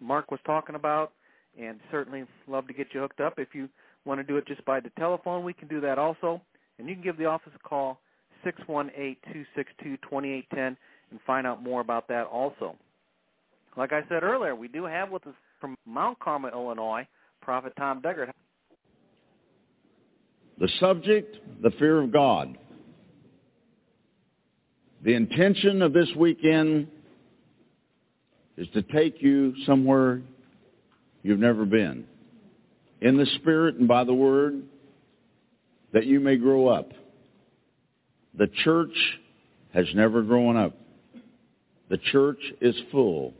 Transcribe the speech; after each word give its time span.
Mark 0.00 0.30
was 0.30 0.40
talking 0.46 0.74
about, 0.74 1.12
and 1.60 1.78
certainly 1.90 2.24
love 2.46 2.66
to 2.68 2.72
get 2.72 2.88
you 2.92 3.00
hooked 3.00 3.20
up. 3.20 3.34
If 3.38 3.54
you 3.54 3.68
want 4.04 4.20
to 4.20 4.24
do 4.24 4.36
it 4.36 4.46
just 4.46 4.64
by 4.64 4.80
the 4.80 4.90
telephone, 4.98 5.44
we 5.44 5.52
can 5.52 5.68
do 5.68 5.80
that 5.80 5.98
also. 5.98 6.40
And 6.78 6.88
you 6.88 6.94
can 6.94 7.02
give 7.02 7.18
the 7.18 7.26
office 7.26 7.52
a 7.54 7.68
call, 7.68 8.00
618-262-2810, 8.46 10.46
and 10.56 10.76
find 11.26 11.46
out 11.46 11.62
more 11.62 11.80
about 11.80 12.08
that 12.08 12.26
also. 12.26 12.76
Like 13.76 13.92
I 13.92 14.02
said 14.08 14.22
earlier, 14.22 14.54
we 14.54 14.68
do 14.68 14.84
have 14.84 15.10
with 15.10 15.26
us 15.26 15.34
from 15.60 15.76
Mount 15.86 16.18
Carmel, 16.20 16.50
Illinois, 16.52 17.06
Prophet 17.40 17.72
Tom 17.76 18.00
Deckard. 18.00 18.30
The 20.58 20.68
subject, 20.80 21.36
the 21.62 21.70
fear 21.72 22.02
of 22.02 22.12
God. 22.12 22.56
The 25.04 25.14
intention 25.14 25.82
of 25.82 25.92
this 25.92 26.08
weekend 26.16 26.88
is 28.58 28.68
to 28.74 28.82
take 28.82 29.22
you 29.22 29.54
somewhere 29.64 30.20
you've 31.22 31.38
never 31.38 31.64
been. 31.64 32.04
In 33.00 33.16
the 33.16 33.26
Spirit 33.36 33.76
and 33.76 33.88
by 33.88 34.04
the 34.04 34.12
Word, 34.12 34.62
that 35.92 36.04
you 36.04 36.20
may 36.20 36.36
grow 36.36 36.68
up. 36.68 36.90
The 38.36 38.48
church 38.64 38.94
has 39.72 39.86
never 39.94 40.22
grown 40.22 40.56
up. 40.56 40.76
The 41.88 41.98
church 42.12 42.40
is 42.60 42.74
full 42.92 43.32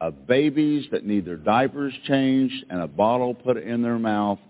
of 0.00 0.26
babies 0.26 0.86
that 0.90 1.04
need 1.04 1.24
their 1.24 1.36
diapers 1.36 1.94
changed 2.06 2.64
and 2.70 2.80
a 2.80 2.88
bottle 2.88 3.34
put 3.34 3.56
in 3.56 3.82
their 3.82 3.98
mouth 3.98 4.40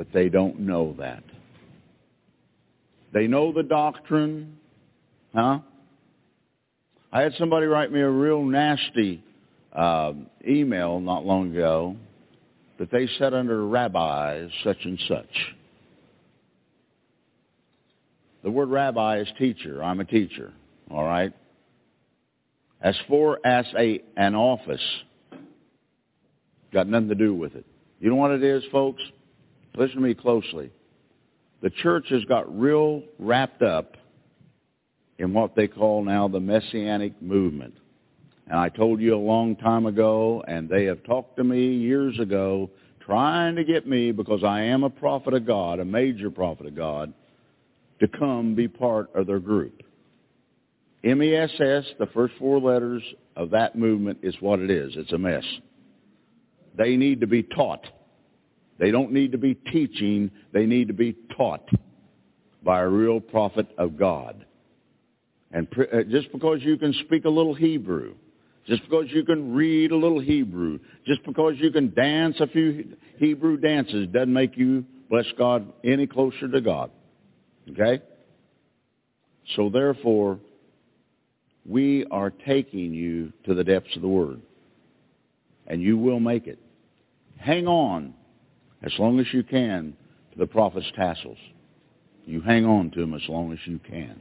but 0.00 0.14
they 0.14 0.30
don't 0.30 0.60
know 0.60 0.94
that. 0.98 1.22
They 3.12 3.26
know 3.26 3.52
the 3.52 3.62
doctrine, 3.62 4.56
huh? 5.34 5.58
I 7.12 7.22
had 7.22 7.34
somebody 7.38 7.66
write 7.66 7.90
me 7.90 8.00
a 8.00 8.08
real 8.08 8.44
nasty 8.44 9.24
uh, 9.72 10.12
email 10.46 11.00
not 11.00 11.26
long 11.26 11.52
ago 11.52 11.96
that 12.78 12.90
they 12.90 13.08
said 13.18 13.34
under 13.34 13.66
rabbis 13.66 14.48
such 14.62 14.78
and 14.84 14.98
such. 15.08 15.54
The 18.42 18.50
word 18.50 18.70
rabbi 18.70 19.18
is 19.18 19.28
teacher. 19.38 19.82
I'm 19.82 20.00
a 20.00 20.04
teacher. 20.04 20.52
All 20.90 21.04
right. 21.04 21.32
As 22.80 22.96
for 23.08 23.44
as 23.44 23.66
a 23.76 24.00
an 24.16 24.34
office, 24.34 24.80
got 26.72 26.86
nothing 26.86 27.08
to 27.08 27.14
do 27.14 27.34
with 27.34 27.54
it. 27.54 27.66
You 27.98 28.08
know 28.08 28.16
what 28.16 28.30
it 28.30 28.42
is, 28.42 28.62
folks? 28.72 29.02
Listen 29.76 29.96
to 29.96 30.02
me 30.02 30.14
closely. 30.14 30.70
The 31.60 31.70
church 31.70 32.06
has 32.08 32.24
got 32.24 32.58
real 32.58 33.02
wrapped 33.18 33.62
up 33.62 33.96
in 35.20 35.34
what 35.34 35.54
they 35.54 35.68
call 35.68 36.02
now 36.02 36.26
the 36.28 36.40
messianic 36.40 37.20
movement. 37.20 37.74
And 38.46 38.58
I 38.58 38.70
told 38.70 39.00
you 39.00 39.14
a 39.14 39.18
long 39.18 39.54
time 39.54 39.84
ago, 39.84 40.42
and 40.48 40.66
they 40.66 40.84
have 40.86 41.04
talked 41.04 41.36
to 41.36 41.44
me 41.44 41.74
years 41.74 42.18
ago, 42.18 42.70
trying 43.00 43.54
to 43.56 43.64
get 43.64 43.86
me, 43.86 44.12
because 44.12 44.42
I 44.42 44.62
am 44.62 44.82
a 44.82 44.88
prophet 44.88 45.34
of 45.34 45.46
God, 45.46 45.78
a 45.78 45.84
major 45.84 46.30
prophet 46.30 46.66
of 46.66 46.74
God, 46.74 47.12
to 48.00 48.08
come 48.08 48.54
be 48.54 48.66
part 48.66 49.14
of 49.14 49.26
their 49.26 49.40
group. 49.40 49.82
MESS, 51.04 51.86
the 51.98 52.08
first 52.14 52.32
four 52.38 52.58
letters 52.58 53.02
of 53.36 53.50
that 53.50 53.76
movement 53.76 54.20
is 54.22 54.34
what 54.40 54.58
it 54.58 54.70
is. 54.70 54.94
It's 54.96 55.12
a 55.12 55.18
mess. 55.18 55.44
They 56.78 56.96
need 56.96 57.20
to 57.20 57.26
be 57.26 57.42
taught. 57.42 57.84
They 58.78 58.90
don't 58.90 59.12
need 59.12 59.32
to 59.32 59.38
be 59.38 59.54
teaching. 59.54 60.30
They 60.52 60.64
need 60.64 60.88
to 60.88 60.94
be 60.94 61.14
taught 61.36 61.68
by 62.62 62.80
a 62.80 62.88
real 62.88 63.20
prophet 63.20 63.66
of 63.76 63.98
God. 63.98 64.46
And 65.52 65.66
uh, 65.76 66.02
just 66.08 66.30
because 66.32 66.60
you 66.62 66.76
can 66.76 66.92
speak 67.04 67.24
a 67.24 67.28
little 67.28 67.54
Hebrew, 67.54 68.14
just 68.66 68.82
because 68.82 69.06
you 69.08 69.24
can 69.24 69.54
read 69.54 69.90
a 69.90 69.96
little 69.96 70.20
Hebrew, 70.20 70.78
just 71.06 71.24
because 71.24 71.54
you 71.58 71.72
can 71.72 71.92
dance 71.92 72.36
a 72.40 72.46
few 72.46 72.96
Hebrew 73.18 73.56
dances 73.56 74.06
doesn't 74.08 74.32
make 74.32 74.56
you, 74.56 74.84
bless 75.08 75.26
God, 75.36 75.72
any 75.82 76.06
closer 76.06 76.48
to 76.48 76.60
God. 76.60 76.90
Okay? 77.70 78.02
So 79.56 79.70
therefore, 79.70 80.38
we 81.66 82.06
are 82.10 82.30
taking 82.30 82.94
you 82.94 83.32
to 83.44 83.54
the 83.54 83.64
depths 83.64 83.94
of 83.96 84.02
the 84.02 84.08
Word. 84.08 84.40
And 85.66 85.82
you 85.82 85.98
will 85.98 86.20
make 86.20 86.46
it. 86.46 86.58
Hang 87.38 87.66
on 87.66 88.14
as 88.82 88.92
long 88.98 89.20
as 89.20 89.26
you 89.32 89.42
can 89.42 89.96
to 90.32 90.38
the 90.38 90.46
prophet's 90.46 90.90
tassels. 90.96 91.38
You 92.24 92.40
hang 92.40 92.64
on 92.64 92.90
to 92.92 93.00
them 93.00 93.14
as 93.14 93.22
long 93.28 93.52
as 93.52 93.58
you 93.66 93.78
can. 93.78 94.20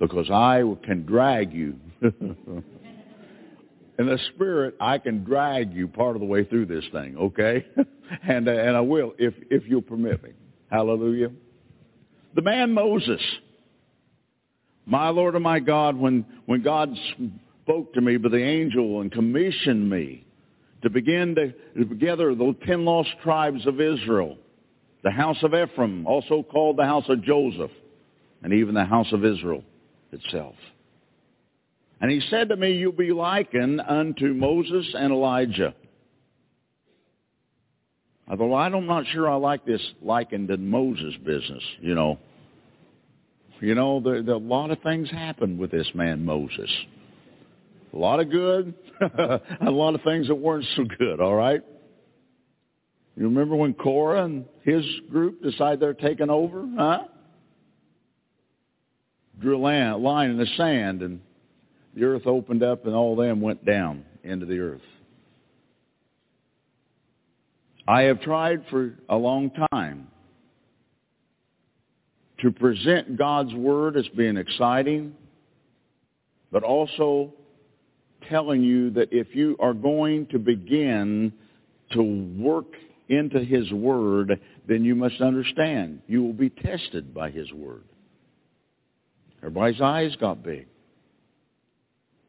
Because 0.00 0.30
I 0.30 0.62
can 0.84 1.04
drag 1.04 1.52
you. 1.52 1.76
In 4.00 4.06
the 4.06 4.18
spirit, 4.34 4.76
I 4.80 4.96
can 4.96 5.24
drag 5.24 5.74
you 5.74 5.86
part 5.86 6.16
of 6.16 6.20
the 6.20 6.26
way 6.26 6.44
through 6.44 6.64
this 6.66 6.84
thing, 6.90 7.18
okay? 7.18 7.66
and, 8.22 8.48
uh, 8.48 8.52
and 8.52 8.74
I 8.74 8.80
will 8.80 9.12
if, 9.18 9.34
if 9.50 9.64
you'll 9.68 9.82
permit 9.82 10.22
me. 10.22 10.30
Hallelujah. 10.70 11.30
The 12.34 12.40
man 12.40 12.72
Moses. 12.72 13.20
My 14.86 15.10
Lord 15.10 15.34
and 15.34 15.44
my 15.44 15.60
God, 15.60 15.96
when, 15.96 16.24
when 16.46 16.62
God 16.62 16.96
spoke 17.62 17.92
to 17.92 18.00
me 18.00 18.16
by 18.16 18.30
the 18.30 18.42
angel 18.42 19.02
and 19.02 19.12
commissioned 19.12 19.90
me 19.90 20.24
to 20.82 20.88
begin 20.88 21.34
to, 21.34 21.52
to 21.84 21.94
gather 21.94 22.34
the 22.34 22.56
ten 22.66 22.86
lost 22.86 23.10
tribes 23.22 23.66
of 23.66 23.82
Israel, 23.82 24.38
the 25.04 25.10
house 25.10 25.36
of 25.42 25.52
Ephraim, 25.52 26.06
also 26.06 26.42
called 26.42 26.78
the 26.78 26.86
house 26.86 27.04
of 27.10 27.22
Joseph, 27.22 27.70
and 28.42 28.54
even 28.54 28.74
the 28.74 28.86
house 28.86 29.12
of 29.12 29.26
Israel 29.26 29.62
itself. 30.12 30.54
And 32.00 32.10
he 32.10 32.20
said 32.30 32.48
to 32.48 32.56
me, 32.56 32.72
You'll 32.72 32.92
be 32.92 33.12
likened 33.12 33.80
unto 33.80 34.32
Moses 34.34 34.94
and 34.94 35.12
Elijah. 35.12 35.74
I 38.30 38.36
thought, 38.36 38.46
well, 38.46 38.60
I'm 38.60 38.86
not 38.86 39.06
sure 39.12 39.28
I 39.28 39.34
like 39.34 39.64
this 39.64 39.82
likened 40.00 40.48
to 40.48 40.56
Moses 40.56 41.14
business, 41.24 41.64
you 41.80 41.96
know. 41.96 42.18
You 43.60 43.74
know, 43.74 44.00
there, 44.00 44.22
there, 44.22 44.36
a 44.36 44.38
lot 44.38 44.70
of 44.70 44.80
things 44.82 45.10
happened 45.10 45.58
with 45.58 45.72
this 45.72 45.90
man 45.94 46.24
Moses. 46.24 46.70
A 47.92 47.96
lot 47.96 48.20
of 48.20 48.30
good, 48.30 48.72
a 49.00 49.70
lot 49.70 49.96
of 49.96 50.02
things 50.02 50.28
that 50.28 50.36
weren't 50.36 50.64
so 50.76 50.84
good, 50.84 51.20
all 51.20 51.34
right? 51.34 51.60
You 53.16 53.24
remember 53.24 53.56
when 53.56 53.74
Korah 53.74 54.24
and 54.24 54.44
his 54.62 54.84
group 55.10 55.42
decided 55.42 55.80
they're 55.80 55.92
taking 55.92 56.30
over, 56.30 56.66
huh? 56.78 57.00
Drew 59.40 59.56
a 59.56 59.96
line 59.96 60.30
in 60.30 60.36
the 60.36 60.46
sand 60.56 61.02
and 61.02 61.20
the 61.94 62.04
earth 62.04 62.26
opened 62.26 62.62
up 62.62 62.86
and 62.86 62.94
all 62.94 63.16
them 63.16 63.40
went 63.40 63.64
down 63.64 64.04
into 64.22 64.46
the 64.46 64.58
earth. 64.58 64.80
I 67.88 68.02
have 68.02 68.20
tried 68.20 68.64
for 68.70 68.94
a 69.08 69.16
long 69.16 69.50
time 69.72 70.08
to 72.40 72.50
present 72.50 73.16
God's 73.16 73.54
Word 73.54 73.96
as 73.96 74.06
being 74.16 74.36
exciting, 74.36 75.14
but 76.52 76.62
also 76.62 77.32
telling 78.28 78.62
you 78.62 78.90
that 78.90 79.08
if 79.10 79.34
you 79.34 79.56
are 79.58 79.74
going 79.74 80.26
to 80.26 80.38
begin 80.38 81.32
to 81.92 82.02
work 82.38 82.72
into 83.08 83.40
His 83.40 83.70
Word, 83.72 84.38
then 84.68 84.84
you 84.84 84.94
must 84.94 85.20
understand 85.20 86.00
you 86.06 86.22
will 86.22 86.32
be 86.32 86.50
tested 86.50 87.12
by 87.12 87.30
His 87.30 87.50
Word. 87.52 87.82
Everybody's 89.42 89.80
eyes 89.80 90.14
got 90.16 90.42
big. 90.42 90.66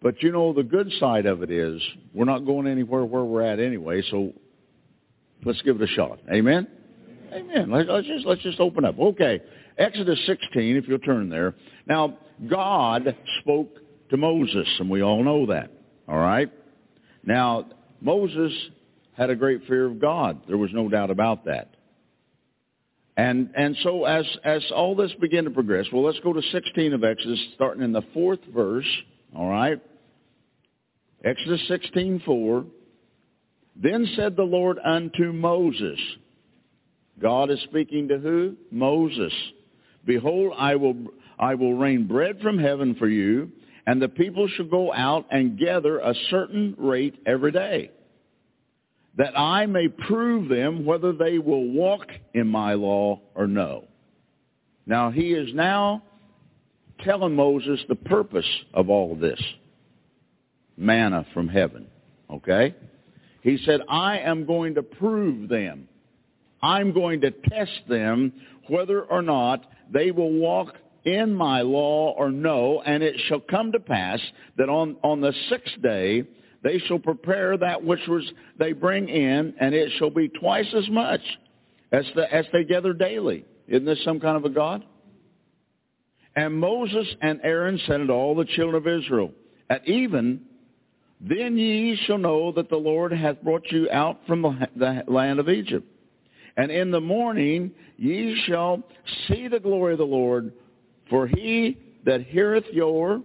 But 0.01 0.23
you 0.23 0.31
know, 0.31 0.53
the 0.53 0.63
good 0.63 0.91
side 0.99 1.25
of 1.25 1.43
it 1.43 1.51
is 1.51 1.81
we're 2.13 2.25
not 2.25 2.45
going 2.45 2.67
anywhere 2.67 3.05
where 3.05 3.23
we're 3.23 3.43
at 3.43 3.59
anyway, 3.59 4.01
so 4.09 4.33
let's 5.45 5.61
give 5.61 5.79
it 5.79 5.89
a 5.89 5.93
shot. 5.93 6.19
Amen? 6.33 6.67
Amen. 7.31 7.69
Let's 7.69 8.07
just, 8.07 8.25
let's 8.25 8.41
just 8.41 8.59
open 8.59 8.83
up. 8.83 8.99
Okay. 8.99 9.41
Exodus 9.77 10.19
16, 10.25 10.77
if 10.77 10.87
you'll 10.87 10.99
turn 10.99 11.29
there. 11.29 11.55
Now, 11.87 12.17
God 12.49 13.15
spoke 13.39 13.77
to 14.09 14.17
Moses, 14.17 14.67
and 14.79 14.89
we 14.89 15.01
all 15.01 15.23
know 15.23 15.45
that. 15.47 15.71
All 16.07 16.17
right? 16.17 16.51
Now, 17.23 17.65
Moses 18.01 18.51
had 19.13 19.29
a 19.29 19.35
great 19.35 19.65
fear 19.67 19.85
of 19.85 19.99
God. 19.99 20.41
There 20.47 20.57
was 20.57 20.71
no 20.73 20.89
doubt 20.89 21.11
about 21.11 21.45
that. 21.45 21.75
And, 23.21 23.51
and 23.55 23.77
so 23.83 24.05
as, 24.05 24.25
as 24.43 24.63
all 24.73 24.95
this 24.95 25.13
began 25.21 25.43
to 25.43 25.51
progress, 25.51 25.85
well, 25.93 26.03
let's 26.03 26.19
go 26.21 26.33
to 26.33 26.41
16 26.41 26.93
of 26.93 27.03
Exodus, 27.03 27.39
starting 27.53 27.83
in 27.83 27.91
the 27.91 28.01
fourth 28.15 28.39
verse. 28.51 28.87
All 29.35 29.47
right? 29.47 29.79
Exodus 31.23 31.61
16:4. 31.69 32.65
Then 33.75 34.07
said 34.15 34.35
the 34.35 34.41
Lord 34.41 34.79
unto 34.83 35.31
Moses, 35.33 35.99
God 37.21 37.51
is 37.51 37.59
speaking 37.65 38.07
to 38.07 38.17
who? 38.17 38.55
Moses. 38.71 39.33
Behold, 40.03 40.53
I 40.57 40.75
will, 40.75 40.95
I 41.37 41.53
will 41.53 41.75
rain 41.75 42.07
bread 42.07 42.41
from 42.41 42.57
heaven 42.57 42.95
for 42.95 43.07
you, 43.07 43.51
and 43.85 44.01
the 44.01 44.09
people 44.09 44.47
shall 44.47 44.65
go 44.65 44.91
out 44.91 45.27
and 45.29 45.59
gather 45.59 45.99
a 45.99 46.15
certain 46.31 46.73
rate 46.79 47.21
every 47.27 47.51
day, 47.51 47.91
that 49.17 49.37
I 49.37 49.65
may 49.65 49.87
prove 49.87 50.49
them 50.49 50.85
whether 50.85 51.11
they 51.11 51.37
will 51.37 51.69
walk 51.71 52.07
in 52.33 52.47
my 52.47 52.73
law 52.73 53.21
or 53.35 53.47
no. 53.47 53.85
Now 54.85 55.11
he 55.11 55.33
is 55.33 55.53
now 55.53 56.03
telling 57.03 57.35
Moses 57.35 57.79
the 57.87 57.95
purpose 57.95 58.47
of 58.73 58.89
all 58.89 59.11
of 59.11 59.19
this. 59.19 59.41
Manna 60.77 61.25
from 61.33 61.47
heaven. 61.47 61.87
Okay? 62.29 62.75
He 63.41 63.57
said, 63.65 63.81
I 63.89 64.19
am 64.19 64.45
going 64.45 64.75
to 64.75 64.83
prove 64.83 65.49
them. 65.49 65.87
I'm 66.61 66.93
going 66.93 67.21
to 67.21 67.31
test 67.31 67.81
them 67.89 68.33
whether 68.67 69.01
or 69.01 69.21
not 69.21 69.65
they 69.91 70.11
will 70.11 70.31
walk 70.31 70.75
in 71.03 71.33
my 71.33 71.61
law 71.61 72.13
or 72.15 72.29
no, 72.29 72.81
and 72.85 73.01
it 73.01 73.15
shall 73.27 73.39
come 73.39 73.71
to 73.71 73.79
pass 73.79 74.19
that 74.57 74.69
on, 74.69 74.95
on 75.03 75.21
the 75.21 75.33
sixth 75.49 75.81
day 75.81 76.23
they 76.63 76.79
shall 76.79 76.99
prepare 76.99 77.57
that 77.57 77.83
which 77.83 78.01
was 78.07 78.29
they 78.57 78.73
bring 78.73 79.09
in, 79.09 79.53
and 79.59 79.73
it 79.73 79.91
shall 79.97 80.09
be 80.09 80.29
twice 80.29 80.71
as 80.75 80.87
much 80.89 81.21
as, 81.91 82.05
the, 82.15 82.33
as 82.33 82.45
they 82.53 82.63
gather 82.63 82.93
daily. 82.93 83.45
Isn't 83.67 83.85
this 83.85 84.03
some 84.03 84.19
kind 84.19 84.37
of 84.37 84.45
a 84.45 84.49
God? 84.49 84.83
And 86.35 86.55
Moses 86.55 87.07
and 87.21 87.41
Aaron 87.43 87.79
said 87.85 88.01
unto 88.01 88.13
all 88.13 88.35
the 88.35 88.45
children 88.45 88.75
of 88.75 88.87
Israel, 88.87 89.31
At 89.69 89.87
even, 89.87 90.41
then 91.19 91.57
ye 91.57 91.99
shall 92.05 92.17
know 92.17 92.51
that 92.53 92.69
the 92.69 92.77
Lord 92.77 93.11
hath 93.11 93.41
brought 93.41 93.69
you 93.71 93.89
out 93.91 94.19
from 94.27 94.41
the, 94.41 94.67
the 94.75 95.03
land 95.07 95.39
of 95.39 95.49
Egypt. 95.49 95.87
And 96.57 96.71
in 96.71 96.91
the 96.91 97.01
morning 97.01 97.71
ye 97.97 98.41
shall 98.47 98.83
see 99.27 99.47
the 99.47 99.59
glory 99.59 99.93
of 99.93 99.99
the 99.99 100.05
Lord, 100.05 100.53
for 101.09 101.27
he 101.27 101.77
that 102.05 102.23
heareth 102.23 102.65
your 102.71 103.21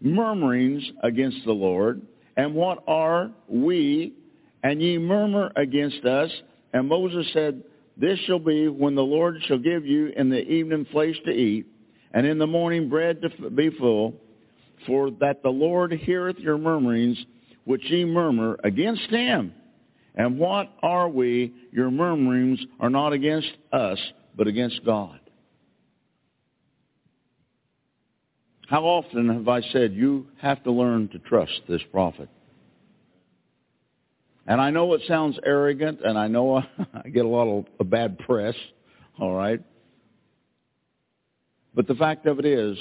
murmurings 0.00 0.82
against 1.02 1.44
the 1.44 1.52
Lord, 1.52 2.02
and 2.36 2.54
what 2.54 2.82
are 2.86 3.30
we? 3.48 4.14
And 4.62 4.80
ye 4.80 4.98
murmur 4.98 5.52
against 5.56 6.04
us. 6.04 6.30
And 6.72 6.88
Moses 6.88 7.26
said, 7.32 7.62
this 7.96 8.18
shall 8.20 8.38
be 8.38 8.68
when 8.68 8.94
the 8.94 9.02
Lord 9.02 9.36
shall 9.46 9.58
give 9.58 9.86
you 9.86 10.08
in 10.16 10.28
the 10.28 10.40
evening 10.40 10.86
flesh 10.90 11.14
to 11.26 11.30
eat, 11.30 11.66
and 12.12 12.26
in 12.26 12.38
the 12.38 12.46
morning 12.46 12.88
bread 12.88 13.22
to 13.22 13.50
be 13.50 13.70
full, 13.70 14.14
for 14.86 15.10
that 15.20 15.42
the 15.42 15.50
Lord 15.50 15.92
heareth 15.92 16.38
your 16.38 16.58
murmurings, 16.58 17.18
which 17.64 17.84
ye 17.84 18.04
murmur 18.04 18.58
against 18.64 19.08
him. 19.10 19.52
And 20.16 20.38
what 20.38 20.72
are 20.82 21.08
we? 21.08 21.52
Your 21.72 21.90
murmurings 21.90 22.60
are 22.80 22.90
not 22.90 23.12
against 23.12 23.50
us, 23.72 23.98
but 24.36 24.46
against 24.46 24.84
God. 24.84 25.20
How 28.68 28.82
often 28.84 29.28
have 29.28 29.48
I 29.48 29.60
said, 29.72 29.92
you 29.92 30.26
have 30.40 30.62
to 30.64 30.72
learn 30.72 31.08
to 31.08 31.18
trust 31.18 31.60
this 31.68 31.82
prophet? 31.92 32.28
And 34.46 34.60
I 34.60 34.70
know 34.70 34.92
it 34.94 35.02
sounds 35.06 35.38
arrogant, 35.44 36.00
and 36.04 36.18
I 36.18 36.28
know 36.28 36.56
I 36.94 37.08
get 37.08 37.24
a 37.24 37.28
lot 37.28 37.66
of, 37.78 37.90
bad 37.90 38.18
press, 38.18 38.54
all 39.18 39.34
right? 39.34 39.60
But 41.74 41.86
the 41.86 41.94
fact 41.94 42.26
of 42.26 42.38
it 42.38 42.46
is, 42.46 42.78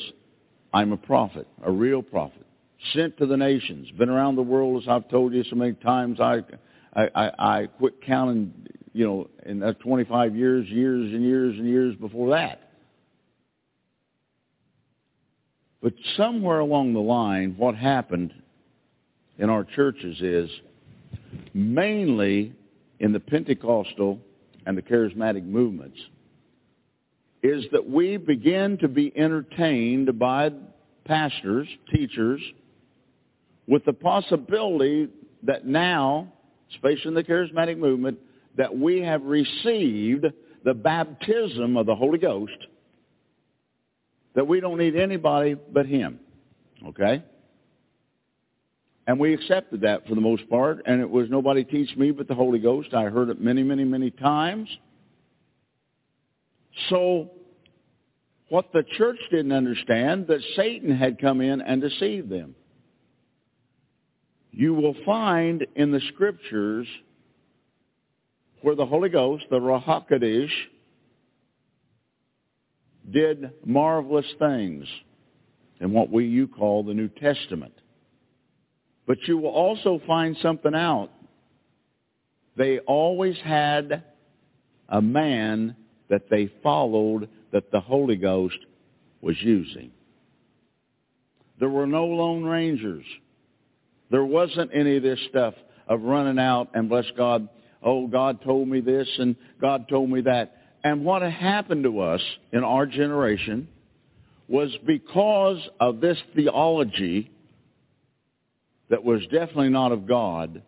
I'm 0.74 0.92
a 0.92 0.98
prophet, 0.98 1.48
a 1.64 1.72
real 1.72 2.02
prophet, 2.02 2.46
sent 2.94 3.18
to 3.18 3.26
the 3.26 3.38
nations, 3.38 3.90
been 3.92 4.10
around 4.10 4.36
the 4.36 4.44
world, 4.44 4.84
as 4.84 4.90
I've 4.90 5.10
told 5.10 5.34
you 5.34 5.44
so 5.50 5.56
many 5.56 5.74
times. 5.74 6.20
I, 6.20 6.42
I, 6.94 7.10
I, 7.16 7.32
I 7.38 7.66
quit 7.68 8.02
counting, 8.02 8.54
you 8.94 9.06
know, 9.06 9.30
in 9.46 9.60
that 9.60 9.80
25 9.82 10.36
years, 10.36 10.68
years 10.68 11.14
and 11.14 11.24
years 11.24 11.58
and 11.58 11.68
years 11.68 11.96
before 11.96 12.32
that. 12.32 12.73
But 15.84 15.94
somewhere 16.16 16.60
along 16.60 16.94
the 16.94 17.02
line, 17.02 17.56
what 17.58 17.76
happened 17.76 18.34
in 19.38 19.50
our 19.50 19.66
churches 19.66 20.18
is 20.22 20.50
mainly 21.54 22.54
in 23.02 23.12
the 23.12 23.20
Pentecostal 23.20 24.18
and 24.66 24.78
the 24.78 24.82
charismatic 24.82 25.46
movements, 25.46 25.98
is 27.44 27.66
that 27.74 27.86
we 27.86 28.16
begin 28.16 28.78
to 28.78 28.88
be 28.88 29.12
entertained 29.18 30.18
by 30.18 30.52
pastors, 31.04 31.68
teachers, 31.94 32.42
with 33.68 33.84
the 33.84 33.92
possibility 33.92 35.10
that 35.44 35.66
now, 35.66 36.32
especially 36.72 37.10
in 37.10 37.14
the 37.14 37.24
charismatic 37.26 37.78
movement, 37.78 38.18
that 38.56 38.74
we 38.74 39.02
have 39.02 39.22
received 39.24 40.26
the 40.64 40.74
baptism 40.74 41.76
of 41.76 41.86
the 41.86 41.96
Holy 41.96 42.20
Ghost, 42.20 42.56
that 44.36 44.48
we 44.48 44.60
don't 44.60 44.78
need 44.78 44.96
anybody 44.96 45.56
but 45.56 45.86
Him. 45.86 46.20
Okay? 46.88 47.24
And 49.06 49.20
we 49.20 49.34
accepted 49.34 49.82
that 49.82 50.08
for 50.08 50.16
the 50.16 50.22
most 50.22 50.50
part, 50.50 50.84
and 50.86 51.02
it 51.02 51.10
was 51.10 51.30
nobody 51.30 51.64
teach 51.64 51.96
me 51.98 52.12
but 52.12 52.28
the 52.28 52.36
Holy 52.36 52.60
Ghost. 52.60 52.94
I 52.94 53.06
heard 53.06 53.30
it 53.30 53.42
many, 53.42 53.64
many, 53.64 53.84
many 53.84 54.12
times. 54.12 54.70
So 56.90 57.32
what 58.50 58.72
the 58.72 58.84
church 58.98 59.18
didn't 59.32 59.52
understand, 59.52 60.28
that 60.28 60.40
Satan 60.56 60.96
had 60.96 61.20
come 61.20 61.42
in 61.42 61.60
and 61.62 61.82
deceived 61.82 62.30
them. 62.30 62.56
You 64.52 64.76
will 64.76 64.96
find 65.06 65.66
in 65.76 65.92
the 65.92 66.02
scriptures 66.14 66.88
where 68.62 68.76
the 68.76 68.86
Holy 68.86 69.10
Ghost, 69.10 69.46
the 69.50 69.60
Ruach 69.60 69.84
HaKodesh, 69.84 70.52
did 73.10 73.52
marvelous 73.66 74.26
things 74.40 74.86
in 75.80 75.92
what 75.92 76.10
we 76.10 76.26
you 76.26 76.48
call 76.48 76.84
the 76.84 76.94
New 76.94 77.10
Testament. 77.10 77.74
But 79.06 79.18
you 79.28 79.38
will 79.38 79.50
also 79.50 80.02
find 80.08 80.38
something 80.42 80.74
out. 80.74 81.10
They 82.56 82.80
always 82.80 83.36
had 83.44 84.04
a 84.88 85.02
man 85.02 85.76
that 86.10 86.30
they 86.30 86.52
followed 86.62 87.30
that 87.52 87.72
the 87.72 87.82
Holy 87.82 88.16
Ghost 88.16 88.58
was 89.22 89.36
using. 89.42 89.92
There 91.60 91.70
were 91.70 91.88
no 91.88 92.06
lone 92.06 92.44
rangers. 92.44 93.06
There 94.12 94.26
wasn't 94.26 94.72
any 94.74 94.98
of 94.98 95.04
this 95.04 95.20
stuff 95.30 95.54
of 95.88 96.02
running 96.02 96.40
out 96.40 96.70
and 96.74 96.90
bless 96.90 97.06
God, 97.18 97.50
oh, 97.82 98.08
God 98.08 98.42
told 98.44 98.68
me 98.68 98.80
this 98.80 99.08
and 99.18 99.36
God 99.60 99.88
told 99.90 100.10
me 100.10 100.22
that. 100.22 100.58
And 100.84 101.06
what 101.06 101.22
happened 101.22 101.84
to 101.84 102.02
us 102.02 102.22
in 102.52 102.64
our 102.64 102.86
generation 102.86 103.68
was 104.48 104.76
because 104.86 105.58
of 105.80 106.02
this 106.02 106.18
theology 106.36 107.32
that 108.90 109.04
was 109.04 109.22
definitely 109.24 109.70
not 109.70 109.92
of 109.92 110.08
God 110.08 110.62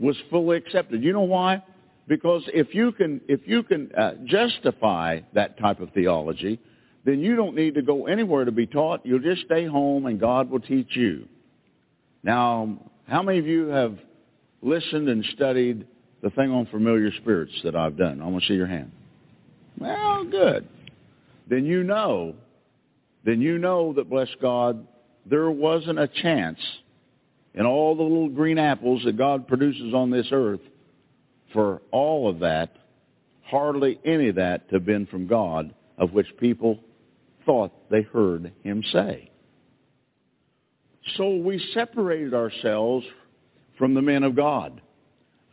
was 0.00 0.16
fully 0.30 0.56
accepted. 0.56 1.02
You 1.02 1.12
know 1.12 1.22
why? 1.22 1.62
Because 2.06 2.42
if 2.48 2.74
you 2.74 2.92
can, 2.92 3.20
if 3.28 3.40
you 3.46 3.62
can 3.62 3.92
uh, 3.96 4.12
justify 4.24 5.20
that 5.34 5.58
type 5.58 5.80
of 5.80 5.90
theology, 5.92 6.58
then 7.04 7.20
you 7.20 7.36
don't 7.36 7.54
need 7.54 7.74
to 7.74 7.82
go 7.82 8.06
anywhere 8.06 8.44
to 8.44 8.52
be 8.52 8.66
taught. 8.66 9.04
You'll 9.04 9.20
just 9.20 9.42
stay 9.42 9.66
home 9.66 10.06
and 10.06 10.18
God 10.18 10.50
will 10.50 10.60
teach 10.60 10.96
you. 10.96 11.26
Now, 12.22 12.78
how 13.06 13.22
many 13.22 13.38
of 13.38 13.46
you 13.46 13.68
have 13.68 13.96
listened 14.62 15.08
and 15.08 15.24
studied 15.34 15.86
the 16.22 16.30
thing 16.30 16.50
on 16.50 16.66
familiar 16.66 17.12
spirits 17.20 17.52
that 17.64 17.76
I've 17.76 17.96
done? 17.96 18.20
I 18.20 18.26
want 18.26 18.42
to 18.42 18.48
see 18.48 18.54
your 18.54 18.66
hand. 18.66 18.90
Well, 19.78 20.24
good. 20.24 20.68
Then 21.48 21.64
you 21.64 21.82
know, 21.82 22.34
then 23.24 23.40
you 23.40 23.58
know 23.58 23.92
that, 23.94 24.10
bless 24.10 24.28
God, 24.40 24.86
there 25.26 25.50
wasn't 25.50 25.98
a 25.98 26.08
chance 26.08 26.58
in 27.54 27.66
all 27.66 27.96
the 27.96 28.02
little 28.02 28.28
green 28.28 28.58
apples 28.58 29.02
that 29.04 29.16
God 29.16 29.48
produces 29.48 29.94
on 29.94 30.10
this 30.10 30.28
earth, 30.30 30.60
for 31.52 31.80
all 31.90 32.28
of 32.28 32.40
that, 32.40 32.76
hardly 33.42 33.98
any 34.04 34.28
of 34.28 34.36
that 34.36 34.68
to 34.68 34.76
have 34.76 34.84
been 34.84 35.06
from 35.06 35.26
God, 35.26 35.74
of 35.96 36.12
which 36.12 36.26
people 36.38 36.78
thought 37.46 37.90
they 37.90 38.02
heard 38.02 38.52
him 38.62 38.82
say. 38.92 39.30
So 41.16 41.36
we 41.36 41.58
separated 41.72 42.34
ourselves 42.34 43.06
from 43.78 43.94
the 43.94 44.02
men 44.02 44.24
of 44.24 44.36
God 44.36 44.82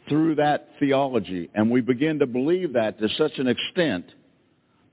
through 0.08 0.36
that 0.36 0.70
theology, 0.80 1.50
and 1.54 1.70
we 1.70 1.82
begin 1.82 2.20
to 2.20 2.26
believe 2.26 2.74
that 2.74 3.00
to 3.00 3.10
such 3.18 3.38
an 3.38 3.48
extent 3.48 4.06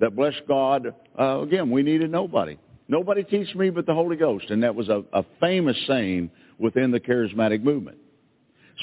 that, 0.00 0.16
bless 0.16 0.34
God, 0.48 0.94
uh, 1.18 1.40
again, 1.40 1.70
we 1.70 1.82
needed 1.82 2.10
nobody. 2.10 2.58
Nobody 2.88 3.22
teach 3.22 3.54
me 3.54 3.70
but 3.70 3.86
the 3.86 3.94
Holy 3.94 4.16
Ghost, 4.16 4.50
and 4.50 4.62
that 4.62 4.74
was 4.74 4.88
a, 4.88 5.04
a 5.12 5.24
famous 5.40 5.76
saying 5.86 6.30
within 6.58 6.90
the 6.90 7.00
charismatic 7.00 7.62
movement. 7.62 7.98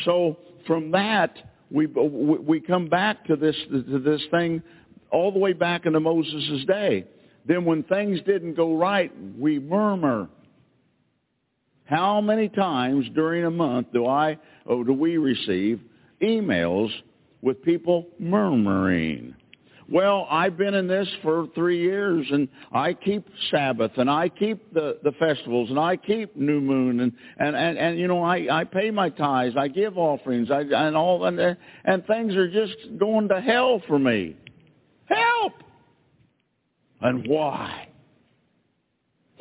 So 0.06 0.38
from 0.66 0.92
that, 0.92 1.36
we, 1.72 1.86
we 1.86 2.60
come 2.62 2.88
back 2.88 3.26
to 3.26 3.36
this, 3.36 3.56
to 3.70 4.00
this 4.00 4.22
thing 4.32 4.64
all 5.12 5.32
the 5.32 5.40
way 5.40 5.54
back 5.54 5.86
into 5.86 6.00
Moses' 6.00 6.66
day. 6.66 7.06
Then 7.46 7.66
when 7.66 7.84
things 7.84 8.20
didn't 8.26 8.56
go 8.56 8.76
right, 8.76 9.12
we 9.38 9.60
murmur. 9.60 10.30
How 11.86 12.22
many 12.22 12.50
times 12.50 13.06
during 13.16 13.46
a 13.46 13.52
month 13.52 13.88
do 13.94 14.06
I, 14.06 14.38
or 14.66 14.84
do 14.84 14.94
we 14.94 15.18
receive 15.18 15.82
emails 16.22 16.90
with 17.42 17.62
people 17.64 18.08
murmuring? 18.20 19.36
well, 19.92 20.28
I've 20.30 20.56
been 20.58 20.74
in 20.74 20.88
this 20.88 21.08
for 21.24 21.48
three 21.56 21.82
years 21.82 22.28
and 22.32 22.48
I 22.72 22.94
keep 22.94 23.26
Sabbath 23.50 23.92
and 23.98 24.10
I 24.10 24.30
keep 24.30 24.74
the, 24.74 25.00
the 25.04 25.12
festivals 25.14 25.70
and 25.70 25.80
I 25.80 25.98
keep 25.98 26.36
New 26.36 26.62
Moon 26.62 27.00
and, 27.00 27.14
and, 27.38 27.56
and, 27.56 27.78
and 27.78 28.00
you 28.00 28.08
know, 28.08 28.22
I, 28.24 28.60
I 28.60 28.64
pay 28.66 28.92
my 28.92 29.10
tithes, 29.10 29.56
I 29.58 29.68
give 29.68 29.98
offerings, 29.98 30.52
I, 30.52 30.62
and 30.62 30.96
all, 30.96 31.26
and, 31.26 31.58
and 31.86 32.06
things 32.06 32.36
are 32.36 32.50
just 32.50 32.76
going 33.00 33.30
to 33.30 33.42
hell 33.42 33.82
for 33.88 33.98
me. 33.98 34.36
Help! 35.06 35.54
And 37.02 37.28
why? 37.28 37.88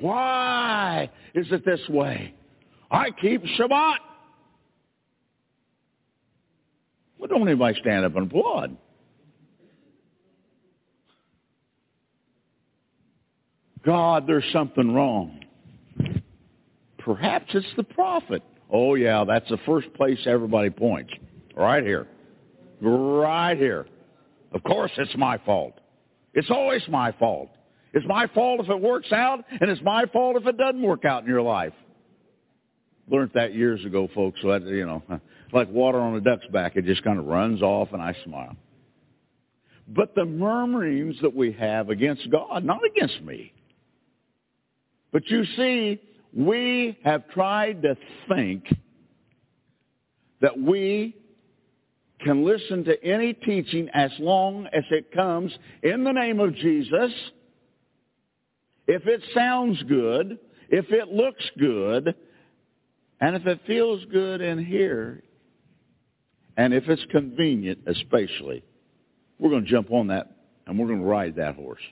Why 0.00 1.10
is 1.34 1.46
it 1.50 1.64
this 1.64 1.80
way? 1.90 2.34
I 2.90 3.10
keep 3.10 3.42
Shabbat. 3.44 3.96
Don't 7.28 7.46
anybody 7.46 7.78
stand 7.80 8.04
up 8.04 8.16
and 8.16 8.26
applaud. 8.30 8.76
God, 13.84 14.26
there's 14.26 14.44
something 14.52 14.92
wrong. 14.92 15.40
Perhaps 16.98 17.46
it's 17.54 17.66
the 17.76 17.84
prophet. 17.84 18.42
Oh 18.70 18.94
yeah, 18.94 19.24
that's 19.26 19.48
the 19.48 19.58
first 19.64 19.92
place 19.94 20.18
everybody 20.26 20.70
points. 20.70 21.12
Right 21.56 21.82
here. 21.82 22.06
Right 22.80 23.56
here. 23.56 23.86
Of 24.52 24.62
course 24.62 24.90
it's 24.96 25.16
my 25.16 25.38
fault. 25.38 25.74
It's 26.34 26.50
always 26.50 26.82
my 26.88 27.12
fault. 27.12 27.50
It's 27.94 28.06
my 28.06 28.26
fault 28.28 28.60
if 28.60 28.68
it 28.68 28.80
works 28.80 29.10
out, 29.12 29.44
and 29.60 29.70
it's 29.70 29.80
my 29.82 30.04
fault 30.12 30.36
if 30.36 30.46
it 30.46 30.58
doesn't 30.58 30.82
work 30.82 31.04
out 31.04 31.22
in 31.22 31.28
your 31.28 31.42
life. 31.42 31.72
Learned 33.10 33.30
that 33.34 33.54
years 33.54 33.84
ago, 33.84 34.08
folks. 34.14 34.40
So, 34.42 34.48
that, 34.48 34.62
you 34.66 34.86
know, 34.86 35.02
like 35.52 35.70
water 35.70 35.98
on 35.98 36.14
a 36.16 36.20
duck's 36.20 36.46
back, 36.52 36.76
it 36.76 36.84
just 36.84 37.02
kind 37.02 37.18
of 37.18 37.26
runs 37.26 37.62
off, 37.62 37.88
and 37.92 38.02
I 38.02 38.14
smile. 38.24 38.56
But 39.88 40.14
the 40.14 40.26
murmurings 40.26 41.16
that 41.22 41.34
we 41.34 41.52
have 41.52 41.88
against 41.88 42.30
God, 42.30 42.64
not 42.64 42.80
against 42.84 43.22
me, 43.22 43.52
but 45.12 45.26
you 45.28 45.44
see, 45.56 46.00
we 46.34 46.98
have 47.04 47.28
tried 47.30 47.82
to 47.82 47.96
think 48.28 48.64
that 50.40 50.58
we 50.58 51.16
can 52.20 52.44
listen 52.44 52.84
to 52.84 53.02
any 53.02 53.32
teaching 53.32 53.88
as 53.94 54.10
long 54.18 54.66
as 54.72 54.84
it 54.90 55.12
comes 55.12 55.52
in 55.82 56.04
the 56.04 56.12
name 56.12 56.40
of 56.40 56.54
Jesus. 56.54 57.12
If 58.86 59.06
it 59.06 59.22
sounds 59.34 59.82
good, 59.84 60.38
if 60.68 60.90
it 60.90 61.08
looks 61.08 61.44
good, 61.58 62.14
and 63.20 63.36
if 63.36 63.46
it 63.46 63.60
feels 63.66 64.04
good 64.06 64.40
in 64.40 64.64
here, 64.64 65.22
and 66.56 66.74
if 66.74 66.88
it's 66.88 67.04
convenient 67.10 67.80
especially, 67.86 68.64
we're 69.38 69.50
going 69.50 69.64
to 69.64 69.70
jump 69.70 69.92
on 69.92 70.08
that 70.08 70.30
and 70.66 70.78
we're 70.78 70.86
going 70.88 71.00
to 71.00 71.06
ride 71.06 71.36
that 71.36 71.54
horse. 71.54 71.82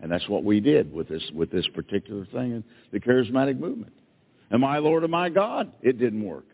And 0.00 0.10
that's 0.10 0.28
what 0.28 0.44
we 0.44 0.60
did 0.60 0.92
with 0.92 1.08
this 1.08 1.22
with 1.34 1.50
this 1.50 1.66
particular 1.68 2.26
thing 2.26 2.52
in 2.52 2.64
the 2.92 3.00
charismatic 3.00 3.58
movement. 3.58 3.92
And 4.50 4.60
my 4.60 4.78
Lord 4.78 5.02
and 5.02 5.10
my 5.10 5.28
God, 5.30 5.72
it 5.82 5.98
didn't 5.98 6.24
work. 6.24 6.44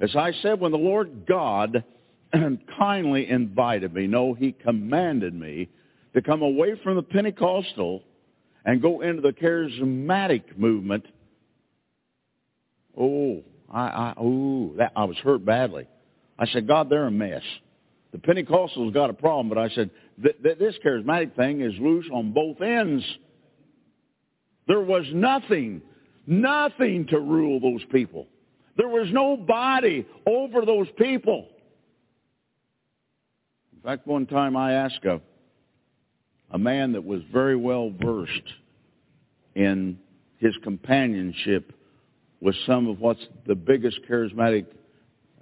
As 0.00 0.14
I 0.16 0.32
said, 0.40 0.60
when 0.60 0.72
the 0.72 0.78
Lord 0.78 1.26
God 1.26 1.84
kindly 2.78 3.28
invited 3.28 3.92
me, 3.92 4.06
no, 4.06 4.32
he 4.32 4.52
commanded 4.52 5.34
me 5.34 5.68
to 6.14 6.22
come 6.22 6.42
away 6.42 6.74
from 6.82 6.96
the 6.96 7.02
Pentecostal 7.02 8.02
and 8.64 8.80
go 8.80 9.02
into 9.02 9.20
the 9.20 9.32
charismatic 9.32 10.56
movement. 10.56 11.04
Oh, 12.98 13.42
I, 13.70 13.80
I, 13.80 14.14
oh, 14.16 14.72
that, 14.78 14.92
I 14.96 15.04
was 15.04 15.16
hurt 15.18 15.44
badly. 15.44 15.86
I 16.38 16.46
said, 16.46 16.66
God, 16.66 16.88
they're 16.88 17.06
a 17.06 17.10
mess. 17.10 17.42
The 18.12 18.18
Pentecostals 18.18 18.92
got 18.92 19.10
a 19.10 19.14
problem, 19.14 19.48
but 19.48 19.58
I 19.58 19.68
said, 19.70 19.90
this 20.18 20.74
charismatic 20.84 21.36
thing 21.36 21.60
is 21.60 21.72
loose 21.78 22.06
on 22.12 22.32
both 22.32 22.60
ends. 22.60 23.04
There 24.66 24.80
was 24.80 25.04
nothing, 25.12 25.82
nothing 26.26 27.06
to 27.10 27.20
rule 27.20 27.60
those 27.60 27.84
people. 27.92 28.26
There 28.76 28.88
was 28.88 29.08
nobody 29.12 30.06
over 30.26 30.64
those 30.64 30.88
people. 30.96 31.48
In 33.72 33.80
fact, 33.82 34.06
one 34.06 34.26
time 34.26 34.56
I 34.56 34.72
asked 34.72 35.04
a, 35.04 35.20
a 36.50 36.58
man 36.58 36.92
that 36.92 37.04
was 37.04 37.20
very 37.32 37.56
well 37.56 37.92
versed 38.02 38.32
in 39.54 39.98
his 40.38 40.54
companionship 40.62 41.72
with 42.40 42.54
some 42.66 42.88
of 42.88 43.00
what's 43.00 43.24
the 43.46 43.54
biggest 43.54 44.00
charismatic 44.08 44.66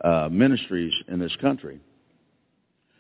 uh, 0.03 0.29
ministries 0.31 0.93
in 1.09 1.19
this 1.19 1.35
country. 1.41 1.81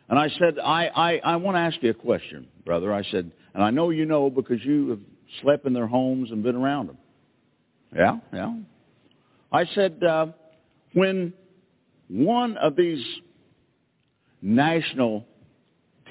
And 0.08 0.18
I 0.18 0.28
said, 0.38 0.58
I, 0.58 0.86
I, 0.86 1.20
I 1.24 1.36
want 1.36 1.56
to 1.56 1.60
ask 1.60 1.76
you 1.82 1.90
a 1.90 1.94
question, 1.94 2.48
brother. 2.64 2.92
I 2.92 3.02
said, 3.04 3.30
and 3.54 3.62
I 3.62 3.70
know 3.70 3.90
you 3.90 4.06
know 4.06 4.30
because 4.30 4.64
you 4.64 4.90
have 4.90 5.00
slept 5.42 5.66
in 5.66 5.72
their 5.72 5.86
homes 5.86 6.30
and 6.30 6.42
been 6.42 6.56
around 6.56 6.88
them. 6.88 6.98
Yeah, 7.94 8.18
yeah. 8.32 8.54
I 9.52 9.64
said, 9.74 10.02
uh, 10.02 10.26
when 10.94 11.32
one 12.08 12.56
of 12.56 12.76
these 12.76 13.04
national 14.40 15.26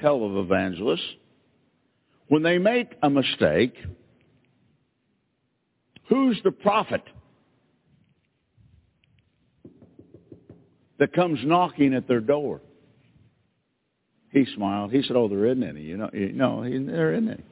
televangelists, 0.02 1.00
when 2.28 2.44
they 2.44 2.58
make 2.58 2.94
a 3.02 3.10
mistake, 3.10 3.74
who's 6.10 6.40
the 6.44 6.52
prophet 6.52 7.02
that 11.00 11.14
comes 11.14 11.40
knocking 11.44 11.94
at 11.94 12.08
their 12.08 12.20
door? 12.20 12.62
He 14.32 14.46
smiled. 14.56 14.92
He 14.92 15.02
said, 15.04 15.16
"Oh, 15.16 15.28
there 15.28 15.46
isn't 15.46 15.64
any. 15.64 15.82
You 15.82 15.98
know, 15.98 16.10
you 16.14 16.34
no, 16.34 16.64
there 16.64 17.14
isn't 17.14 17.30
any." 17.30 17.44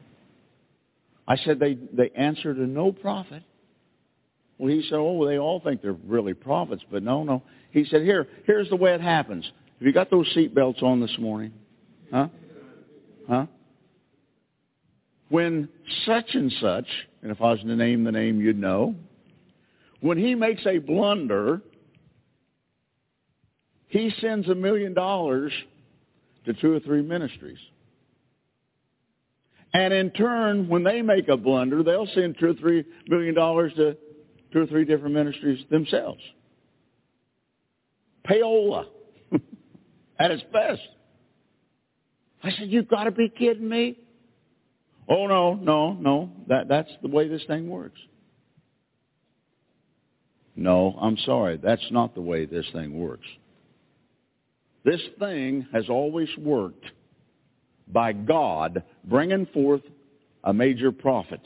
I 1.28 1.38
said, 1.38 1.60
"They 1.60 1.76
they 1.94 2.10
answer 2.12 2.54
to 2.54 2.68
no 2.68 2.92
prophet." 2.92 3.44
Well, 4.58 4.70
he 4.70 4.84
said, 4.84 4.98
"Oh, 4.98 5.26
they 5.26 5.38
all 5.38 5.60
think 5.60 5.82
they're 5.82 5.94
really 5.94 6.34
prophets, 6.34 6.84
but 6.92 7.02
no, 7.02 7.24
no." 7.24 7.44
He 7.72 7.86
said, 7.86 8.04
"Here, 8.04 8.28
here's 8.46 8.70
the 8.70 8.76
way 8.76 8.94
it 8.94 9.02
happens. 9.02 9.50
Have 9.80 9.88
you 9.88 9.94
got 9.94 10.10
those 10.10 10.32
seat 10.34 10.54
belts 10.54 10.82
on 10.82 11.02
this 11.02 11.18
morning? 11.18 11.54
Huh? 12.12 12.28
Huh? 13.28 13.46
When 15.30 15.70
such 16.06 16.36
and 16.36 16.52
such, 16.62 16.88
and 17.22 17.32
if 17.32 17.42
I 17.42 17.52
was 17.52 17.60
to 17.62 17.76
name 17.76 18.04
the 18.04 18.12
name, 18.12 18.40
you'd 18.40 18.60
know. 18.60 18.96
When 20.02 20.18
he 20.18 20.36
makes 20.36 20.66
a 20.66 20.78
blunder, 20.78 21.62
he 23.88 24.12
sends 24.22 24.48
a 24.50 24.56
million 24.56 24.94
dollars 24.94 25.52
to 26.46 26.54
two 26.54 26.74
or 26.74 26.80
three 26.80 27.02
ministries. 27.02 27.60
And 29.74 29.94
in 29.94 30.12
turn, 30.12 30.70
when 30.70 30.84
they 30.84 31.02
make 31.02 31.28
a 31.28 31.36
blunder, 31.36 31.84
they'll 31.84 32.08
send 32.14 32.38
two 32.40 32.52
or 32.52 32.54
three 32.54 32.86
million 33.08 33.36
dollars 33.36 33.74
to 33.76 33.98
two 34.54 34.62
or 34.62 34.68
three 34.68 34.86
different 34.86 35.14
ministries 35.14 35.64
themselves. 35.70 36.22
Payola 38.26 38.86
at 40.20 40.32
its 40.32 40.44
best. 40.54 40.82
I 42.42 42.52
said, 42.52 42.70
you've 42.70 42.88
got 42.88 43.06
to 43.06 43.12
be 43.12 43.28
kidding 43.28 43.68
me. 43.68 43.98
Oh 45.10 45.28
no, 45.28 45.54
no, 45.54 45.94
no. 45.94 46.32
That 46.48 46.68
that's 46.68 46.90
the 47.02 47.10
way 47.10 47.28
this 47.28 47.44
thing 47.48 47.70
works. 47.70 48.00
No, 50.56 50.98
I'm 51.00 51.18
sorry. 51.18 51.60
That's 51.62 51.86
not 51.92 52.16
the 52.16 52.22
way 52.22 52.46
this 52.46 52.66
thing 52.72 52.98
works. 52.98 53.28
This 54.86 55.02
thing 55.18 55.66
has 55.74 55.90
always 55.90 56.30
worked 56.38 56.86
by 57.88 58.14
God 58.14 58.84
bringing 59.04 59.48
forth 59.48 59.82
a 60.44 60.54
major 60.54 60.92
prophet. 60.92 61.42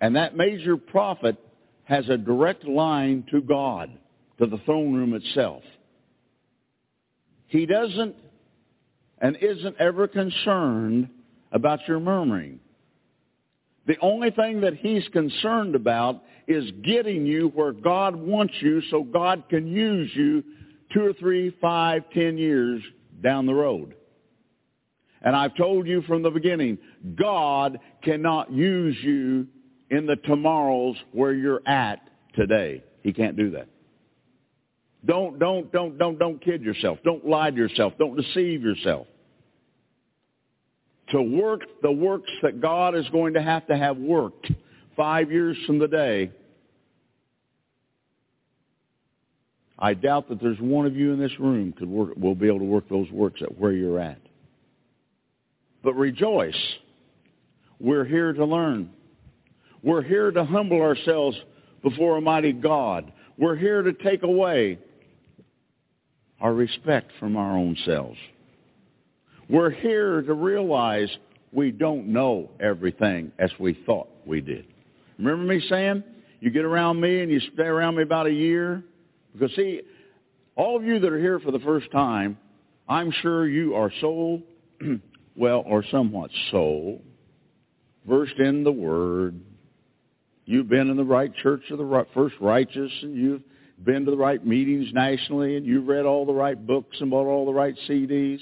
And 0.00 0.14
that 0.14 0.36
major 0.36 0.76
prophet 0.76 1.38
has 1.84 2.06
a 2.10 2.18
direct 2.18 2.64
line 2.64 3.24
to 3.30 3.40
God, 3.40 3.90
to 4.38 4.46
the 4.46 4.58
throne 4.66 4.92
room 4.92 5.14
itself. 5.14 5.62
He 7.46 7.64
doesn't 7.64 8.14
and 9.18 9.36
isn't 9.40 9.76
ever 9.80 10.06
concerned 10.06 11.08
about 11.50 11.80
your 11.88 12.00
murmuring. 12.00 12.60
The 13.86 13.96
only 14.02 14.30
thing 14.32 14.60
that 14.60 14.74
he's 14.74 15.08
concerned 15.08 15.74
about 15.74 16.22
is 16.46 16.70
getting 16.84 17.24
you 17.24 17.48
where 17.54 17.72
God 17.72 18.14
wants 18.14 18.52
you 18.60 18.82
so 18.90 19.02
God 19.02 19.44
can 19.48 19.66
use 19.66 20.10
you 20.14 20.44
two 20.92 21.04
or 21.04 21.12
three, 21.14 21.56
five, 21.60 22.04
ten 22.12 22.38
years 22.38 22.82
down 23.22 23.46
the 23.46 23.54
road. 23.54 23.94
And 25.22 25.34
I've 25.34 25.56
told 25.56 25.86
you 25.86 26.02
from 26.02 26.22
the 26.22 26.30
beginning, 26.30 26.78
God 27.16 27.78
cannot 28.02 28.52
use 28.52 28.96
you 29.02 29.46
in 29.90 30.06
the 30.06 30.16
tomorrows 30.16 30.96
where 31.12 31.32
you're 31.32 31.62
at 31.66 32.00
today. 32.34 32.84
He 33.02 33.12
can't 33.12 33.36
do 33.36 33.50
that. 33.52 33.68
Don't, 35.04 35.38
don't, 35.38 35.70
don't, 35.72 35.98
don't, 35.98 36.18
don't 36.18 36.44
kid 36.44 36.62
yourself. 36.62 36.98
Don't 37.04 37.26
lie 37.26 37.50
to 37.50 37.56
yourself. 37.56 37.92
Don't 37.98 38.16
deceive 38.16 38.62
yourself. 38.62 39.06
To 41.10 41.22
work 41.22 41.62
the 41.82 41.92
works 41.92 42.30
that 42.42 42.60
God 42.60 42.96
is 42.96 43.08
going 43.10 43.34
to 43.34 43.42
have 43.42 43.66
to 43.68 43.76
have 43.76 43.96
worked 43.96 44.50
five 44.96 45.30
years 45.30 45.56
from 45.66 45.78
the 45.78 45.86
day, 45.86 46.32
I 49.78 49.94
doubt 49.94 50.28
that 50.28 50.40
there's 50.40 50.58
one 50.58 50.86
of 50.86 50.96
you 50.96 51.12
in 51.12 51.18
this 51.18 51.38
room 51.38 51.72
could 51.72 51.88
work, 51.88 52.16
will 52.16 52.34
be 52.34 52.46
able 52.46 52.60
to 52.60 52.64
work 52.64 52.88
those 52.88 53.10
works 53.10 53.42
at 53.42 53.58
where 53.58 53.72
you're 53.72 54.00
at. 54.00 54.20
But 55.82 55.94
rejoice. 55.94 56.56
We're 57.78 58.06
here 58.06 58.32
to 58.32 58.44
learn. 58.44 58.90
We're 59.82 60.02
here 60.02 60.30
to 60.30 60.44
humble 60.44 60.80
ourselves 60.80 61.36
before 61.82 62.16
a 62.16 62.20
mighty 62.20 62.52
God. 62.52 63.12
We're 63.36 63.56
here 63.56 63.82
to 63.82 63.92
take 63.92 64.22
away 64.22 64.78
our 66.40 66.54
respect 66.54 67.12
from 67.20 67.36
our 67.36 67.56
own 67.56 67.76
selves. 67.84 68.18
We're 69.48 69.70
here 69.70 70.22
to 70.22 70.34
realize 70.34 71.08
we 71.52 71.70
don't 71.70 72.08
know 72.08 72.50
everything 72.58 73.30
as 73.38 73.50
we 73.60 73.78
thought 73.86 74.08
we 74.26 74.40
did. 74.40 74.66
Remember 75.18 75.44
me 75.44 75.62
saying, 75.68 76.02
you 76.40 76.50
get 76.50 76.64
around 76.64 77.00
me 77.00 77.20
and 77.20 77.30
you 77.30 77.40
stay 77.54 77.62
around 77.62 77.96
me 77.96 78.02
about 78.02 78.26
a 78.26 78.32
year, 78.32 78.82
because 79.38 79.54
see, 79.56 79.82
all 80.54 80.76
of 80.76 80.84
you 80.84 80.98
that 80.98 81.12
are 81.12 81.18
here 81.18 81.38
for 81.38 81.50
the 81.50 81.58
first 81.60 81.90
time, 81.90 82.38
I'm 82.88 83.10
sure 83.22 83.46
you 83.46 83.74
are 83.74 83.92
so, 84.00 84.42
well, 85.36 85.62
or 85.66 85.84
somewhat 85.90 86.30
so, 86.50 87.00
versed 88.08 88.38
in 88.38 88.64
the 88.64 88.72
Word. 88.72 89.40
You've 90.44 90.68
been 90.68 90.88
in 90.90 90.96
the 90.96 91.04
right 91.04 91.34
church 91.42 91.62
of 91.70 91.78
the 91.78 92.06
first 92.14 92.36
righteous, 92.40 92.92
and 93.02 93.16
you've 93.16 93.42
been 93.84 94.04
to 94.04 94.10
the 94.10 94.16
right 94.16 94.44
meetings 94.44 94.88
nationally, 94.92 95.56
and 95.56 95.66
you've 95.66 95.88
read 95.88 96.06
all 96.06 96.24
the 96.24 96.32
right 96.32 96.66
books 96.66 96.96
and 97.00 97.10
bought 97.10 97.26
all 97.26 97.44
the 97.44 97.52
right 97.52 97.74
CDs. 97.88 98.38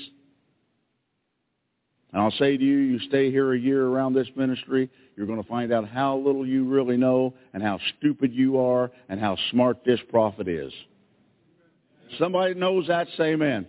And 2.12 2.22
I'll 2.22 2.30
say 2.32 2.56
to 2.56 2.62
you, 2.62 2.76
you 2.76 2.98
stay 3.08 3.30
here 3.30 3.52
a 3.52 3.58
year 3.58 3.86
around 3.86 4.12
this 4.12 4.28
ministry, 4.36 4.90
you're 5.16 5.26
going 5.26 5.42
to 5.42 5.48
find 5.48 5.72
out 5.72 5.88
how 5.88 6.16
little 6.16 6.46
you 6.46 6.64
really 6.64 6.96
know 6.96 7.34
and 7.52 7.62
how 7.62 7.78
stupid 7.98 8.32
you 8.32 8.58
are 8.58 8.90
and 9.08 9.20
how 9.20 9.36
smart 9.50 9.84
this 9.84 10.00
prophet 10.10 10.48
is. 10.48 10.72
Somebody 12.18 12.54
knows 12.54 12.88
that, 12.88 13.06
say 13.16 13.32
amen. 13.32 13.66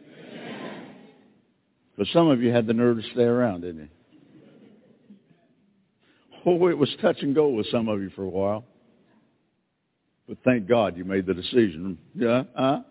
But 1.97 2.07
some 2.07 2.27
of 2.27 2.41
you 2.41 2.51
had 2.51 2.67
the 2.67 2.73
nerve 2.73 2.97
to 2.97 3.03
stay 3.11 3.23
around, 3.23 3.61
didn't 3.61 3.77
you? 3.77 3.89
Oh, 6.45 6.67
it 6.67 6.77
was 6.77 6.93
touch 7.01 7.17
and 7.21 7.33
go 7.33 7.49
with 7.49 7.67
some 7.71 7.87
of 7.87 8.01
you 8.01 8.11
for 8.11 8.23
a 8.23 8.29
while. 8.29 8.65
But 10.27 10.37
thank 10.43 10.67
God 10.67 10.97
you 10.97 11.05
made 11.05 11.25
the 11.25 11.33
decision. 11.33 11.97
Yeah, 12.13 12.43
huh? 12.55 12.81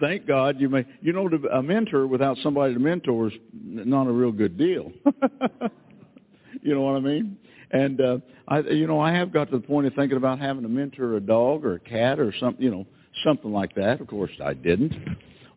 Thank 0.00 0.26
God 0.26 0.60
you 0.60 0.68
may. 0.68 0.84
You 1.00 1.12
know, 1.12 1.28
a 1.52 1.62
mentor 1.62 2.06
without 2.06 2.36
somebody 2.42 2.74
to 2.74 2.80
mentor 2.80 3.28
is 3.28 3.34
not 3.52 4.06
a 4.06 4.12
real 4.12 4.32
good 4.32 4.58
deal. 4.58 4.90
you 6.62 6.74
know 6.74 6.80
what 6.80 6.96
I 6.96 7.00
mean? 7.00 7.36
And 7.70 8.00
uh, 8.00 8.18
I, 8.46 8.60
you 8.60 8.86
know, 8.86 9.00
I 9.00 9.12
have 9.12 9.32
got 9.32 9.50
to 9.50 9.58
the 9.58 9.66
point 9.66 9.86
of 9.86 9.94
thinking 9.94 10.16
about 10.16 10.38
having 10.38 10.64
a 10.64 10.68
mentor 10.68 11.16
a 11.16 11.20
dog 11.20 11.64
or 11.64 11.74
a 11.74 11.80
cat 11.80 12.20
or 12.20 12.32
something, 12.38 12.62
you 12.62 12.70
know, 12.70 12.86
something 13.24 13.52
like 13.52 13.74
that. 13.74 14.00
Of 14.00 14.06
course, 14.06 14.30
I 14.42 14.54
didn't. 14.54 14.94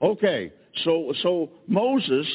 Okay, 0.01 0.51
so 0.83 1.13
so 1.23 1.49
Moses 1.67 2.27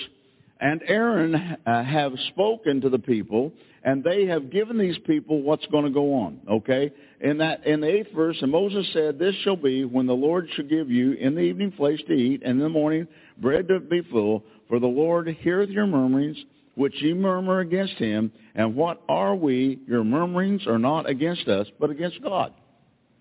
and 0.61 0.83
Aaron 0.87 1.35
uh, 1.35 1.83
have 1.85 2.13
spoken 2.29 2.81
to 2.83 2.89
the 2.89 2.99
people, 2.99 3.53
and 3.85 4.03
they 4.03 4.27
have 4.27 4.51
given 4.51 4.79
these 4.79 4.99
people 5.07 5.43
what's 5.43 5.67
going 5.67 5.85
to 5.85 5.91
go 5.91 6.15
on. 6.15 6.41
Okay, 6.51 6.93
in 7.21 7.39
that 7.39 7.67
in 7.67 7.81
the 7.81 7.89
eighth 7.89 8.13
verse, 8.15 8.37
and 8.43 8.51
Moses 8.51 8.89
said, 8.93 9.19
"This 9.19 9.35
shall 9.43 9.57
be 9.57 9.85
when 9.85 10.07
the 10.07 10.13
Lord 10.13 10.49
shall 10.55 10.67
give 10.67 10.91
you 10.91 11.13
in 11.13 11.35
the 11.35 11.41
evening 11.41 11.73
flesh 11.77 11.99
to 12.09 12.13
eat, 12.13 12.43
and 12.43 12.53
in 12.53 12.61
the 12.61 12.69
morning 12.69 13.07
bread 13.39 13.69
to 13.69 13.81
be 13.81 14.03
full. 14.11 14.45
For 14.69 14.79
the 14.79 14.87
Lord 14.87 15.29
heareth 15.29 15.71
your 15.71 15.87
murmurings, 15.87 16.39
which 16.75 17.01
ye 17.03 17.13
murmur 17.13 17.61
against 17.61 17.95
him. 17.95 18.33
And 18.55 18.75
what 18.75 19.01
are 19.09 19.35
we? 19.35 19.81
Your 19.87 20.05
murmurings 20.05 20.67
are 20.67 20.79
not 20.79 21.09
against 21.09 21.49
us, 21.49 21.69
but 21.79 21.91
against 21.91 22.23
God." 22.23 22.53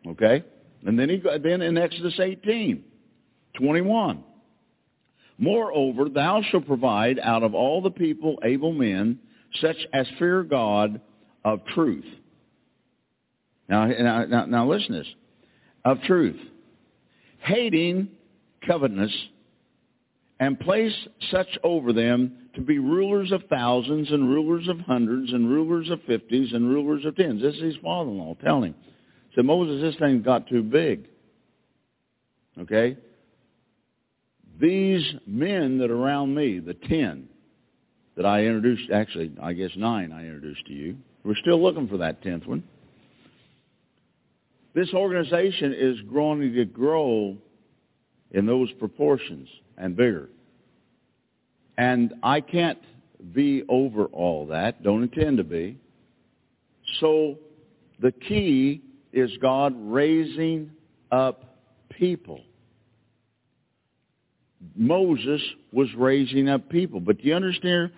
Okay, 0.07 0.43
and 0.85 0.97
then 0.97 1.09
he 1.09 1.17
then 1.17 1.61
in 1.61 1.77
Exodus 1.77 2.19
18, 2.19 2.83
21. 3.53 4.23
Moreover, 5.37 6.07
thou 6.07 6.41
shalt 6.43 6.67
provide 6.67 7.19
out 7.19 7.41
of 7.41 7.55
all 7.55 7.81
the 7.81 7.91
people 7.91 8.39
able 8.43 8.73
men, 8.73 9.19
such 9.59 9.77
as 9.91 10.07
fear 10.19 10.43
God 10.43 11.01
of 11.43 11.65
truth. 11.65 12.05
Now, 13.67 13.85
now, 13.87 14.45
now 14.45 14.67
listen 14.69 14.93
to 14.93 14.99
this. 14.99 15.15
Of 15.83 16.01
truth. 16.03 16.39
Hating 17.39 18.09
covetousness, 18.67 19.11
and 20.41 20.59
place 20.59 21.07
such 21.29 21.47
over 21.63 21.93
them 21.93 22.35
to 22.55 22.61
be 22.61 22.79
rulers 22.79 23.31
of 23.31 23.43
thousands 23.47 24.11
and 24.11 24.27
rulers 24.27 24.67
of 24.67 24.79
hundreds 24.79 25.31
and 25.31 25.47
rulers 25.47 25.89
of 25.91 26.01
fifties 26.07 26.51
and 26.51 26.67
rulers 26.67 27.05
of 27.05 27.15
tens. 27.15 27.43
This 27.43 27.55
is 27.55 27.61
his 27.61 27.75
father-in-law 27.83 28.37
telling 28.43 28.73
him. 28.73 28.75
So 29.35 29.43
Moses, 29.43 29.81
this 29.81 29.99
thing 29.99 30.23
got 30.23 30.49
too 30.49 30.63
big. 30.63 31.07
Okay? 32.59 32.97
These 34.59 35.13
men 35.27 35.77
that 35.77 35.91
are 35.91 35.95
around 35.95 36.33
me, 36.33 36.57
the 36.57 36.73
ten 36.73 37.29
that 38.17 38.25
I 38.25 38.43
introduced, 38.43 38.89
actually, 38.91 39.31
I 39.41 39.53
guess 39.53 39.71
nine 39.77 40.11
I 40.11 40.25
introduced 40.25 40.65
to 40.65 40.73
you, 40.73 40.97
we're 41.23 41.35
still 41.35 41.61
looking 41.61 41.87
for 41.87 41.97
that 41.97 42.23
tenth 42.23 42.47
one. 42.47 42.63
This 44.73 44.91
organization 44.91 45.75
is 45.77 46.01
growing 46.01 46.41
to 46.41 46.65
grow 46.65 47.37
in 48.31 48.45
those 48.45 48.71
proportions 48.73 49.47
and 49.77 49.95
bigger. 49.95 50.29
And 51.77 52.13
I 52.23 52.41
can't 52.41 52.79
be 53.33 53.63
over 53.69 54.05
all 54.05 54.47
that, 54.47 54.83
don't 54.83 55.03
intend 55.03 55.37
to 55.37 55.43
be. 55.43 55.77
So 56.99 57.37
the 57.99 58.11
key 58.11 58.81
is 59.13 59.31
God 59.41 59.73
raising 59.77 60.71
up 61.11 61.57
people. 61.89 62.41
Moses 64.75 65.41
was 65.71 65.87
raising 65.97 66.49
up 66.49 66.69
people. 66.69 66.99
But 66.99 67.17
do 67.17 67.27
you 67.27 67.35
understand 67.35 67.91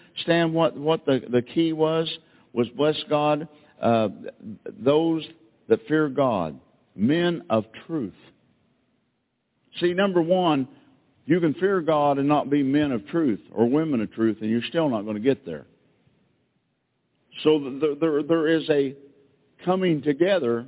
what, 0.54 0.78
what 0.78 1.06
the, 1.06 1.22
the 1.30 1.42
key 1.42 1.74
was? 1.74 2.18
Was 2.54 2.70
bless 2.70 3.02
God, 3.10 3.48
uh, 3.82 4.10
those 4.66 5.26
that 5.68 5.86
fear 5.88 6.08
God, 6.08 6.60
men 6.96 7.44
of 7.50 7.66
truth. 7.86 8.14
See, 9.80 9.94
number 9.94 10.22
one, 10.22 10.68
you 11.26 11.40
can 11.40 11.54
fear 11.56 11.82
God 11.82 12.18
and 12.18 12.28
not 12.28 12.50
be 12.50 12.64
men 12.64 12.92
of 12.92 13.08
truth 13.08 13.40
or 13.54 13.70
women 13.70 14.02
of 14.02 14.12
truth, 14.14 14.38
and 14.42 14.50
you're 14.50 14.64
still 14.70 14.90
not 14.90 15.04
going 15.04 15.16
to 15.16 15.22
get 15.22 15.46
there. 15.46 15.66
So 17.44 17.78
there, 17.82 17.96
there, 17.96 18.24
there 18.24 18.48
is 18.48 18.70
a 18.70 18.96
coming 19.66 20.02
together 20.02 20.68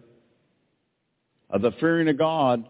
of 1.50 1.62
the 1.62 1.72
fearing 1.80 2.08
of 2.08 2.18
God 2.18 2.68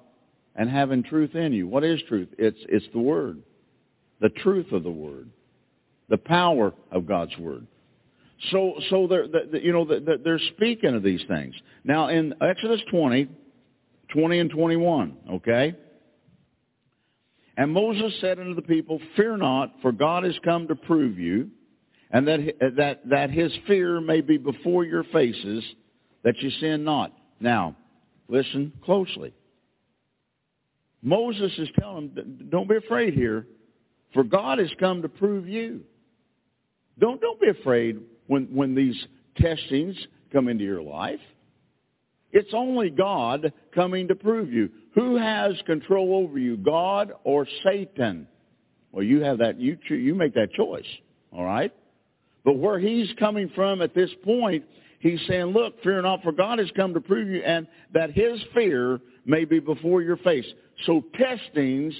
and 0.56 0.70
having 0.70 1.04
truth 1.04 1.36
in 1.36 1.54
you. 1.54 1.68
What 1.68 1.84
is 1.84 2.02
truth? 2.08 2.30
It's, 2.38 2.58
it's 2.68 2.86
the 2.94 3.00
Word, 3.00 3.42
the 4.20 4.30
truth 4.30 4.72
of 4.72 4.84
the 4.84 4.92
Word, 4.92 5.30
the 6.10 6.18
power 6.18 6.74
of 6.92 7.08
God's 7.08 7.38
Word. 7.38 7.68
So, 8.52 8.76
so 8.90 9.08
they're, 9.08 9.28
you 9.60 9.72
know, 9.72 9.86
they're 9.86 10.40
speaking 10.56 10.94
of 10.94 11.04
these 11.04 11.22
things. 11.28 11.56
Now, 11.84 12.10
in 12.10 12.34
Exodus 12.42 12.82
20, 12.92 13.30
20 14.14 14.40
and 14.40 14.50
21, 14.50 15.18
okay? 15.34 15.76
And 17.58 17.72
Moses 17.72 18.14
said 18.20 18.40
unto 18.40 18.54
the 18.54 18.62
people, 18.62 19.00
Fear 19.16 19.38
not, 19.38 19.74
for 19.82 19.92
God 19.92 20.24
has 20.24 20.38
come 20.44 20.68
to 20.68 20.76
prove 20.76 21.18
you, 21.18 21.50
and 22.12 22.28
that, 22.28 22.40
that, 22.78 23.10
that 23.10 23.32
his 23.32 23.52
fear 23.68 24.02
may 24.02 24.22
be 24.22 24.38
before 24.38 24.84
your 24.84 25.04
faces, 25.06 25.64
that 26.24 26.38
you 26.40 26.50
sin 26.50 26.84
not. 26.84 27.14
Now, 27.40 27.76
listen 28.28 28.74
closely. 28.84 29.34
Moses 31.02 31.52
is 31.58 31.70
telling 31.80 32.14
them, 32.14 32.48
don't 32.50 32.68
be 32.68 32.78
afraid 32.78 33.14
here, 33.14 33.48
for 34.14 34.24
God 34.24 34.60
has 34.60 34.72
come 34.80 35.02
to 35.04 35.10
prove 35.10 35.48
you. 35.48 35.82
Don't, 36.98 37.22
don't 37.22 37.40
be 37.40 37.50
afraid 37.50 38.02
when, 38.28 38.46
when 38.46 38.76
these 38.76 38.96
testings 39.38 39.96
come 40.32 40.48
into 40.48 40.64
your 40.64 40.82
life. 40.82 41.20
It's 42.36 42.54
only 42.54 42.90
God 42.90 43.54
coming 43.74 44.10
to 44.10 44.16
prove 44.16 44.52
you. 44.52 44.70
Who 44.94 45.16
has 45.16 45.54
control 45.66 46.14
over 46.14 46.38
you, 46.38 46.58
God 46.58 47.14
or 47.24 47.48
Satan? 47.64 48.28
Well, 48.92 49.04
you 49.04 49.22
have 49.22 49.38
that. 49.38 49.58
You 49.58 49.78
you 49.90 50.14
make 50.14 50.34
that 50.34 50.52
choice. 50.52 50.86
All 51.32 51.46
right. 51.46 51.74
But 52.44 52.58
where 52.58 52.78
he's 52.78 53.12
coming 53.18 53.50
from 53.56 53.82
at 53.82 53.96
this 53.96 54.10
point, 54.26 54.66
he's 55.00 55.22
saying, 55.28 55.46
"Look, 55.46 55.82
fear 55.82 56.02
not, 56.02 56.24
for 56.24 56.34
God 56.34 56.60
has 56.60 56.70
come 56.76 56.94
to 56.94 57.00
prove 57.00 57.30
you, 57.30 57.42
and 57.42 57.68
that 57.94 58.12
His 58.12 58.44
fear 58.54 59.00
may 59.26 59.46
be 59.46 59.60
before 59.60 60.02
your 60.02 60.18
face." 60.18 60.46
So 60.86 61.06
testings 61.18 61.96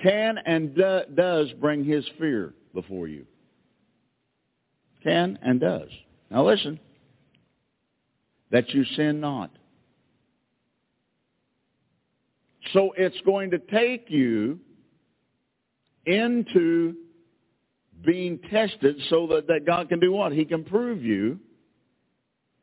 can 0.00 0.38
and 0.38 0.76
do, 0.76 1.00
does 1.16 1.52
bring 1.54 1.82
his 1.82 2.08
fear 2.16 2.54
before 2.72 3.08
you. 3.08 3.26
Can 5.02 5.36
and 5.42 5.58
does. 5.58 5.88
Now 6.30 6.46
listen. 6.46 6.78
That 8.50 8.70
you 8.70 8.84
sin 8.96 9.20
not. 9.20 9.50
So 12.72 12.92
it's 12.96 13.20
going 13.24 13.50
to 13.52 13.58
take 13.58 14.10
you 14.10 14.60
into 16.06 16.94
being 18.04 18.38
tested 18.50 18.96
so 19.08 19.26
that, 19.28 19.46
that 19.48 19.66
God 19.66 19.88
can 19.88 20.00
do 20.00 20.12
what? 20.12 20.32
He 20.32 20.44
can 20.44 20.64
prove 20.64 21.02
you. 21.02 21.40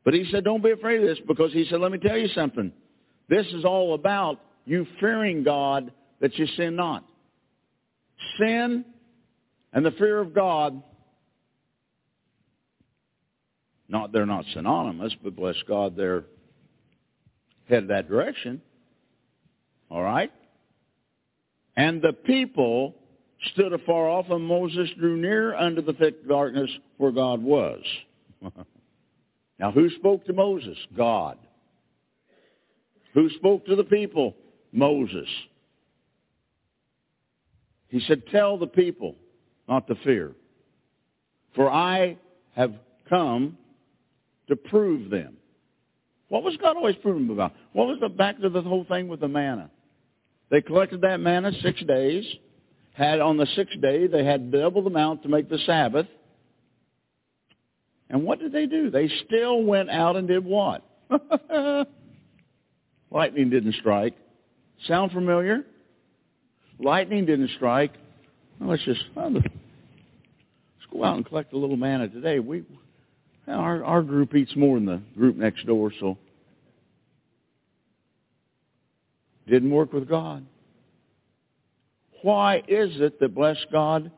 But 0.04 0.14
he 0.14 0.24
said, 0.30 0.44
don't 0.44 0.62
be 0.62 0.70
afraid 0.70 1.00
of 1.00 1.06
this 1.06 1.18
because 1.26 1.52
he 1.52 1.66
said, 1.68 1.80
let 1.80 1.90
me 1.90 1.98
tell 1.98 2.16
you 2.16 2.28
something. 2.28 2.72
This 3.28 3.46
is 3.48 3.64
all 3.64 3.94
about 3.94 4.40
you 4.64 4.86
fearing 5.00 5.42
God 5.42 5.92
that 6.20 6.36
you 6.38 6.46
sin 6.56 6.76
not. 6.76 7.04
Sin 8.38 8.84
and 9.72 9.84
the 9.84 9.90
fear 9.92 10.20
of 10.20 10.32
God, 10.32 10.82
not 13.88 14.12
they're 14.12 14.26
not 14.26 14.44
synonymous, 14.52 15.14
but 15.22 15.36
bless 15.36 15.56
God, 15.68 15.96
they're 15.96 16.24
headed 17.68 17.90
that 17.90 18.08
direction. 18.08 18.60
All 19.90 20.02
right? 20.02 20.32
And 21.76 22.00
the 22.00 22.12
people 22.12 22.94
stood 23.52 23.72
afar 23.72 24.08
off, 24.08 24.26
and 24.30 24.44
Moses 24.44 24.88
drew 24.98 25.16
near 25.16 25.54
unto 25.54 25.82
the 25.82 25.92
thick 25.92 26.26
darkness 26.26 26.70
where 26.96 27.12
God 27.12 27.42
was. 27.42 27.82
now, 29.58 29.70
who 29.70 29.90
spoke 29.90 30.24
to 30.26 30.32
Moses? 30.32 30.78
God. 30.96 31.38
Who 33.14 33.28
spoke 33.30 33.66
to 33.66 33.76
the 33.76 33.84
people? 33.84 34.34
Moses. 34.72 35.28
He 37.88 38.00
said, 38.00 38.22
tell 38.30 38.58
the 38.58 38.66
people 38.66 39.14
not 39.68 39.86
to 39.88 39.94
fear, 39.96 40.32
for 41.54 41.70
I 41.70 42.18
have 42.54 42.74
come 43.08 43.56
to 44.48 44.56
prove 44.56 45.10
them. 45.10 45.36
What 46.28 46.42
was 46.42 46.56
God 46.56 46.76
always 46.76 46.96
proving 46.96 47.26
them 47.26 47.36
about? 47.36 47.52
What 47.72 47.86
was 47.86 47.98
the 48.00 48.08
back 48.08 48.40
to 48.40 48.48
the 48.48 48.62
whole 48.62 48.84
thing 48.84 49.08
with 49.08 49.20
the 49.20 49.28
manna? 49.28 49.70
They 50.50 50.60
collected 50.60 51.02
that 51.02 51.20
manna 51.20 51.52
six 51.62 51.82
days. 51.84 52.24
Had 52.94 53.20
on 53.20 53.36
the 53.36 53.46
sixth 53.54 53.80
day 53.80 54.06
they 54.06 54.24
had 54.24 54.50
double 54.50 54.82
the 54.82 54.90
amount 54.90 55.22
to 55.22 55.28
make 55.28 55.48
the 55.48 55.58
Sabbath. 55.66 56.06
And 58.08 58.24
what 58.24 58.38
did 58.38 58.52
they 58.52 58.66
do? 58.66 58.90
They 58.90 59.10
still 59.26 59.62
went 59.62 59.90
out 59.90 60.16
and 60.16 60.26
did 60.28 60.44
what? 60.44 60.82
Lightning 63.10 63.50
didn't 63.50 63.74
strike. 63.74 64.16
Sound 64.86 65.12
familiar? 65.12 65.64
Lightning 66.78 67.26
didn't 67.26 67.50
strike. 67.56 67.92
Well, 68.60 68.70
let's 68.70 68.84
just 68.84 69.00
well, 69.14 69.30
let's 69.30 69.46
go 70.92 71.04
out 71.04 71.16
and 71.16 71.26
collect 71.26 71.52
a 71.52 71.58
little 71.58 71.76
manna 71.76 72.08
today. 72.08 72.38
We 72.38 72.64
our 73.48 73.84
our 73.84 74.02
group 74.02 74.34
eats 74.34 74.54
more 74.56 74.76
than 74.76 74.86
the 74.86 75.02
group 75.16 75.36
next 75.36 75.66
door, 75.66 75.92
so 76.00 76.18
didn't 79.46 79.70
work 79.70 79.92
with 79.92 80.08
God. 80.08 80.44
Why 82.22 82.56
is 82.66 82.90
it 83.00 83.20
that, 83.20 83.34
bless 83.34 83.56
God, 83.70 84.10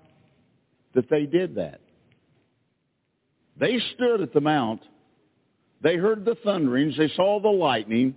that 0.95 1.11
they 1.11 1.27
did 1.27 1.57
that? 1.57 1.81
They 3.61 3.79
stood 3.95 4.23
at 4.23 4.33
the 4.33 4.41
mount. 4.41 4.81
They 5.83 5.97
heard 5.97 6.25
the 6.25 6.37
thunderings. 6.37 6.97
They 6.97 7.09
saw 7.09 7.41
the 7.41 7.49
lightning. 7.49 8.15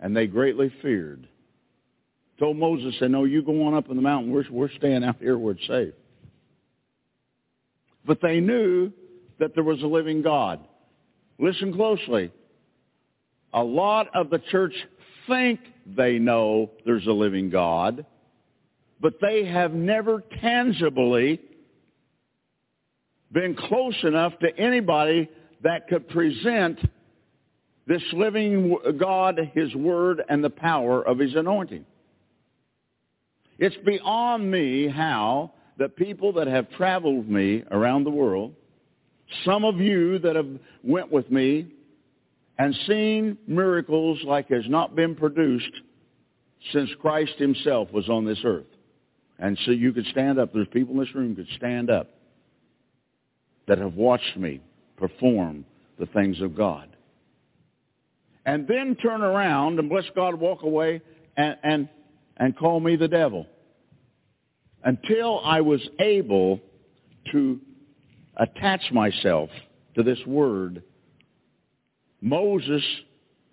And 0.00 0.16
they 0.16 0.26
greatly 0.26 0.72
feared. 0.82 1.28
Told 2.38 2.56
Moses, 2.56 2.94
said, 2.98 3.10
no, 3.10 3.24
you 3.24 3.42
go 3.42 3.66
on 3.66 3.74
up 3.74 3.90
in 3.90 3.96
the 3.96 4.02
mountain. 4.02 4.32
We're, 4.32 4.44
we're 4.50 4.70
staying 4.72 5.04
out 5.04 5.16
here 5.20 5.38
where 5.38 5.54
it's 5.54 5.66
safe. 5.66 5.94
But 8.04 8.20
they 8.20 8.40
knew 8.40 8.92
that 9.42 9.56
there 9.56 9.64
was 9.64 9.82
a 9.82 9.86
living 9.88 10.22
God. 10.22 10.60
Listen 11.40 11.74
closely. 11.74 12.30
A 13.52 13.64
lot 13.64 14.06
of 14.14 14.30
the 14.30 14.38
church 14.38 14.72
think 15.26 15.58
they 15.84 16.20
know 16.20 16.70
there's 16.86 17.08
a 17.08 17.12
living 17.12 17.50
God, 17.50 18.06
but 19.00 19.14
they 19.20 19.44
have 19.44 19.72
never 19.72 20.22
tangibly 20.40 21.40
been 23.32 23.56
close 23.56 23.96
enough 24.04 24.38
to 24.38 24.56
anybody 24.56 25.28
that 25.64 25.88
could 25.88 26.08
present 26.08 26.78
this 27.88 28.02
living 28.12 28.76
God, 28.96 29.40
His 29.54 29.74
Word, 29.74 30.22
and 30.28 30.44
the 30.44 30.50
power 30.50 31.02
of 31.02 31.18
His 31.18 31.34
anointing. 31.34 31.84
It's 33.58 33.76
beyond 33.84 34.48
me 34.48 34.86
how 34.86 35.50
the 35.78 35.88
people 35.88 36.34
that 36.34 36.46
have 36.46 36.70
traveled 36.70 37.28
me 37.28 37.64
around 37.72 38.04
the 38.04 38.10
world, 38.10 38.54
some 39.44 39.64
of 39.64 39.78
you 39.78 40.18
that 40.20 40.36
have 40.36 40.48
went 40.82 41.10
with 41.10 41.30
me 41.30 41.66
and 42.58 42.74
seen 42.86 43.38
miracles 43.46 44.20
like 44.24 44.48
has 44.48 44.64
not 44.68 44.94
been 44.94 45.14
produced 45.14 45.72
since 46.72 46.90
Christ 47.00 47.34
himself 47.38 47.92
was 47.92 48.08
on 48.08 48.24
this 48.24 48.40
earth. 48.44 48.66
And 49.38 49.58
so 49.64 49.72
you 49.72 49.92
could 49.92 50.06
stand 50.06 50.38
up. 50.38 50.52
There's 50.52 50.68
people 50.68 50.94
in 50.94 51.00
this 51.00 51.14
room 51.14 51.34
could 51.34 51.48
stand 51.56 51.90
up 51.90 52.08
that 53.66 53.78
have 53.78 53.94
watched 53.94 54.36
me 54.36 54.60
perform 54.96 55.64
the 55.98 56.06
things 56.06 56.40
of 56.40 56.56
God. 56.56 56.88
And 58.44 58.66
then 58.66 58.96
turn 58.96 59.22
around 59.22 59.78
and 59.78 59.88
bless 59.88 60.04
God, 60.14 60.34
walk 60.34 60.62
away 60.62 61.00
and, 61.36 61.56
and, 61.62 61.88
and 62.36 62.56
call 62.56 62.80
me 62.80 62.96
the 62.96 63.08
devil. 63.08 63.46
Until 64.84 65.40
I 65.44 65.60
was 65.60 65.80
able 66.00 66.60
to 67.30 67.60
attach 68.36 68.90
myself 68.92 69.50
to 69.94 70.02
this 70.02 70.18
word, 70.26 70.82
Moses, 72.20 72.82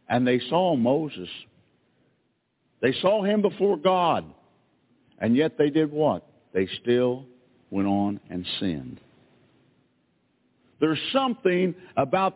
and 0.07 0.27
they 0.27 0.39
saw 0.49 0.75
Moses. 0.75 1.29
They 2.81 2.93
saw 3.01 3.23
him 3.23 3.41
before 3.41 3.77
God. 3.77 4.25
And 5.19 5.35
yet 5.35 5.57
they 5.57 5.69
did 5.69 5.91
what? 5.91 6.25
They 6.53 6.67
still 6.81 7.25
went 7.69 7.87
on 7.87 8.19
and 8.29 8.45
sinned. 8.59 9.01
There's 10.79 10.99
something 11.11 11.75
about 11.97 12.35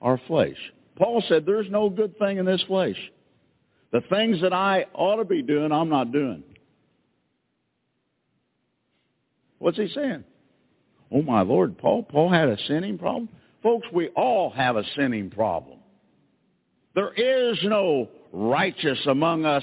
our 0.00 0.20
flesh. 0.28 0.56
Paul 0.96 1.22
said, 1.28 1.44
there's 1.44 1.68
no 1.68 1.90
good 1.90 2.16
thing 2.18 2.38
in 2.38 2.46
this 2.46 2.62
flesh. 2.68 2.96
The 3.92 4.02
things 4.02 4.40
that 4.42 4.52
I 4.52 4.86
ought 4.94 5.16
to 5.16 5.24
be 5.24 5.42
doing, 5.42 5.72
I'm 5.72 5.88
not 5.88 6.12
doing. 6.12 6.44
What's 9.58 9.76
he 9.78 9.88
saying? 9.88 10.24
Oh 11.12 11.22
my 11.22 11.42
Lord, 11.42 11.78
Paul, 11.78 12.02
Paul 12.02 12.30
had 12.30 12.48
a 12.48 12.58
sinning 12.66 12.98
problem? 12.98 13.28
Folks, 13.62 13.86
we 13.92 14.08
all 14.08 14.50
have 14.50 14.76
a 14.76 14.84
sinning 14.96 15.30
problem. 15.30 15.78
There 16.94 17.12
is 17.12 17.58
no 17.64 18.08
righteous 18.32 18.98
among 19.06 19.44
us. 19.44 19.62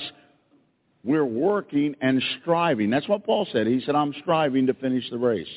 We're 1.04 1.26
working 1.26 1.96
and 2.02 2.24
striving. 2.42 2.90
That's 2.90 3.08
what 3.10 3.26
Paul 3.26 3.48
said. 3.52 3.68
He 3.68 3.82
said, 3.86 3.96
I'm 3.96 4.14
striving 4.22 4.68
to 4.68 4.74
finish 4.74 5.10
the 5.10 5.18
race. 5.18 5.48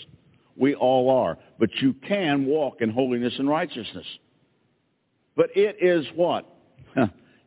We 0.57 0.75
all 0.75 1.11
are. 1.11 1.38
But 1.59 1.70
you 1.81 1.92
can 1.92 2.46
walk 2.46 2.81
in 2.81 2.90
holiness 2.90 3.35
and 3.38 3.49
righteousness. 3.49 4.07
But 5.37 5.51
it 5.55 5.77
is 5.81 6.07
what? 6.14 6.46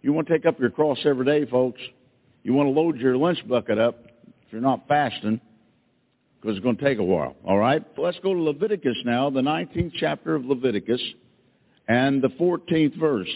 You 0.02 0.14
want 0.14 0.28
to 0.28 0.34
take 0.34 0.46
up 0.46 0.60
your 0.60 0.70
cross 0.70 1.00
every 1.04 1.26
day, 1.26 1.46
folks. 1.50 1.82
You 2.44 2.54
want 2.54 2.68
to 2.68 2.72
load 2.72 2.98
your 2.98 3.18
lunch 3.18 3.46
bucket 3.48 3.78
up 3.78 4.06
if 4.46 4.54
you're 4.54 4.62
not 4.62 4.88
fasting, 4.88 5.42
because 6.40 6.56
it's 6.56 6.64
going 6.64 6.78
to 6.78 6.84
take 6.84 7.00
a 7.00 7.04
while. 7.04 7.36
All 7.46 7.58
right? 7.58 7.84
Let's 7.98 8.20
go 8.20 8.34
to 8.34 8.40
Leviticus 8.40 8.98
now, 9.06 9.30
the 9.30 9.42
19th 9.42 9.94
chapter 10.00 10.36
of 10.36 10.46
Leviticus, 10.46 11.02
and 11.88 12.22
the 12.22 12.30
14th 12.30 12.98
verse. 13.00 13.30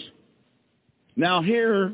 Now 1.16 1.42
here, 1.42 1.92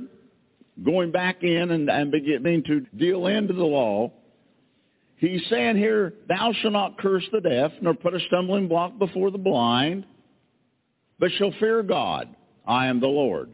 going 0.84 1.10
back 1.10 1.42
in 1.42 1.70
and, 1.70 1.90
and 1.90 2.10
beginning 2.10 2.62
to 2.64 2.80
deal 2.96 3.26
into 3.26 3.54
the 3.54 3.64
law, 3.64 4.12
he's 5.16 5.42
saying 5.50 5.76
here, 5.76 6.14
thou 6.28 6.52
shalt 6.60 6.72
not 6.72 6.98
curse 6.98 7.24
the 7.32 7.40
deaf, 7.40 7.72
nor 7.80 7.94
put 7.94 8.14
a 8.14 8.20
stumbling 8.28 8.68
block 8.68 8.98
before 8.98 9.30
the 9.30 9.38
blind, 9.38 10.06
but 11.18 11.30
shall 11.32 11.52
fear 11.58 11.82
God. 11.82 12.34
I 12.66 12.86
am 12.86 13.00
the 13.00 13.08
Lord. 13.08 13.50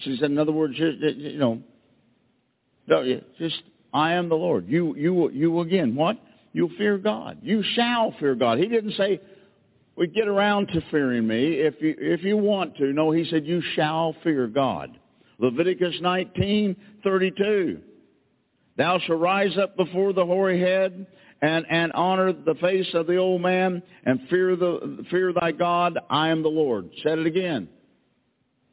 She 0.00 0.16
said, 0.20 0.30
in 0.30 0.38
other 0.38 0.52
words, 0.52 0.74
you 0.78 1.38
know, 1.38 1.62
just, 3.38 3.62
I 3.92 4.14
am 4.14 4.28
the 4.28 4.34
Lord. 4.34 4.66
You, 4.68 4.94
you, 4.96 5.30
you 5.30 5.60
again, 5.60 5.94
what? 5.94 6.18
You'll 6.52 6.70
fear 6.78 6.98
God. 6.98 7.38
You 7.42 7.62
shall 7.74 8.14
fear 8.18 8.34
God. 8.34 8.58
He 8.58 8.66
didn't 8.66 8.92
say, 8.92 9.20
we 9.96 10.06
get 10.06 10.28
around 10.28 10.68
to 10.68 10.80
fearing 10.90 11.26
me 11.26 11.54
if 11.54 11.74
you, 11.80 11.94
if 11.98 12.22
you 12.22 12.36
want 12.36 12.76
to. 12.76 12.92
No, 12.92 13.10
he 13.10 13.24
said, 13.24 13.46
you 13.46 13.62
shall 13.74 14.14
fear 14.22 14.46
God. 14.46 14.98
Leviticus 15.38 15.96
19, 16.00 16.76
32. 17.02 17.80
Thou 18.76 18.98
shalt 19.00 19.20
rise 19.20 19.56
up 19.58 19.76
before 19.76 20.12
the 20.12 20.24
hoary 20.24 20.60
head 20.60 21.06
and, 21.40 21.66
and 21.68 21.92
honor 21.92 22.32
the 22.32 22.54
face 22.56 22.88
of 22.94 23.06
the 23.06 23.16
old 23.16 23.40
man 23.40 23.82
and 24.04 24.20
fear 24.28 24.56
the 24.56 25.04
fear 25.10 25.32
thy 25.32 25.52
God. 25.52 25.98
I 26.10 26.28
am 26.28 26.42
the 26.42 26.48
Lord. 26.48 26.90
Said 27.02 27.18
it 27.18 27.26
again. 27.26 27.68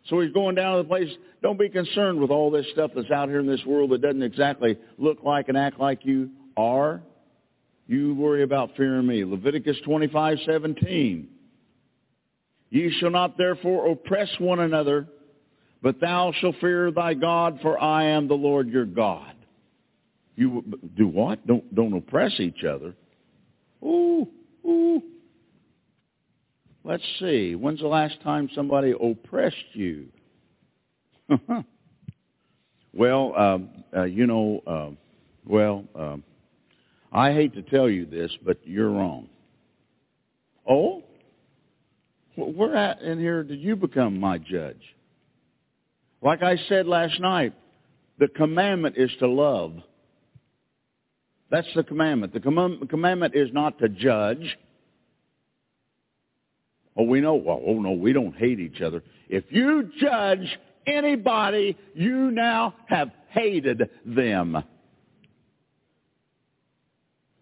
So 0.10 0.20
he's 0.20 0.32
going 0.34 0.56
down 0.56 0.78
to 0.78 0.84
the 0.84 0.90
place. 0.90 1.10
Don't 1.42 1.58
be 1.58 1.70
concerned 1.70 2.20
with 2.20 2.30
all 2.30 2.52
this 2.52 2.66
stuff 2.74 2.92
that's 2.96 3.10
out 3.12 3.30
here 3.30 3.40
in 3.40 3.48
this 3.48 3.64
world 3.66 3.92
that 3.92 4.02
doesn't 4.02 4.24
exactly 4.24 4.78
look 4.98 5.24
like 5.24 5.48
and 5.48 5.58
act 5.58 5.80
like 5.80 6.06
you 6.06 6.30
are. 6.58 7.02
You 7.88 8.14
worry 8.16 8.44
about 8.44 8.72
fearing 8.76 9.08
me. 9.08 9.24
Leviticus 9.24 9.78
25:17. 9.86 11.28
Ye 12.70 12.92
shall 13.00 13.12
not 13.12 13.38
therefore 13.38 13.92
oppress 13.92 14.30
one 14.40 14.60
another, 14.60 15.08
but 15.82 16.00
thou 16.00 16.32
shalt 16.40 16.56
fear 16.60 16.92
thy 16.92 17.14
God, 17.14 17.60
for 17.62 17.80
I 17.80 18.06
am 18.06 18.28
the 18.28 18.34
Lord 18.34 18.70
your 18.70 18.86
God. 18.86 19.36
You 20.36 20.64
do 20.96 21.08
what? 21.08 21.46
Don't 21.46 21.74
don't 21.76 21.94
oppress 21.94 22.40
each 22.40 22.64
other. 22.64 22.96
Ooh, 23.84 24.28
ooh. 24.66 25.04
Let's 26.84 27.04
see. 27.20 27.56
When's 27.56 27.80
the 27.80 27.88
last 27.88 28.22
time 28.24 28.50
somebody 28.54 28.92
oppressed 28.92 29.56
you? 29.74 30.08
well, 32.94 33.34
um, 33.38 33.70
uh, 33.96 34.04
you 34.04 34.28
know, 34.28 34.62
uh, 34.68 34.90
well, 35.46 35.86
um, 35.96 36.24
I 37.12 37.32
hate 37.32 37.54
to 37.54 37.62
tell 37.62 37.90
you 37.90 38.06
this, 38.06 38.32
but 38.44 38.58
you're 38.66 38.90
wrong. 38.90 39.30
Oh? 40.68 41.04
Where 42.36 42.76
at 42.76 43.02
in 43.02 43.20
here 43.20 43.44
did 43.44 43.60
you 43.60 43.76
become 43.76 44.20
my 44.20 44.38
judge? 44.40 44.82
Like 46.22 46.42
I 46.42 46.58
said 46.68 46.88
last 46.88 47.20
night, 47.20 47.54
the 48.18 48.28
commandment 48.28 48.96
is 48.98 49.12
to 49.20 49.28
love. 49.28 49.76
That's 51.52 51.68
the 51.76 51.84
commandment. 51.84 52.34
The 52.34 52.88
commandment 52.90 53.36
is 53.36 53.50
not 53.54 53.78
to 53.80 53.90
judge. 53.90 54.58
Oh, 56.96 57.04
we 57.04 57.22
know, 57.22 57.36
well, 57.36 57.62
oh 57.66 57.80
no, 57.80 57.92
we 57.92 58.14
don't 58.14 58.36
hate 58.36 58.60
each 58.60 58.82
other. 58.82 59.04
If 59.30 59.46
you 59.50 59.90
judge 60.00 60.60
anybody, 60.86 61.78
you 61.96 62.32
now 62.32 62.76
have 62.88 63.10
hated 63.30 63.90
them. 64.06 64.64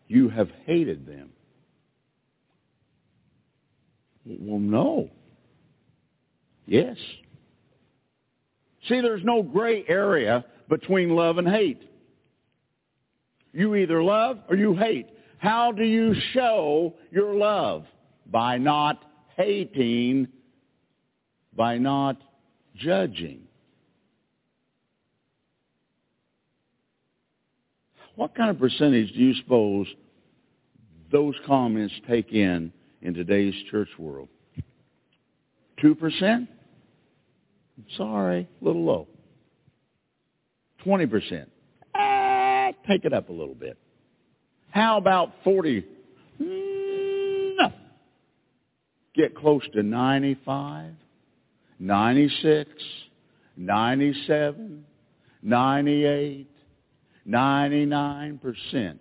You 0.07 0.29
have 0.29 0.49
hated 0.65 1.05
them. 1.05 1.29
Well, 4.25 4.59
no. 4.59 5.09
Yes. 6.65 6.97
See, 8.87 9.01
there's 9.01 9.23
no 9.23 9.43
gray 9.43 9.83
area 9.87 10.45
between 10.69 11.09
love 11.09 11.37
and 11.37 11.47
hate. 11.47 11.81
You 13.53 13.75
either 13.75 14.01
love 14.01 14.39
or 14.49 14.55
you 14.55 14.75
hate. 14.75 15.07
How 15.37 15.71
do 15.71 15.83
you 15.83 16.13
show 16.33 16.93
your 17.11 17.35
love? 17.35 17.85
By 18.25 18.57
not 18.57 19.03
hating, 19.41 20.27
by 21.55 21.77
not 21.77 22.17
judging. 22.75 23.41
What 28.15 28.35
kind 28.35 28.49
of 28.49 28.59
percentage 28.59 29.11
do 29.13 29.19
you 29.19 29.33
suppose 29.35 29.87
those 31.11 31.35
comments 31.45 31.93
take 32.07 32.31
in 32.31 32.71
in 33.01 33.13
today's 33.13 33.55
church 33.69 33.89
world? 33.97 34.29
2%? 35.83 36.47
Sorry, 37.97 38.47
a 38.61 38.65
little 38.65 38.85
low. 38.85 39.07
20%. 40.85 41.45
Eh, 41.95 42.71
take 42.87 43.05
it 43.05 43.13
up 43.13 43.29
a 43.29 43.33
little 43.33 43.55
bit. 43.55 43.77
How 44.69 44.97
about 44.97 45.31
40? 45.43 45.85
No. 46.39 47.71
Get 49.13 49.35
close 49.35 49.63
to 49.73 49.83
95, 49.83 50.93
96, 51.79 52.69
97, 53.57 54.85
98, 55.41 56.47
99% 57.27 58.99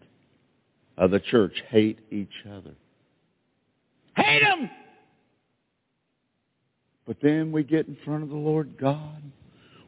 of 0.99 1.11
the 1.11 1.21
church 1.21 1.55
hate 1.69 2.01
each 2.11 2.29
other. 2.51 2.75
Hate 4.17 4.43
them! 4.43 4.71
But 7.07 7.17
then 7.23 7.53
we 7.53 7.63
get 7.65 7.89
in 7.89 7.97
front 8.05 8.23
of 8.23 8.29
the 8.29 8.37
Lord 8.37 8.77
God. 8.79 9.23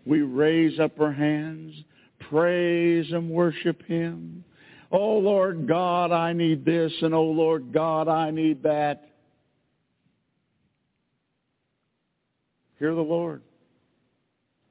We 0.04 0.22
raise 0.22 0.80
up 0.80 0.98
our 1.00 1.12
hands, 1.12 1.74
praise 2.18 3.12
and 3.12 3.30
worship 3.30 3.82
Him. 3.86 4.44
Oh 4.90 5.18
Lord 5.18 5.68
God, 5.68 6.12
I 6.12 6.32
need 6.32 6.64
this, 6.64 6.92
and 7.02 7.14
oh 7.14 7.24
Lord 7.24 7.72
God, 7.72 8.08
I 8.08 8.30
need 8.30 8.62
that. 8.62 9.11
Hear 12.82 12.96
the 12.96 13.00
Lord. 13.00 13.42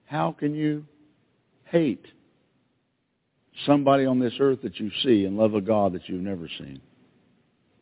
How 0.03 0.33
can 0.37 0.53
you 0.53 0.83
hate 1.63 2.05
somebody 3.65 4.05
on 4.05 4.19
this 4.19 4.33
earth 4.37 4.63
that 4.63 4.77
you 4.81 4.91
see 5.01 5.23
and 5.23 5.37
love 5.37 5.53
a 5.53 5.61
God 5.61 5.93
that 5.93 6.09
you've 6.09 6.19
never 6.19 6.49
seen? 6.57 6.81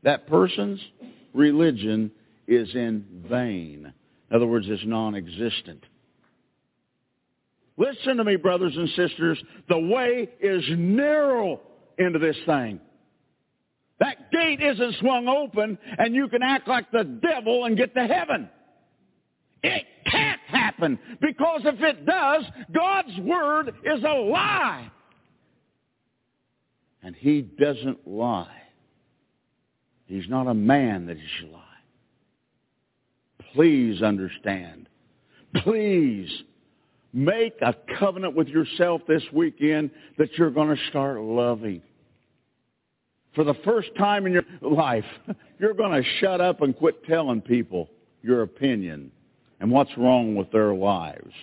That 0.03 0.27
person's 0.27 0.79
religion 1.33 2.11
is 2.47 2.69
in 2.75 3.23
vain. 3.27 3.91
In 4.29 4.35
other 4.35 4.45
words, 4.45 4.67
it's 4.69 4.85
non-existent. 4.85 5.83
Listen 7.75 8.17
to 8.17 8.23
me, 8.23 8.35
brothers 8.35 8.77
and 8.77 8.87
sisters. 8.89 9.43
The 9.67 9.79
way 9.79 10.29
is 10.39 10.63
narrow 10.77 11.59
into 11.97 12.19
this 12.19 12.37
thing. 12.45 12.79
That 13.99 14.31
gate 14.31 14.61
isn't 14.61 14.97
swung 14.99 15.27
open 15.27 15.79
and 15.97 16.13
you 16.13 16.27
can 16.27 16.43
act 16.43 16.67
like 16.67 16.91
the 16.91 17.03
devil 17.03 17.65
and 17.65 17.75
get 17.75 17.95
to 17.95 18.05
heaven. 18.05 18.47
It 19.63 19.85
happen 20.79 20.99
because 21.21 21.61
if 21.65 21.81
it 21.81 22.05
does, 22.05 22.43
God's 22.73 23.17
word 23.19 23.69
is 23.83 24.03
a 24.03 24.13
lie. 24.13 24.91
And 27.01 27.15
he 27.15 27.41
doesn't 27.41 28.07
lie. 28.07 28.61
He's 30.05 30.27
not 30.27 30.47
a 30.47 30.53
man 30.53 31.05
that 31.05 31.17
he 31.17 31.23
should 31.37 31.51
lie. 31.51 31.63
Please 33.53 34.01
understand. 34.01 34.87
Please 35.63 36.29
make 37.13 37.55
a 37.61 37.73
covenant 37.97 38.35
with 38.35 38.47
yourself 38.47 39.01
this 39.07 39.23
weekend 39.33 39.91
that 40.17 40.29
you're 40.37 40.51
going 40.51 40.75
to 40.75 40.87
start 40.89 41.21
loving. 41.21 41.81
For 43.33 43.43
the 43.43 43.55
first 43.63 43.89
time 43.97 44.25
in 44.25 44.33
your 44.33 44.43
life, 44.61 45.05
you're 45.59 45.73
going 45.73 46.01
to 46.01 46.07
shut 46.19 46.41
up 46.41 46.61
and 46.61 46.75
quit 46.75 47.03
telling 47.05 47.41
people 47.41 47.89
your 48.21 48.41
opinion 48.41 49.11
and 49.59 49.71
what's 49.71 49.95
wrong 49.97 50.35
with 50.35 50.51
their 50.51 50.73
lives. 50.73 51.33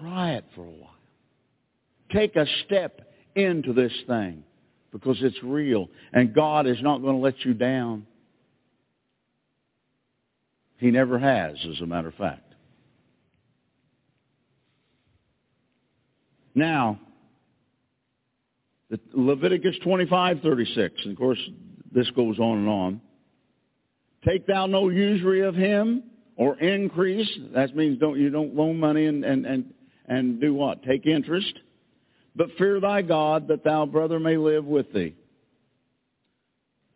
Try 0.00 0.32
it 0.32 0.44
for 0.54 0.62
a 0.62 0.70
while. 0.70 0.90
Take 2.12 2.36
a 2.36 2.46
step 2.64 3.00
into 3.34 3.72
this 3.72 3.92
thing 4.06 4.44
because 4.92 5.18
it's 5.20 5.42
real 5.42 5.88
and 6.12 6.34
God 6.34 6.66
is 6.66 6.78
not 6.82 7.02
going 7.02 7.16
to 7.16 7.22
let 7.22 7.44
you 7.44 7.54
down. 7.54 8.06
He 10.78 10.90
never 10.90 11.18
has, 11.18 11.56
as 11.70 11.80
a 11.80 11.86
matter 11.86 12.08
of 12.08 12.14
fact. 12.14 12.42
Now, 16.54 16.98
Leviticus 19.12 19.76
25:36, 19.84 21.04
and 21.04 21.12
of 21.12 21.18
course 21.18 21.38
this 21.92 22.08
goes 22.10 22.38
on 22.38 22.58
and 22.58 22.68
on. 22.68 23.00
Take 24.26 24.46
thou 24.46 24.66
no 24.66 24.88
usury 24.88 25.42
of 25.42 25.54
him 25.54 26.02
or 26.36 26.58
increase. 26.58 27.30
That 27.54 27.76
means 27.76 27.98
don't 27.98 28.18
you 28.18 28.30
don't 28.30 28.54
loan 28.54 28.78
money 28.78 29.06
and 29.06 29.24
and 29.24 29.46
and 29.46 29.74
and 30.06 30.40
do 30.40 30.54
what? 30.54 30.82
Take 30.82 31.06
interest. 31.06 31.52
But 32.34 32.48
fear 32.58 32.80
thy 32.80 33.02
God 33.02 33.48
that 33.48 33.64
thou 33.64 33.86
brother 33.86 34.18
may 34.18 34.36
live 34.36 34.64
with 34.64 34.92
thee. 34.92 35.14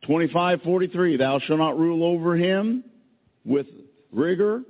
25:43 0.08 1.18
Thou 1.18 1.38
shalt 1.40 1.58
not 1.58 1.78
rule 1.78 2.04
over 2.04 2.36
him 2.36 2.84
with 3.44 3.66
rigor, 4.12 4.62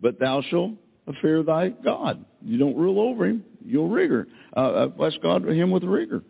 but 0.00 0.18
thou 0.18 0.42
shalt 0.42 0.72
fear 1.20 1.42
thy 1.42 1.68
God. 1.70 2.24
You 2.42 2.58
don't 2.58 2.76
rule 2.76 3.00
over 3.00 3.26
him, 3.26 3.44
you'll 3.64 3.88
rigor. 3.88 4.28
Uh, 4.56 4.60
uh, 4.60 4.86
bless 4.88 5.16
God 5.22 5.48
him 5.48 5.70
with 5.70 5.84
rigor. 5.84 6.22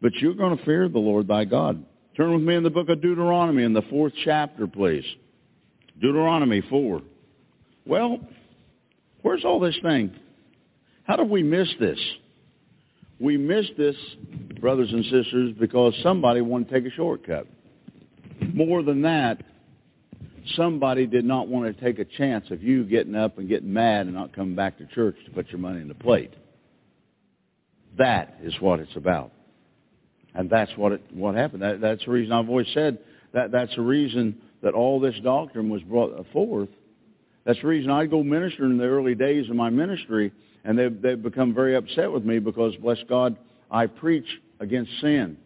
But 0.00 0.14
you're 0.16 0.34
going 0.34 0.56
to 0.56 0.64
fear 0.64 0.88
the 0.88 0.98
Lord 0.98 1.26
thy 1.28 1.44
God. 1.44 1.84
Turn 2.18 2.32
with 2.32 2.42
me 2.42 2.56
in 2.56 2.64
the 2.64 2.70
book 2.70 2.88
of 2.88 3.00
Deuteronomy 3.00 3.62
in 3.62 3.72
the 3.72 3.82
fourth 3.82 4.12
chapter, 4.24 4.66
please. 4.66 5.04
Deuteronomy 6.00 6.62
4. 6.68 7.00
Well, 7.86 8.18
where's 9.22 9.44
all 9.44 9.60
this 9.60 9.78
thing? 9.82 10.10
How 11.04 11.14
did 11.14 11.30
we 11.30 11.44
miss 11.44 11.68
this? 11.78 11.98
We 13.20 13.36
missed 13.36 13.74
this, 13.78 13.94
brothers 14.60 14.90
and 14.90 15.04
sisters, 15.04 15.54
because 15.60 15.94
somebody 16.02 16.40
wanted 16.40 16.70
to 16.70 16.80
take 16.80 16.92
a 16.92 16.96
shortcut. 16.96 17.46
More 18.52 18.82
than 18.82 19.02
that, 19.02 19.40
somebody 20.56 21.06
did 21.06 21.24
not 21.24 21.46
want 21.46 21.72
to 21.72 21.84
take 21.84 22.00
a 22.00 22.04
chance 22.04 22.50
of 22.50 22.64
you 22.64 22.82
getting 22.82 23.14
up 23.14 23.38
and 23.38 23.48
getting 23.48 23.72
mad 23.72 24.06
and 24.06 24.14
not 24.16 24.34
coming 24.34 24.56
back 24.56 24.78
to 24.78 24.86
church 24.86 25.14
to 25.24 25.30
put 25.30 25.50
your 25.50 25.60
money 25.60 25.80
in 25.80 25.86
the 25.86 25.94
plate. 25.94 26.34
That 27.96 28.40
is 28.42 28.54
what 28.60 28.80
it's 28.80 28.96
about. 28.96 29.30
And 30.34 30.48
that's 30.48 30.70
what 30.76 30.92
it, 30.92 31.02
what 31.12 31.34
happened. 31.34 31.62
That, 31.62 31.80
that's 31.80 32.04
the 32.04 32.10
reason 32.10 32.32
I've 32.32 32.48
always 32.48 32.68
said 32.74 32.98
that 33.32 33.50
that's 33.50 33.74
the 33.76 33.82
reason 33.82 34.40
that 34.62 34.74
all 34.74 35.00
this 35.00 35.14
doctrine 35.22 35.68
was 35.68 35.82
brought 35.82 36.24
forth. 36.32 36.68
That's 37.44 37.60
the 37.60 37.66
reason 37.66 37.90
I 37.90 38.06
go 38.06 38.22
ministering 38.22 38.72
in 38.72 38.78
the 38.78 38.84
early 38.84 39.14
days 39.14 39.48
of 39.48 39.56
my 39.56 39.70
ministry, 39.70 40.32
and 40.64 40.78
they've, 40.78 41.00
they've 41.00 41.22
become 41.22 41.54
very 41.54 41.76
upset 41.76 42.10
with 42.12 42.24
me 42.24 42.38
because, 42.38 42.74
bless 42.76 42.98
God, 43.08 43.36
I 43.70 43.86
preach 43.86 44.26
against 44.60 44.90
sin. 45.00 45.36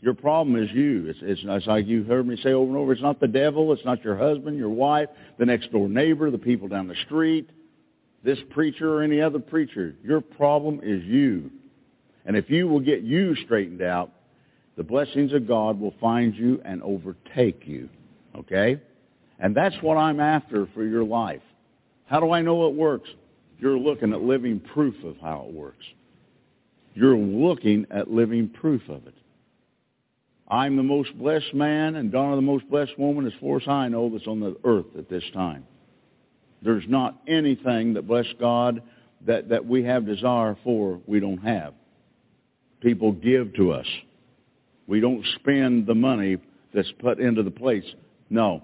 Your 0.00 0.14
problem 0.14 0.60
is 0.60 0.70
you. 0.72 1.06
It's, 1.08 1.18
it's, 1.22 1.40
it's 1.44 1.66
like 1.66 1.86
you 1.86 2.02
heard 2.04 2.26
me 2.26 2.36
say 2.42 2.52
over 2.52 2.68
and 2.68 2.76
over. 2.76 2.92
It's 2.92 3.02
not 3.02 3.20
the 3.20 3.28
devil. 3.28 3.72
It's 3.72 3.84
not 3.84 4.02
your 4.02 4.16
husband, 4.16 4.58
your 4.58 4.68
wife, 4.68 5.08
the 5.38 5.46
next 5.46 5.70
door 5.70 5.88
neighbor, 5.88 6.30
the 6.30 6.38
people 6.38 6.66
down 6.66 6.88
the 6.88 6.96
street, 7.06 7.48
this 8.24 8.38
preacher 8.50 8.94
or 8.94 9.02
any 9.02 9.20
other 9.20 9.38
preacher. 9.38 9.94
Your 10.02 10.20
problem 10.20 10.80
is 10.82 11.04
you. 11.04 11.50
And 12.24 12.36
if 12.36 12.50
you 12.50 12.68
will 12.68 12.80
get 12.80 13.02
you 13.02 13.34
straightened 13.44 13.82
out, 13.82 14.10
the 14.76 14.82
blessings 14.82 15.32
of 15.32 15.46
God 15.46 15.78
will 15.80 15.94
find 16.00 16.34
you 16.34 16.60
and 16.64 16.82
overtake 16.82 17.66
you. 17.66 17.88
Okay? 18.36 18.80
And 19.38 19.54
that's 19.54 19.76
what 19.82 19.96
I'm 19.96 20.20
after 20.20 20.66
for 20.74 20.84
your 20.84 21.04
life. 21.04 21.42
How 22.06 22.20
do 22.20 22.30
I 22.30 22.42
know 22.42 22.68
it 22.68 22.74
works? 22.74 23.08
You're 23.58 23.78
looking 23.78 24.12
at 24.12 24.22
living 24.22 24.60
proof 24.60 24.94
of 25.04 25.16
how 25.18 25.46
it 25.48 25.54
works. 25.54 25.84
You're 26.94 27.16
looking 27.16 27.86
at 27.90 28.10
living 28.10 28.48
proof 28.48 28.82
of 28.88 29.06
it. 29.06 29.14
I'm 30.48 30.76
the 30.76 30.82
most 30.82 31.16
blessed 31.16 31.54
man, 31.54 31.96
and 31.96 32.12
Donna 32.12 32.36
the 32.36 32.42
most 32.42 32.68
blessed 32.68 32.98
woman, 32.98 33.26
as 33.26 33.32
far 33.40 33.56
as 33.56 33.66
I 33.66 33.88
know, 33.88 34.10
that's 34.10 34.26
on 34.26 34.40
the 34.40 34.56
earth 34.64 34.96
at 34.98 35.08
this 35.08 35.24
time. 35.32 35.64
There's 36.60 36.84
not 36.86 37.20
anything 37.26 37.94
that, 37.94 38.06
bless 38.06 38.26
God, 38.38 38.82
that, 39.26 39.48
that 39.48 39.64
we 39.64 39.84
have 39.84 40.04
desire 40.04 40.56
for 40.62 41.00
we 41.06 41.20
don't 41.20 41.38
have 41.38 41.72
people 42.82 43.12
give 43.12 43.54
to 43.54 43.72
us. 43.72 43.86
We 44.86 45.00
don't 45.00 45.24
spend 45.36 45.86
the 45.86 45.94
money 45.94 46.36
that's 46.74 46.92
put 46.98 47.20
into 47.20 47.42
the 47.42 47.50
place. 47.50 47.84
No. 48.28 48.62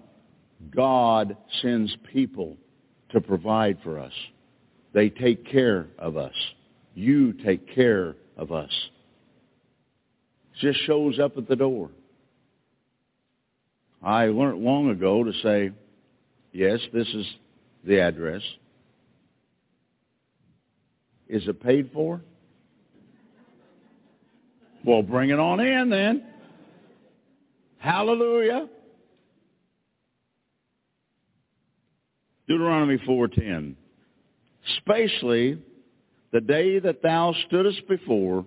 God 0.74 1.36
sends 1.62 1.96
people 2.12 2.56
to 3.10 3.20
provide 3.20 3.78
for 3.82 3.98
us. 3.98 4.12
They 4.92 5.08
take 5.08 5.46
care 5.46 5.86
of 5.98 6.16
us. 6.16 6.34
You 6.94 7.32
take 7.32 7.74
care 7.74 8.16
of 8.36 8.50
us. 8.50 8.70
It 10.54 10.60
just 10.60 10.84
shows 10.84 11.18
up 11.20 11.38
at 11.38 11.48
the 11.48 11.56
door. 11.56 11.90
I 14.02 14.26
learned 14.26 14.62
long 14.62 14.90
ago 14.90 15.24
to 15.24 15.32
say, 15.42 15.70
yes, 16.52 16.80
this 16.92 17.08
is 17.08 17.26
the 17.84 18.00
address. 18.00 18.42
Is 21.28 21.46
it 21.46 21.62
paid 21.62 21.90
for? 21.92 22.20
Well, 24.84 25.02
bring 25.02 25.30
it 25.30 25.38
on 25.38 25.60
in 25.60 25.90
then. 25.90 26.24
Hallelujah. 27.78 28.68
Deuteronomy 32.48 32.98
4.10. 32.98 33.74
Spatially, 34.78 35.58
the 36.32 36.40
day 36.40 36.78
that 36.78 37.02
thou 37.02 37.34
stoodest 37.46 37.86
before 37.88 38.44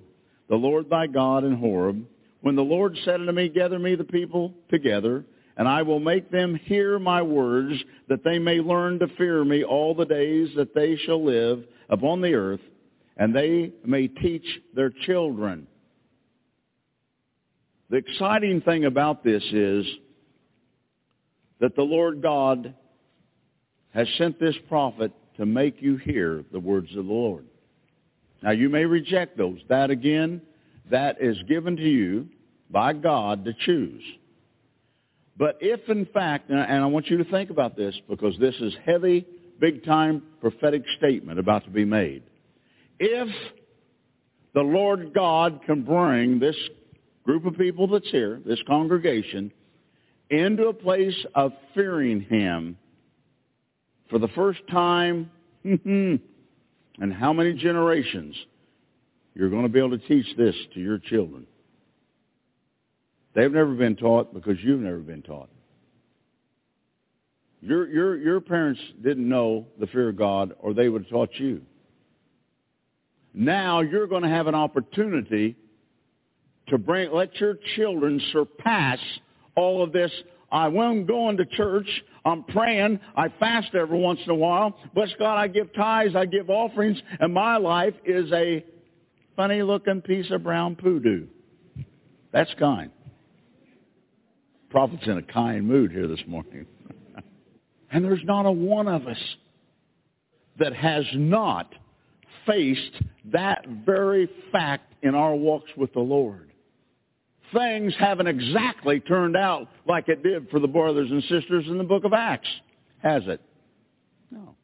the 0.50 0.56
Lord 0.56 0.90
thy 0.90 1.08
God 1.08 1.44
in 1.44 1.56
Horeb, 1.56 2.06
when 2.42 2.56
the 2.56 2.64
Lord 2.64 2.98
said 3.06 3.20
unto 3.22 3.32
me, 3.32 3.48
Gather 3.48 3.80
me 3.80 3.96
the 3.96 4.04
people 4.04 4.54
together, 4.70 5.24
and 5.56 5.68
I 5.68 5.84
will 5.84 6.00
make 6.00 6.32
them 6.32 6.56
hear 6.66 6.98
my 7.00 7.22
words, 7.22 7.76
that 8.10 8.24
they 8.24 8.40
may 8.40 8.60
learn 8.60 9.00
to 9.00 9.08
fear 9.18 9.46
me 9.46 9.64
all 9.64 9.94
the 9.94 10.06
days 10.06 10.50
that 10.56 10.74
they 10.74 10.98
shall 10.98 11.24
live 11.24 11.64
upon 11.90 12.22
the 12.22 12.34
earth, 12.34 12.62
and 13.18 13.36
they 13.36 13.72
may 13.86 14.08
teach 14.08 14.46
their 14.76 14.90
children. 15.06 15.68
The 17.92 17.98
exciting 17.98 18.62
thing 18.62 18.86
about 18.86 19.22
this 19.22 19.44
is 19.52 19.86
that 21.60 21.76
the 21.76 21.82
Lord 21.82 22.22
God 22.22 22.74
has 23.94 24.08
sent 24.18 24.40
this 24.40 24.56
prophet 24.70 25.12
to 25.36 25.46
make 25.46 25.82
you 25.82 25.98
hear 25.98 26.46
the 26.54 26.60
words 26.62 26.90
of 26.92 27.06
the 27.06 27.12
Lord. 27.12 27.44
Now 28.42 28.52
you 28.52 28.70
may 28.70 28.86
reject 28.86 29.38
those. 29.38 29.60
That 29.68 29.90
again, 29.90 30.42
that 30.90 31.22
is 31.22 31.36
given 31.50 31.76
to 31.76 31.84
you 31.84 32.30
by 32.70 32.94
God 32.94 33.44
to 33.44 33.52
choose. 33.66 34.04
But 35.36 35.58
if 35.60 35.90
in 35.90 36.06
fact, 36.06 36.50
and 36.50 36.62
I 36.62 36.86
want 36.86 37.10
you 37.10 37.18
to 37.18 37.26
think 37.26 37.50
about 37.50 37.76
this 37.76 38.00
because 38.08 38.38
this 38.40 38.56
is 38.62 38.74
heavy, 38.86 39.28
big 39.60 39.84
time 39.84 40.24
prophetic 40.40 40.84
statement 40.98 41.40
about 41.40 41.66
to 41.66 41.70
be 41.70 41.84
made. 41.84 42.24
If 43.00 43.28
the 44.54 44.62
Lord 44.62 45.14
God 45.14 45.60
can 45.66 45.84
bring 45.84 46.40
this 46.40 46.56
group 47.24 47.46
of 47.46 47.58
people 47.58 47.88
that's 47.88 48.10
here, 48.10 48.42
this 48.46 48.62
congregation, 48.68 49.52
into 50.30 50.68
a 50.68 50.74
place 50.74 51.26
of 51.36 51.54
fearing 51.74 52.22
Him 52.22 52.78
for 54.10 54.20
the 54.20 54.28
first 54.30 54.60
time 54.70 55.32
in 55.64 56.20
how 57.00 57.34
many 57.34 57.54
generations, 57.54 58.36
you're 59.34 59.50
going 59.50 59.64
to 59.64 59.70
be 59.70 59.80
able 59.80 59.98
to 59.98 60.08
teach 60.08 60.26
this 60.38 60.56
to 60.74 60.80
your 60.80 61.00
children. 61.00 61.48
They've 63.34 63.52
never 63.52 63.74
been 63.74 63.96
taught 63.96 64.34
because 64.34 64.58
you've 64.62 64.82
never 64.82 65.00
been 65.00 65.22
taught. 65.22 65.50
Your, 67.62 67.88
your, 67.88 68.18
your 68.18 68.42
parents 68.42 68.82
didn't 69.02 69.28
know 69.28 69.68
the 69.80 69.88
fear 69.88 70.10
of 70.10 70.18
God 70.18 70.54
or 70.60 70.74
they 70.74 70.90
would 70.90 71.04
have 71.04 71.12
taught 71.12 71.30
you. 71.36 71.62
Now 73.34 73.82
you're 73.82 74.08
going 74.08 74.24
to 74.24 74.30
have 74.30 74.48
an 74.48 74.56
opportunity 74.56 75.56
to 76.68 76.78
bring, 76.78 77.12
let 77.12 77.36
your 77.40 77.58
children 77.76 78.22
surpass 78.32 79.00
all 79.56 79.84
of 79.84 79.92
this. 79.92 80.12
I 80.52 80.68
am 80.68 81.06
going 81.06 81.38
to 81.38 81.46
church. 81.46 81.88
I'm 82.26 82.44
praying. 82.44 83.00
I 83.16 83.30
fast 83.40 83.74
every 83.74 84.00
once 84.00 84.20
in 84.26 84.32
a 84.32 84.36
while. 84.36 84.78
Bless 84.94 85.10
God, 85.18 85.36
I 85.36 85.48
give 85.48 85.74
tithes. 85.74 86.16
I 86.16 86.26
give 86.26 86.50
offerings. 86.50 87.02
And 87.20 87.34
my 87.34 87.58
life 87.58 87.94
is 88.06 88.32
a 88.32 88.64
funny 89.36 89.62
looking 89.64 90.02
piece 90.02 90.30
of 90.32 90.44
brown 90.44 90.76
poodoo. 90.76 91.28
That's 92.34 92.54
kind. 92.60 92.92
Prophet's 94.70 95.06
in 95.06 95.18
a 95.18 95.24
kind 95.24 95.68
mood 95.68 95.92
here 95.92 96.08
this 96.08 96.22
morning. 96.28 96.66
and 97.92 98.06
there's 98.06 98.24
not 98.24 98.46
a 98.46 98.52
one 98.52 98.88
of 98.88 99.08
us 99.08 99.18
that 100.60 100.74
has 100.74 101.06
not 101.14 101.74
faced 102.46 103.02
that 103.32 103.66
very 103.86 104.30
fact 104.52 104.94
in 105.02 105.16
our 105.16 105.36
walks 105.36 105.72
with 105.76 105.92
the 105.94 106.00
Lord 106.00 106.51
things 107.54 107.94
haven't 108.00 108.28
exactly 108.28 109.00
turned 109.00 109.36
out 109.36 109.68
like 109.88 110.08
it 110.10 110.24
did 110.24 110.50
for 110.50 110.60
the 110.60 110.68
brothers 110.68 111.10
and 111.10 111.22
sisters 111.24 111.66
in 111.68 111.78
the 111.78 111.84
book 111.84 112.04
of 112.04 112.14
Acts, 112.14 112.50
has 113.02 113.24
it? 113.28 113.42
No. 114.30 114.56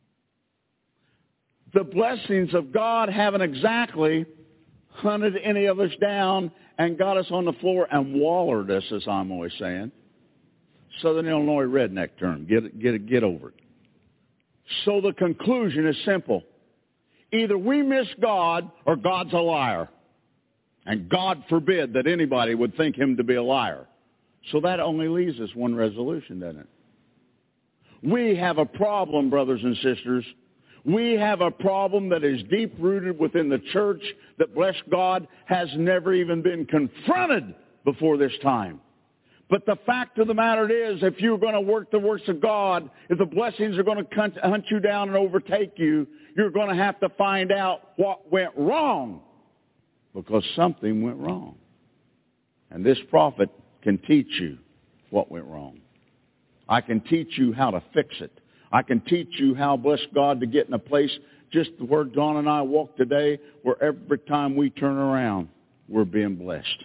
The 1.73 1.83
blessings 1.83 2.53
of 2.53 2.71
God 2.71 3.09
haven't 3.09 3.41
exactly 3.41 4.25
hunted 4.89 5.35
any 5.43 5.65
of 5.65 5.79
us 5.79 5.91
down 6.01 6.51
and 6.77 6.97
got 6.97 7.17
us 7.17 7.27
on 7.31 7.45
the 7.45 7.53
floor 7.53 7.87
and 7.91 8.15
wallered 8.15 8.71
us, 8.71 8.83
as 8.91 9.03
I'm 9.07 9.31
always 9.31 9.53
saying. 9.59 9.91
Southern 11.01 11.27
Illinois 11.27 11.65
redneck 11.65 12.09
term. 12.19 12.45
Get 12.47 12.79
get 12.79 13.05
get 13.07 13.23
over 13.23 13.49
it. 13.49 13.55
So 14.85 15.01
the 15.01 15.13
conclusion 15.13 15.87
is 15.87 15.95
simple. 16.05 16.43
Either 17.31 17.57
we 17.57 17.83
miss 17.83 18.07
God 18.21 18.69
or 18.85 18.95
God's 18.95 19.33
a 19.33 19.37
liar. 19.37 19.89
And 20.87 21.09
God 21.09 21.43
forbid 21.49 21.93
that 21.93 22.07
anybody 22.07 22.55
would 22.55 22.75
think 22.77 22.95
him 22.95 23.17
to 23.17 23.23
be 23.23 23.35
a 23.35 23.43
liar. 23.43 23.85
So 24.51 24.61
that 24.61 24.79
only 24.79 25.09
leaves 25.09 25.37
us 25.41 25.49
one 25.53 25.75
resolution, 25.75 26.39
doesn't 26.39 26.61
it? 26.61 26.67
We 28.01 28.37
have 28.37 28.57
a 28.57 28.65
problem, 28.65 29.29
brothers 29.29 29.59
and 29.61 29.75
sisters. 29.75 30.23
We 30.85 31.15
have 31.15 31.41
a 31.41 31.51
problem 31.51 32.07
that 32.09 32.23
is 32.23 32.41
deep 32.49 32.73
rooted 32.79 33.19
within 33.19 33.49
the 33.49 33.59
church 33.73 34.01
that, 34.37 34.55
bless 34.55 34.75
God, 34.89 35.27
has 35.45 35.67
never 35.75 36.13
even 36.13 36.41
been 36.41 36.65
confronted 36.65 37.53
before 37.83 38.17
this 38.17 38.31
time. 38.41 38.79
But 39.49 39.65
the 39.65 39.77
fact 39.85 40.19
of 40.19 40.27
the 40.27 40.33
matter 40.33 40.69
is, 40.69 41.03
if 41.03 41.19
you're 41.19 41.37
going 41.37 41.53
to 41.53 41.61
work 41.61 41.91
the 41.91 41.99
works 41.99 42.29
of 42.29 42.39
God, 42.39 42.89
if 43.09 43.17
the 43.17 43.25
blessings 43.25 43.77
are 43.77 43.83
going 43.83 44.05
to 44.05 44.31
hunt 44.41 44.65
you 44.71 44.79
down 44.79 45.09
and 45.09 45.17
overtake 45.17 45.73
you, 45.75 46.07
you're 46.37 46.51
going 46.51 46.69
to 46.69 46.81
have 46.81 46.97
to 47.01 47.09
find 47.09 47.51
out 47.51 47.81
what 47.97 48.31
went 48.31 48.51
wrong 48.55 49.21
because 50.17 50.43
something 50.55 51.03
went 51.03 51.17
wrong. 51.17 51.55
And 52.71 52.83
this 52.83 52.97
prophet 53.11 53.51
can 53.83 53.99
teach 53.99 54.27
you 54.39 54.57
what 55.11 55.31
went 55.31 55.45
wrong. 55.45 55.79
I 56.67 56.81
can 56.81 57.01
teach 57.01 57.37
you 57.37 57.53
how 57.53 57.69
to 57.69 57.83
fix 57.93 58.15
it. 58.19 58.31
I 58.71 58.81
can 58.81 58.99
teach 59.01 59.29
you 59.37 59.53
how, 59.53 59.77
bless 59.77 59.99
God, 60.15 60.39
to 60.39 60.47
get 60.47 60.67
in 60.67 60.73
a 60.73 60.79
place 60.79 61.15
just 61.53 61.69
where 61.79 62.03
Dawn 62.03 62.37
and 62.37 62.49
I 62.49 62.63
walk 62.63 62.97
today, 62.97 63.39
where 63.61 63.81
every 63.81 64.17
time 64.17 64.55
we 64.55 64.71
turn 64.71 64.97
around, 64.97 65.49
we're 65.87 66.03
being 66.03 66.35
blessed. 66.35 66.83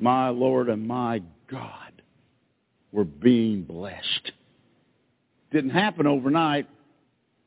My 0.00 0.30
Lord 0.30 0.68
and 0.68 0.86
my 0.86 1.22
God, 1.48 2.02
we're 2.90 3.04
being 3.04 3.62
blessed. 3.62 4.32
Didn't 5.52 5.70
happen 5.70 6.08
overnight. 6.08 6.66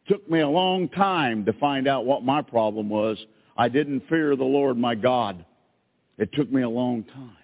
Took 0.08 0.28
me 0.32 0.40
a 0.40 0.48
long 0.48 0.88
time 0.88 1.44
to 1.46 1.54
find 1.54 1.86
out 1.86 2.06
what 2.06 2.24
my 2.24 2.42
problem 2.42 2.90
was 2.90 3.18
I 3.56 3.70
didn't 3.70 4.08
fear 4.10 4.36
the 4.36 4.44
Lord 4.44 4.78
my 4.78 4.96
God. 4.96 5.46
It 6.18 6.30
took 6.34 6.52
me 6.52 6.62
a 6.62 6.70
long 6.70 7.04
time. 7.04 7.38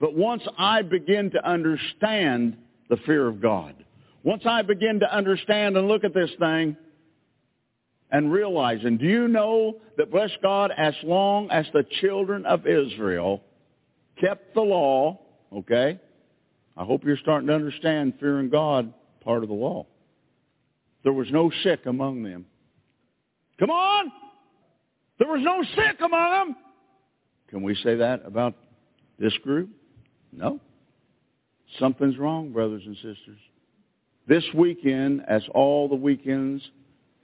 But 0.00 0.14
once 0.14 0.42
I 0.56 0.82
begin 0.82 1.30
to 1.32 1.48
understand 1.48 2.56
the 2.88 2.96
fear 2.98 3.26
of 3.26 3.40
God, 3.40 3.74
once 4.22 4.42
I 4.46 4.62
begin 4.62 5.00
to 5.00 5.14
understand 5.14 5.76
and 5.76 5.88
look 5.88 6.04
at 6.04 6.14
this 6.14 6.30
thing 6.38 6.76
and 8.10 8.32
realize, 8.32 8.80
and 8.84 8.98
do 8.98 9.06
you 9.06 9.28
know 9.28 9.76
that, 9.96 10.10
bless 10.10 10.30
God, 10.42 10.70
as 10.76 10.94
long 11.02 11.50
as 11.50 11.66
the 11.72 11.84
children 12.00 12.46
of 12.46 12.66
Israel 12.66 13.42
kept 14.20 14.54
the 14.54 14.60
law, 14.60 15.18
okay, 15.52 15.98
I 16.76 16.84
hope 16.84 17.04
you're 17.04 17.16
starting 17.18 17.48
to 17.48 17.54
understand 17.54 18.14
fearing 18.20 18.50
God 18.50 18.92
part 19.20 19.42
of 19.42 19.48
the 19.48 19.54
law. 19.54 19.86
There 21.02 21.12
was 21.12 21.28
no 21.30 21.50
sick 21.62 21.86
among 21.86 22.22
them. 22.22 22.46
Come 23.58 23.70
on! 23.70 24.12
There 25.18 25.28
was 25.28 25.40
no 25.42 25.62
sick 25.74 26.00
among 26.00 26.32
them. 26.32 26.56
Can 27.48 27.62
we 27.62 27.74
say 27.74 27.96
that 27.96 28.22
about 28.24 28.54
this 29.18 29.36
group? 29.38 29.70
No. 30.32 30.60
Something's 31.78 32.18
wrong, 32.18 32.52
brothers 32.52 32.82
and 32.86 32.94
sisters. 32.96 33.38
This 34.26 34.44
weekend, 34.54 35.22
as 35.26 35.42
all 35.54 35.88
the 35.88 35.94
weekends 35.94 36.62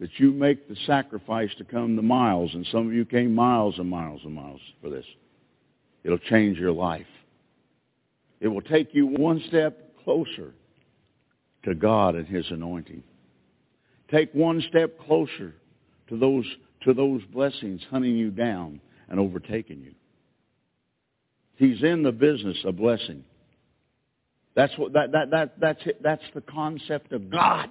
that 0.01 0.11
you 0.17 0.33
make 0.33 0.69
the 0.69 0.77
sacrifice 0.87 1.51
to 1.59 1.65
come 1.65 1.97
the 1.97 2.03
miles, 2.03 2.53
and 2.55 2.67
some 2.73 2.87
of 2.87 2.93
you 2.93 3.05
came 3.05 3.35
miles 3.35 3.79
and 3.79 3.89
miles 3.89 4.21
and 4.25 4.35
miles 4.35 4.61
for 4.83 4.91
this, 4.91 5.05
it'll 6.03 6.19
change 6.19 6.59
your 6.59 6.73
life. 6.73 7.07
It 8.41 8.49
will 8.49 8.63
take 8.63 8.95
you 8.95 9.07
one 9.07 9.43
step 9.49 9.95
closer 10.03 10.53
to 11.65 11.75
God 11.75 12.15
and 12.15 12.27
His 12.27 12.47
anointing. 12.51 13.03
Take 14.11 14.33
one 14.35 14.63
step 14.69 14.99
closer 14.99 15.55
to 16.09 16.19
those 16.19 16.45
to 16.85 16.95
those 16.95 17.22
blessings 17.32 17.80
hunting 17.91 18.16
you 18.16 18.30
down 18.30 18.80
and 19.09 19.18
overtaking 19.20 19.82
you. 19.82 19.95
He's 21.57 21.82
in 21.82 22.03
the 22.03 22.12
business 22.12 22.57
of 22.64 22.76
blessing. 22.76 23.24
That's 24.55 24.76
what 24.78 24.93
that, 24.93 25.12
that, 25.12 25.30
that 25.30 25.55
that's 25.61 25.80
it. 25.87 26.03
that's 26.03 26.22
the 26.35 26.41
concept 26.41 27.12
of 27.12 27.30
God. 27.30 27.68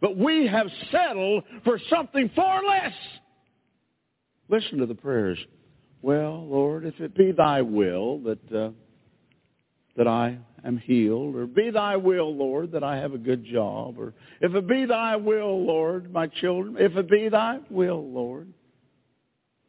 But 0.00 0.16
we 0.16 0.48
have 0.48 0.66
settled 0.90 1.44
for 1.64 1.78
something 1.88 2.30
far 2.34 2.62
less. 2.64 2.92
Listen 4.48 4.78
to 4.78 4.86
the 4.86 4.94
prayers. 4.94 5.38
Well, 6.02 6.46
Lord, 6.46 6.84
if 6.84 6.98
it 7.00 7.14
be 7.16 7.30
thy 7.30 7.62
will 7.62 8.18
that 8.20 8.52
uh, 8.52 8.70
that 9.96 10.08
I 10.08 10.38
am 10.64 10.78
healed, 10.78 11.36
or 11.36 11.46
be 11.46 11.70
thy 11.70 11.96
will, 11.96 12.34
Lord, 12.34 12.72
that 12.72 12.84
I 12.84 12.96
have 12.96 13.12
a 13.12 13.18
good 13.18 13.44
job, 13.44 13.98
or 13.98 14.14
if 14.40 14.54
it 14.54 14.68
be 14.68 14.86
thy 14.86 15.16
will, 15.16 15.64
Lord, 15.64 16.12
my 16.12 16.26
children, 16.28 16.76
if 16.78 16.96
it 16.96 17.10
be 17.10 17.28
thy 17.28 17.60
will, 17.70 18.10
Lord. 18.10 18.52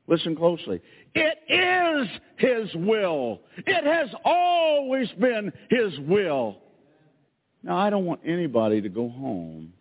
Listen 0.07 0.35
closely. 0.35 0.81
It 1.15 1.37
is 1.47 2.07
his 2.37 2.75
will. 2.75 3.41
It 3.57 3.85
has 3.85 4.09
always 4.25 5.09
been 5.19 5.51
his 5.69 5.97
will. 5.99 6.57
Now, 7.63 7.77
I 7.77 7.89
don't 7.89 8.05
want 8.05 8.21
anybody 8.25 8.81
to 8.81 8.89
go 8.89 9.07
home 9.07 9.73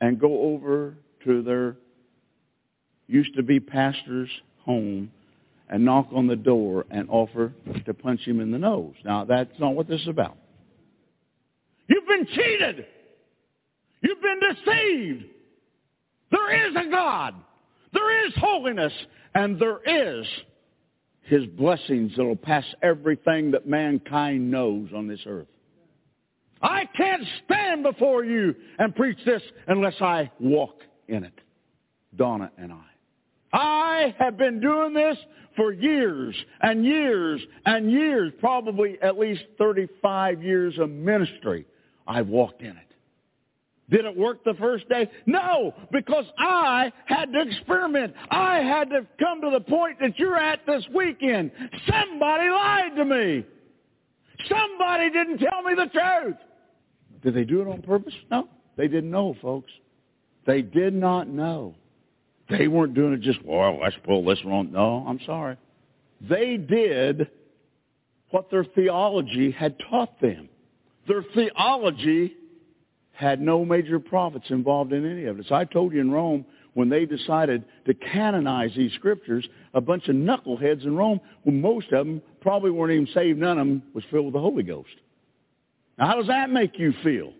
and 0.00 0.20
go 0.20 0.42
over 0.42 0.94
to 1.24 1.42
their 1.42 1.76
used 3.06 3.34
to 3.36 3.42
be 3.42 3.58
pastor's 3.58 4.28
home 4.64 5.10
and 5.68 5.84
knock 5.84 6.08
on 6.12 6.26
the 6.26 6.36
door 6.36 6.86
and 6.90 7.08
offer 7.10 7.52
to 7.84 7.94
punch 7.94 8.20
him 8.20 8.40
in 8.40 8.50
the 8.50 8.58
nose. 8.58 8.94
Now, 9.04 9.24
that's 9.24 9.58
not 9.58 9.74
what 9.74 9.88
this 9.88 10.00
is 10.00 10.08
about. 10.08 10.36
You've 11.88 12.06
been 12.06 12.26
cheated. 12.26 12.86
You've 14.00 14.22
been 14.22 14.40
deceived. 14.40 15.24
There 16.30 16.68
is 16.68 16.76
a 16.76 16.90
God. 16.90 17.34
There 17.92 18.26
is 18.26 18.32
holiness, 18.36 18.92
and 19.34 19.58
there 19.58 19.80
is 19.84 20.26
his 21.22 21.46
blessings 21.46 22.12
that 22.16 22.24
will 22.24 22.36
pass 22.36 22.64
everything 22.82 23.50
that 23.52 23.66
mankind 23.66 24.50
knows 24.50 24.88
on 24.94 25.08
this 25.08 25.20
earth. 25.26 25.46
I 26.60 26.86
can't 26.96 27.22
stand 27.44 27.82
before 27.82 28.24
you 28.24 28.54
and 28.78 28.94
preach 28.94 29.18
this 29.24 29.42
unless 29.68 30.00
I 30.00 30.30
walk 30.40 30.82
in 31.06 31.24
it. 31.24 31.38
Donna 32.16 32.50
and 32.58 32.72
I. 32.72 32.87
I 33.52 34.14
have 34.18 34.36
been 34.36 34.60
doing 34.60 34.94
this 34.94 35.16
for 35.56 35.72
years 35.72 36.36
and 36.60 36.84
years 36.84 37.40
and 37.66 37.90
years, 37.90 38.32
probably 38.40 38.98
at 39.02 39.18
least 39.18 39.42
35 39.58 40.42
years 40.42 40.78
of 40.78 40.90
ministry. 40.90 41.66
I've 42.06 42.28
walked 42.28 42.62
in 42.62 42.76
it. 42.76 42.88
Did 43.90 44.04
it 44.04 44.16
work 44.16 44.44
the 44.44 44.54
first 44.54 44.88
day? 44.88 45.10
No, 45.24 45.74
because 45.90 46.26
I 46.38 46.92
had 47.06 47.32
to 47.32 47.40
experiment. 47.40 48.12
I 48.30 48.58
had 48.58 48.90
to 48.90 49.06
come 49.18 49.40
to 49.40 49.50
the 49.50 49.60
point 49.60 49.98
that 50.00 50.18
you're 50.18 50.36
at 50.36 50.66
this 50.66 50.84
weekend. 50.94 51.50
Somebody 51.88 52.50
lied 52.50 52.96
to 52.96 53.04
me. 53.04 53.46
Somebody 54.46 55.10
didn't 55.10 55.38
tell 55.38 55.62
me 55.62 55.74
the 55.74 55.86
truth. 55.86 56.36
Did 57.22 57.34
they 57.34 57.44
do 57.44 57.62
it 57.62 57.68
on 57.68 57.80
purpose? 57.80 58.14
No. 58.30 58.48
They 58.76 58.88
didn't 58.88 59.10
know, 59.10 59.34
folks. 59.40 59.72
They 60.46 60.62
did 60.62 60.94
not 60.94 61.28
know. 61.28 61.74
They 62.50 62.68
weren't 62.68 62.94
doing 62.94 63.12
it 63.12 63.20
just, 63.20 63.44
well, 63.44 63.78
let's 63.80 63.96
pull 64.04 64.24
this 64.24 64.42
one. 64.42 64.72
No, 64.72 65.04
I'm 65.06 65.20
sorry. 65.26 65.56
They 66.20 66.56
did 66.56 67.28
what 68.30 68.50
their 68.50 68.64
theology 68.64 69.50
had 69.50 69.76
taught 69.90 70.20
them. 70.20 70.48
Their 71.06 71.22
theology 71.34 72.34
had 73.12 73.40
no 73.40 73.64
major 73.64 73.98
prophets 73.98 74.46
involved 74.50 74.92
in 74.92 75.04
any 75.04 75.24
of 75.24 75.38
it. 75.40 75.46
So 75.48 75.54
I 75.54 75.64
told 75.64 75.92
you 75.92 76.00
in 76.00 76.10
Rome, 76.10 76.44
when 76.74 76.88
they 76.88 77.06
decided 77.06 77.64
to 77.86 77.94
canonize 77.94 78.70
these 78.76 78.92
scriptures, 78.92 79.46
a 79.74 79.80
bunch 79.80 80.08
of 80.08 80.14
knuckleheads 80.14 80.84
in 80.84 80.94
Rome, 80.96 81.20
well, 81.44 81.54
most 81.54 81.92
of 81.92 82.06
them 82.06 82.22
probably 82.40 82.70
weren't 82.70 82.92
even 82.92 83.08
saved. 83.12 83.38
None 83.38 83.58
of 83.58 83.66
them 83.66 83.82
was 83.94 84.04
filled 84.10 84.26
with 84.26 84.34
the 84.34 84.40
Holy 84.40 84.62
Ghost. 84.62 84.94
Now, 85.98 86.06
how 86.06 86.14
does 86.16 86.28
that 86.28 86.50
make 86.50 86.78
you 86.78 86.94
feel? 87.02 87.32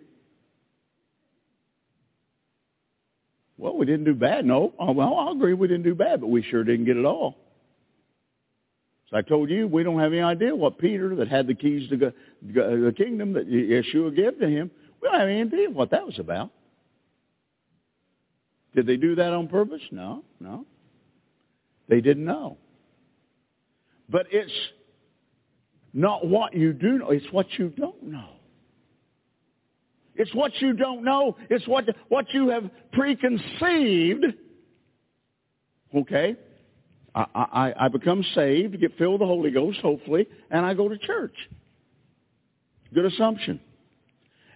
Well, 3.58 3.76
we 3.76 3.86
didn't 3.86 4.04
do 4.04 4.14
bad. 4.14 4.46
No, 4.46 4.72
oh, 4.78 4.92
well, 4.92 5.14
I'll 5.18 5.32
agree 5.32 5.52
we 5.52 5.66
didn't 5.66 5.82
do 5.82 5.94
bad, 5.94 6.20
but 6.20 6.28
we 6.28 6.42
sure 6.42 6.62
didn't 6.62 6.86
get 6.86 6.96
it 6.96 7.04
all. 7.04 7.36
So 9.10 9.16
I 9.16 9.22
told 9.22 9.50
you, 9.50 9.66
we 9.66 9.82
don't 9.82 9.98
have 9.98 10.12
any 10.12 10.22
idea 10.22 10.54
what 10.54 10.78
Peter, 10.78 11.16
that 11.16 11.28
had 11.28 11.46
the 11.46 11.54
keys 11.54 11.88
to 11.90 11.96
the 11.96 12.94
kingdom 12.96 13.32
that 13.32 13.48
Yeshua 13.48 14.14
gave 14.14 14.38
to 14.38 14.48
him, 14.48 14.70
we 15.02 15.08
don't 15.08 15.18
have 15.18 15.28
any 15.28 15.40
idea 15.40 15.70
what 15.70 15.90
that 15.90 16.06
was 16.06 16.18
about. 16.18 16.50
Did 18.74 18.86
they 18.86 18.96
do 18.96 19.16
that 19.16 19.32
on 19.32 19.48
purpose? 19.48 19.82
No, 19.90 20.22
no. 20.38 20.66
They 21.88 22.00
didn't 22.00 22.24
know. 22.24 22.58
But 24.08 24.26
it's 24.30 24.52
not 25.92 26.26
what 26.26 26.54
you 26.54 26.72
do 26.72 26.98
know, 26.98 27.10
it's 27.10 27.26
what 27.32 27.46
you 27.58 27.70
don't 27.70 28.02
know. 28.04 28.28
It's 30.18 30.34
what 30.34 30.52
you 30.60 30.74
don't 30.74 31.04
know. 31.04 31.36
It's 31.48 31.66
what, 31.66 31.84
what 32.08 32.26
you 32.34 32.48
have 32.48 32.68
preconceived. 32.92 34.26
Okay? 35.94 36.36
I, 37.14 37.24
I, 37.34 37.74
I 37.84 37.88
become 37.88 38.24
saved, 38.34 38.78
get 38.80 38.98
filled 38.98 39.12
with 39.12 39.20
the 39.20 39.26
Holy 39.26 39.52
Ghost, 39.52 39.78
hopefully, 39.80 40.26
and 40.50 40.66
I 40.66 40.74
go 40.74 40.88
to 40.88 40.98
church. 40.98 41.34
Good 42.92 43.04
assumption. 43.04 43.60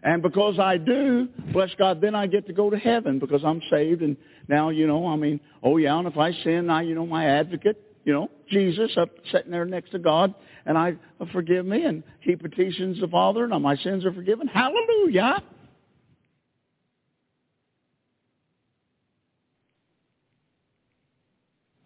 And 0.03 0.21
because 0.21 0.59
I 0.59 0.79
do, 0.79 1.29
bless 1.53 1.71
God, 1.79 2.01
then 2.01 2.17
I 2.17 2.27
get 2.27 2.49
to 2.49 2.53
go 2.53 2.69
to 2.69 2.77
heaven 2.77 3.21
because 3.21 3.45
I'm 3.45 3.63
saved. 3.71 4.03
And 4.03 4.17
now, 4.49 4.71
you 4.71 4.89
know, 4.89 5.07
I 5.07 5.15
mean, 5.15 5.39
oh 5.63 5.77
yeah, 5.77 5.97
and 5.97 6.09
if 6.09 6.19
I 6.19 6.33
sin, 6.33 6.71
I, 6.71 6.83
you 6.83 6.97
know, 6.97 7.07
my 7.07 7.27
advocate, 7.27 7.81
you 8.05 8.13
know, 8.13 8.31
Jesus 8.51 8.97
up 8.97 9.11
sitting 9.31 9.51
there 9.51 9.65
next 9.65 9.91
to 9.91 9.99
God, 9.99 10.35
and 10.67 10.77
I 10.77 10.97
uh, 11.21 11.27
forgive 11.33 11.67
me, 11.67 11.85
and 11.85 12.03
he 12.21 12.37
petitions 12.37 13.01
the 13.01 13.09
Father, 13.09 13.45
and 13.45 13.63
my 13.63 13.77
sins 13.77 14.05
are 14.05 14.13
forgiven. 14.13 14.49
Hallelujah. 14.49 15.43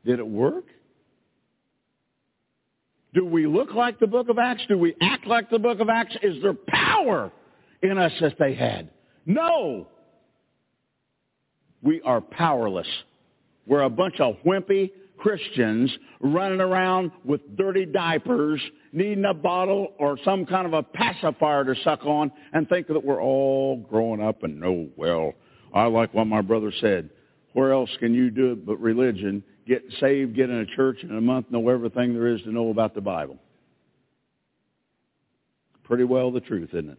Did 0.04 0.20
it 0.20 0.26
work? 0.26 0.64
Do 3.12 3.24
we 3.24 3.46
look 3.46 3.74
like 3.74 3.98
the 3.98 4.06
book 4.06 4.28
of 4.28 4.38
Acts? 4.38 4.62
Do 4.68 4.78
we 4.78 4.94
act 5.00 5.26
like 5.26 5.50
the 5.50 5.58
book 5.58 5.80
of 5.80 5.88
Acts? 5.88 6.16
Is 6.22 6.42
there 6.42 6.54
power 6.54 7.32
in 7.82 7.98
us 7.98 8.12
that 8.20 8.38
they 8.38 8.54
had. 8.54 8.90
No. 9.24 9.88
We 11.82 12.00
are 12.02 12.20
powerless. 12.20 12.88
We're 13.66 13.82
a 13.82 13.90
bunch 13.90 14.20
of 14.20 14.36
wimpy 14.44 14.92
Christians 15.18 15.90
running 16.20 16.60
around 16.60 17.10
with 17.24 17.56
dirty 17.56 17.86
diapers, 17.86 18.60
needing 18.92 19.24
a 19.24 19.34
bottle 19.34 19.92
or 19.98 20.18
some 20.24 20.46
kind 20.46 20.66
of 20.66 20.72
a 20.72 20.82
pacifier 20.82 21.64
to 21.64 21.74
suck 21.82 22.04
on 22.04 22.30
and 22.52 22.68
think 22.68 22.86
that 22.88 23.04
we're 23.04 23.22
all 23.22 23.76
growing 23.76 24.22
up 24.22 24.42
and 24.42 24.60
know, 24.60 24.88
well, 24.96 25.34
I 25.74 25.84
like 25.86 26.14
what 26.14 26.26
my 26.26 26.42
brother 26.42 26.72
said. 26.80 27.10
Where 27.52 27.72
else 27.72 27.90
can 27.98 28.14
you 28.14 28.30
do 28.30 28.52
it 28.52 28.66
but 28.66 28.80
religion? 28.80 29.42
Get 29.66 29.82
saved, 30.00 30.36
get 30.36 30.50
in 30.50 30.58
a 30.58 30.76
church, 30.76 30.98
in 31.02 31.16
a 31.16 31.20
month 31.20 31.50
know 31.50 31.68
everything 31.68 32.14
there 32.14 32.28
is 32.28 32.42
to 32.42 32.52
know 32.52 32.70
about 32.70 32.94
the 32.94 33.00
Bible. 33.00 33.38
Pretty 35.84 36.04
well 36.04 36.30
the 36.30 36.40
truth, 36.40 36.70
isn't 36.72 36.90
it? 36.90 36.98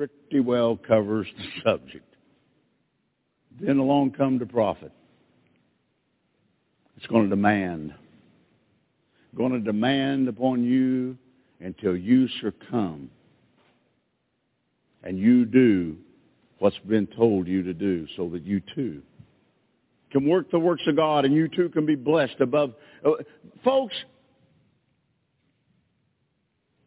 pretty 0.00 0.40
well 0.40 0.76
covers 0.76 1.26
the 1.36 1.44
subject. 1.70 2.06
Then 3.60 3.78
along 3.78 4.12
come 4.12 4.38
the 4.38 4.46
prophet. 4.46 4.92
It's 7.00 7.08
going 7.08 7.24
to 7.24 7.30
demand. 7.30 7.94
Going 9.36 9.52
to 9.52 9.60
demand 9.60 10.28
upon 10.28 10.62
you 10.62 11.16
until 11.58 11.96
you 11.96 12.28
succumb. 12.40 13.10
And 15.02 15.18
you 15.18 15.44
do 15.46 15.96
what's 16.60 16.78
been 16.86 17.08
told 17.08 17.48
you 17.48 17.64
to 17.64 17.74
do 17.74 18.06
so 18.16 18.28
that 18.28 18.44
you 18.44 18.62
too 18.74 19.02
can 20.10 20.26
work 20.28 20.50
the 20.50 20.58
works 20.58 20.82
of 20.86 20.96
God 20.96 21.24
and 21.24 21.34
you 21.34 21.48
too 21.48 21.68
can 21.68 21.86
be 21.86 21.94
blessed 21.94 22.40
above. 22.40 22.74
Uh, 23.04 23.12
folks, 23.64 23.94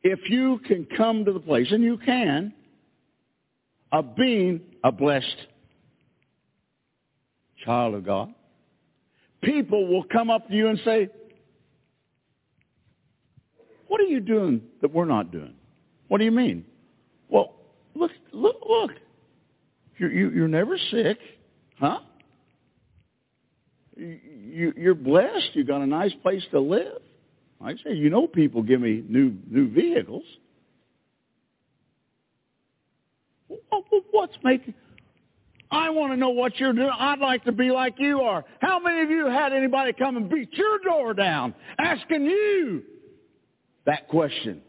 if 0.04 0.20
you 0.30 0.60
can 0.68 0.86
come 0.98 1.26
to 1.26 1.32
the 1.32 1.40
place, 1.40 1.68
and 1.72 1.84
you 1.84 1.98
can, 1.98 2.54
of 3.92 4.16
being 4.16 4.62
a 4.84 4.92
blessed 4.92 5.48
child 7.64 7.96
of 7.96 8.06
God, 8.06 8.34
people 9.44 9.88
will 9.88 10.04
come 10.04 10.30
up 10.30 10.48
to 10.48 10.54
you 10.54 10.68
and 10.70 10.80
say, 10.84 11.10
what 13.88 14.02
are 14.02 14.06
you 14.06 14.20
doing 14.20 14.62
that 14.82 14.92
we're 14.94 15.06
not 15.06 15.32
doing? 15.32 15.54
What 16.08 16.18
do 16.18 16.26
you 16.26 16.32
mean? 16.32 16.66
Well, 17.30 17.54
look, 17.96 18.12
look, 18.32 18.58
look. 18.68 18.92
You're, 19.98 20.12
you, 20.12 20.28
are 20.30 20.32
you 20.34 20.46
are 20.46 20.48
never 20.48 20.78
sick, 20.92 21.18
huh? 21.80 22.00
You, 23.96 24.74
you're 24.76 24.96
blessed. 24.96 25.52
You 25.54 25.64
got 25.64 25.82
a 25.82 25.86
nice 25.86 26.14
place 26.24 26.44
to 26.52 26.60
live. 26.60 27.02
I 27.62 27.74
say, 27.84 27.94
you 27.94 28.10
know, 28.10 28.28
people 28.28 28.64
give 28.64 28.82
me 28.82 29.04
new 29.08 29.34
new 29.50 29.70
vehicles. 29.72 30.24
What's 34.12 34.36
making... 34.44 34.74
I 35.74 35.90
want 35.90 36.14
to 36.14 36.18
know 36.18 36.30
what 36.30 36.60
you're 36.60 36.72
doing. 36.72 36.92
I'd 37.00 37.18
like 37.18 37.46
to 37.46 37.52
be 37.52 37.72
like 37.72 37.96
you 37.98 38.22
are. 38.22 38.46
How 38.60 38.80
many 38.80 39.02
of 39.02 39.10
you 39.10 39.26
had 39.26 39.54
anybody 39.54 39.92
come 39.92 40.18
and 40.18 40.30
beat 40.30 40.54
your 40.54 40.78
door 40.80 41.16
down 41.16 41.56
asking 41.80 42.26
you 42.26 42.84
that 43.86 44.08
question? 44.08 44.62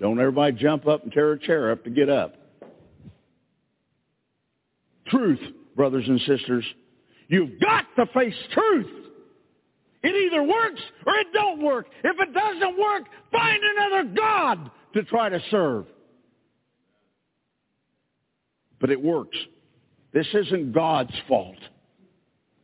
Don't 0.00 0.18
everybody 0.18 0.56
jump 0.56 0.88
up 0.88 1.04
and 1.04 1.12
tear 1.12 1.32
a 1.32 1.38
chair 1.38 1.70
up 1.70 1.84
to 1.84 1.90
get 1.90 2.08
up. 2.08 2.34
Truth, 5.06 5.40
brothers 5.76 6.04
and 6.08 6.18
sisters. 6.22 6.64
You've 7.28 7.60
got 7.60 7.84
to 7.96 8.06
face 8.12 8.34
truth. 8.52 8.90
It 10.02 10.08
either 10.08 10.42
works 10.42 10.80
or 11.06 11.14
it 11.14 11.28
don't 11.32 11.62
work. 11.62 11.86
If 12.02 12.16
it 12.18 12.34
doesn't 12.34 12.78
work, 12.78 13.04
find 13.30 13.62
another 13.62 14.12
God 14.12 14.70
to 14.94 15.04
try 15.04 15.28
to 15.28 15.40
serve 15.52 15.86
but 18.82 18.90
it 18.90 19.00
works. 19.00 19.38
This 20.12 20.26
isn't 20.34 20.72
God's 20.72 21.14
fault. 21.28 21.56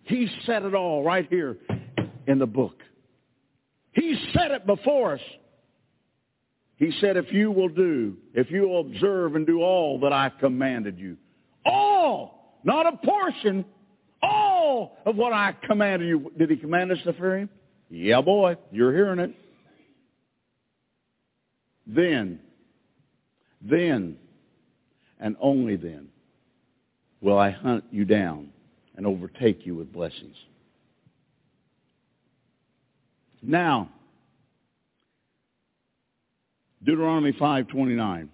He 0.02 0.28
said 0.44 0.64
it 0.64 0.74
all 0.74 1.04
right 1.04 1.26
here 1.30 1.56
in 2.26 2.40
the 2.40 2.46
book. 2.46 2.82
He 3.92 4.18
said 4.34 4.50
it 4.50 4.66
before 4.66 5.14
us. 5.14 5.20
He 6.76 6.92
said, 7.00 7.16
if 7.16 7.32
you 7.32 7.52
will 7.52 7.68
do, 7.68 8.16
if 8.34 8.50
you 8.50 8.68
will 8.68 8.80
observe 8.80 9.36
and 9.36 9.46
do 9.46 9.62
all 9.62 10.00
that 10.00 10.12
I've 10.12 10.36
commanded 10.40 10.98
you, 10.98 11.16
all, 11.64 12.60
not 12.64 12.86
a 12.86 12.96
portion, 12.96 13.64
all 14.20 14.98
of 15.06 15.14
what 15.14 15.32
I 15.32 15.54
commanded 15.66 16.08
you. 16.08 16.32
Did 16.36 16.50
he 16.50 16.56
command 16.56 16.90
us 16.90 16.98
to 17.04 17.12
fear 17.12 17.38
him? 17.38 17.50
Yeah, 17.90 18.20
boy, 18.22 18.56
you're 18.72 18.92
hearing 18.92 19.20
it. 19.20 19.34
Then, 21.86 22.40
then, 23.62 24.16
and 25.20 25.36
only 25.40 25.76
then 25.76 26.08
will 27.20 27.38
I 27.38 27.50
hunt 27.50 27.84
you 27.90 28.04
down 28.04 28.50
and 28.96 29.06
overtake 29.06 29.66
you 29.66 29.74
with 29.74 29.92
blessings. 29.92 30.36
Now, 33.42 33.90
Deuteronomy 36.82 37.32
5:29. 37.32 38.28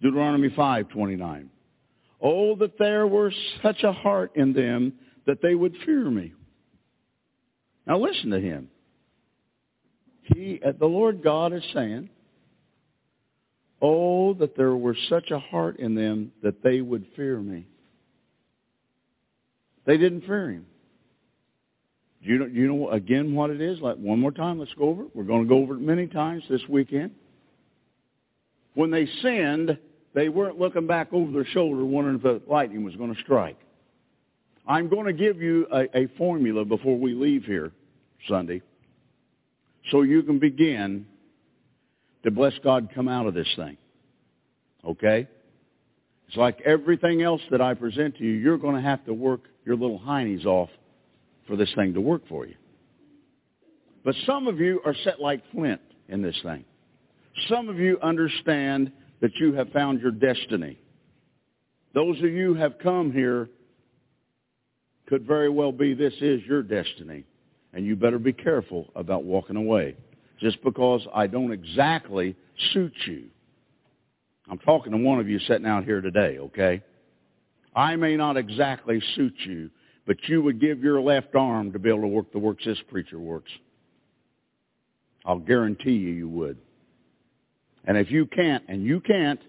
Deuteronomy 0.00 0.50
5:29. 0.50 1.50
Oh, 2.20 2.56
that 2.56 2.78
there 2.78 3.06
were 3.06 3.32
such 3.62 3.82
a 3.82 3.92
heart 3.92 4.36
in 4.36 4.52
them 4.52 4.98
that 5.26 5.40
they 5.42 5.54
would 5.54 5.76
fear 5.84 6.10
me. 6.10 6.32
Now 7.86 7.98
listen 7.98 8.30
to 8.30 8.40
him. 8.40 8.70
He, 10.22 10.60
uh, 10.64 10.72
the 10.72 10.86
Lord 10.86 11.22
God 11.22 11.52
is 11.52 11.62
saying, 11.74 12.08
Oh, 13.86 14.32
that 14.34 14.56
there 14.56 14.74
were 14.74 14.96
such 15.10 15.30
a 15.30 15.38
heart 15.38 15.78
in 15.78 15.94
them 15.94 16.32
that 16.42 16.62
they 16.62 16.80
would 16.80 17.04
fear 17.14 17.38
me. 17.38 17.66
They 19.84 19.98
didn't 19.98 20.22
fear 20.22 20.52
him. 20.52 20.66
Do 22.22 22.30
you 22.30 22.38
know, 22.38 22.46
you 22.46 22.66
know 22.66 22.88
again 22.88 23.34
what 23.34 23.50
it 23.50 23.60
is? 23.60 23.80
Like 23.80 23.96
one 23.96 24.20
more 24.20 24.32
time, 24.32 24.58
let's 24.58 24.72
go 24.72 24.88
over 24.88 25.02
it. 25.02 25.08
We're 25.12 25.24
going 25.24 25.42
to 25.42 25.48
go 25.50 25.58
over 25.58 25.74
it 25.74 25.82
many 25.82 26.06
times 26.06 26.44
this 26.48 26.62
weekend. 26.66 27.10
When 28.72 28.90
they 28.90 29.06
sinned, 29.20 29.76
they 30.14 30.30
weren't 30.30 30.58
looking 30.58 30.86
back 30.86 31.12
over 31.12 31.30
their 31.30 31.44
shoulder 31.44 31.84
wondering 31.84 32.16
if 32.16 32.22
the 32.22 32.40
lightning 32.50 32.84
was 32.84 32.96
going 32.96 33.14
to 33.14 33.20
strike. 33.20 33.58
I'm 34.66 34.88
going 34.88 35.04
to 35.04 35.12
give 35.12 35.42
you 35.42 35.66
a, 35.70 35.94
a 35.94 36.06
formula 36.16 36.64
before 36.64 36.98
we 36.98 37.12
leave 37.12 37.44
here 37.44 37.70
Sunday 38.28 38.62
so 39.90 40.00
you 40.00 40.22
can 40.22 40.38
begin 40.38 41.04
to 42.24 42.30
bless 42.30 42.54
God 42.62 42.88
come 42.94 43.08
out 43.08 43.26
of 43.26 43.34
this 43.34 43.52
thing. 43.56 43.76
Okay? 44.84 45.28
It's 46.28 46.36
like 46.36 46.60
everything 46.62 47.22
else 47.22 47.42
that 47.50 47.60
I 47.60 47.74
present 47.74 48.16
to 48.16 48.24
you, 48.24 48.32
you're 48.32 48.58
going 48.58 48.74
to 48.74 48.82
have 48.82 49.04
to 49.04 49.14
work 49.14 49.42
your 49.64 49.76
little 49.76 50.00
heinies 50.00 50.44
off 50.44 50.70
for 51.46 51.56
this 51.56 51.72
thing 51.74 51.94
to 51.94 52.00
work 52.00 52.22
for 52.28 52.46
you. 52.46 52.54
But 54.04 54.14
some 54.26 54.48
of 54.48 54.58
you 54.58 54.80
are 54.84 54.94
set 55.04 55.20
like 55.20 55.42
flint 55.52 55.80
in 56.08 56.22
this 56.22 56.38
thing. 56.42 56.64
Some 57.48 57.68
of 57.68 57.78
you 57.78 57.98
understand 58.02 58.92
that 59.20 59.34
you 59.36 59.54
have 59.54 59.70
found 59.70 60.00
your 60.00 60.10
destiny. 60.10 60.78
Those 61.94 62.18
of 62.18 62.30
you 62.30 62.54
who 62.54 62.60
have 62.60 62.78
come 62.82 63.12
here 63.12 63.48
could 65.06 65.26
very 65.26 65.48
well 65.48 65.72
be 65.72 65.94
this 65.94 66.14
is 66.20 66.42
your 66.46 66.62
destiny. 66.62 67.24
And 67.72 67.84
you 67.84 67.96
better 67.96 68.18
be 68.18 68.32
careful 68.32 68.90
about 68.94 69.24
walking 69.24 69.56
away. 69.56 69.96
Just 70.40 70.62
because 70.62 71.06
I 71.14 71.26
don't 71.26 71.52
exactly 71.52 72.36
suit 72.72 72.92
you. 73.06 73.24
I'm 74.50 74.58
talking 74.58 74.92
to 74.92 74.98
one 74.98 75.20
of 75.20 75.28
you 75.28 75.38
sitting 75.40 75.66
out 75.66 75.84
here 75.84 76.00
today, 76.00 76.38
okay? 76.38 76.82
I 77.74 77.96
may 77.96 78.16
not 78.16 78.36
exactly 78.36 79.00
suit 79.14 79.34
you, 79.44 79.70
but 80.06 80.16
you 80.28 80.42
would 80.42 80.60
give 80.60 80.80
your 80.80 81.00
left 81.00 81.34
arm 81.34 81.72
to 81.72 81.78
be 81.78 81.88
able 81.88 82.02
to 82.02 82.08
work 82.08 82.30
the 82.32 82.38
works 82.38 82.64
this 82.64 82.78
preacher 82.90 83.18
works. 83.18 83.50
I'll 85.24 85.38
guarantee 85.38 85.92
you 85.92 86.12
you 86.12 86.28
would. 86.28 86.58
And 87.86 87.96
if 87.96 88.10
you 88.10 88.26
can't, 88.26 88.64
and 88.68 88.84
you 88.84 89.00
can't, 89.00 89.40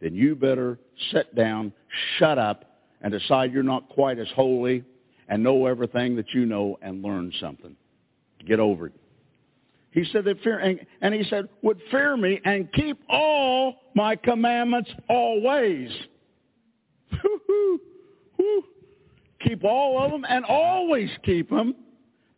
then 0.00 0.14
you 0.14 0.34
better 0.34 0.78
sit 1.12 1.34
down, 1.34 1.72
shut 2.18 2.38
up, 2.38 2.64
and 3.00 3.12
decide 3.12 3.52
you're 3.52 3.62
not 3.62 3.88
quite 3.88 4.18
as 4.18 4.28
holy 4.34 4.84
and 5.28 5.42
know 5.42 5.66
everything 5.66 6.16
that 6.16 6.32
you 6.34 6.46
know 6.46 6.78
and 6.82 7.02
learn 7.02 7.32
something. 7.40 7.74
Get 8.46 8.60
over 8.60 8.88
it. 8.88 8.92
He 9.96 10.04
said 10.12 10.24
that 10.26 10.42
fear, 10.42 10.58
and, 10.58 10.78
and 11.00 11.14
he 11.14 11.24
said, 11.24 11.48
would 11.62 11.80
fear 11.90 12.18
me 12.18 12.38
and 12.44 12.70
keep 12.74 12.98
all 13.08 13.76
my 13.94 14.14
commandments 14.14 14.90
always. 15.08 15.90
keep 19.40 19.64
all 19.64 20.04
of 20.04 20.10
them 20.10 20.26
and 20.28 20.44
always 20.44 21.08
keep 21.24 21.48
them, 21.48 21.74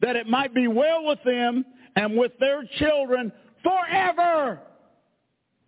that 0.01 0.15
it 0.15 0.29
might 0.29 0.55
be 0.55 0.69
well 0.69 1.05
with 1.05 1.19
them 1.25 1.65
and 1.97 2.17
with 2.17 2.31
their 2.39 2.63
children 2.79 3.33
forever. 3.65 4.61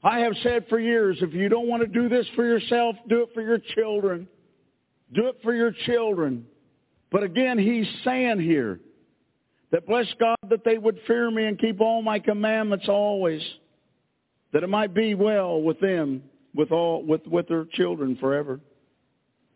I 0.05 0.21
have 0.21 0.35
said 0.45 0.67
for 0.69 0.79
years, 0.79 1.19
if 1.21 1.35
you 1.35 1.49
don't 1.49 1.67
want 1.67 1.83
to 1.83 1.89
do 1.89 2.09
this 2.09 2.27
for 2.37 2.45
yourself, 2.45 2.95
do 3.09 3.23
it 3.23 3.31
for 3.35 3.43
your 3.43 3.59
children. 3.75 4.29
Do 5.13 5.27
it 5.27 5.39
for 5.43 5.53
your 5.53 5.73
children. 5.87 6.47
But 7.11 7.25
again, 7.25 7.59
he's 7.59 7.89
saying 8.05 8.39
here 8.39 8.79
that 9.71 9.87
bless 9.87 10.07
God 10.19 10.37
that 10.49 10.65
they 10.65 10.79
would 10.79 10.99
fear 11.07 11.31
me 11.31 11.47
and 11.47 11.59
keep 11.59 11.81
all 11.81 12.03
my 12.03 12.19
commandments 12.19 12.87
always, 12.89 13.43
that 14.53 14.63
it 14.63 14.69
might 14.69 14.95
be 14.95 15.15
well 15.15 15.63
with 15.63 15.81
them, 15.81 16.23
with 16.55 16.73
all, 16.73 17.05
with, 17.05 17.27
with 17.27 17.49
their 17.49 17.65
children 17.65 18.17
forever. 18.17 18.61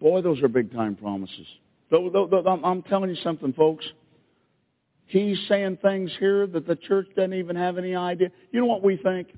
Boy, 0.01 0.23
those 0.23 0.43
are 0.43 0.49
big 0.49 0.73
time 0.73 0.97
promises. 0.97 1.47
I'm 1.93 2.83
telling 2.83 3.11
you 3.11 3.17
something, 3.23 3.53
folks. 3.53 3.85
He's 5.07 5.39
saying 5.49 5.79
things 5.83 6.11
here 6.19 6.47
that 6.47 6.67
the 6.67 6.77
church 6.77 7.09
doesn't 7.15 7.35
even 7.35 7.57
have 7.57 7.79
any 7.79 7.95
idea. 7.95 8.31
You 8.51 8.61
know 8.61 8.67
what 8.67 8.83
we 8.83 8.97
think? 8.97 9.29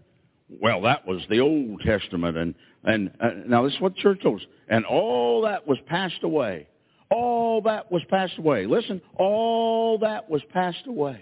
Well, 0.49 0.83
that 0.83 1.07
was 1.07 1.23
the 1.29 1.41
Old 1.41 1.81
Testament, 1.81 2.37
and 2.37 2.55
and 2.85 3.11
uh, 3.21 3.31
now 3.47 3.65
this 3.65 3.75
is 3.75 3.81
what 3.81 3.97
church 3.97 4.23
told 4.23 4.41
and 4.69 4.85
all 4.85 5.43
that 5.43 5.67
was 5.67 5.79
passed 5.87 6.23
away. 6.23 6.69
All 7.11 7.63
that 7.63 7.91
was 7.91 8.03
passed 8.11 8.39
away. 8.39 8.67
Listen, 8.67 9.01
all 9.17 9.99
that 9.99 10.29
was 10.29 10.43
passed 10.53 10.87
away. 10.87 11.21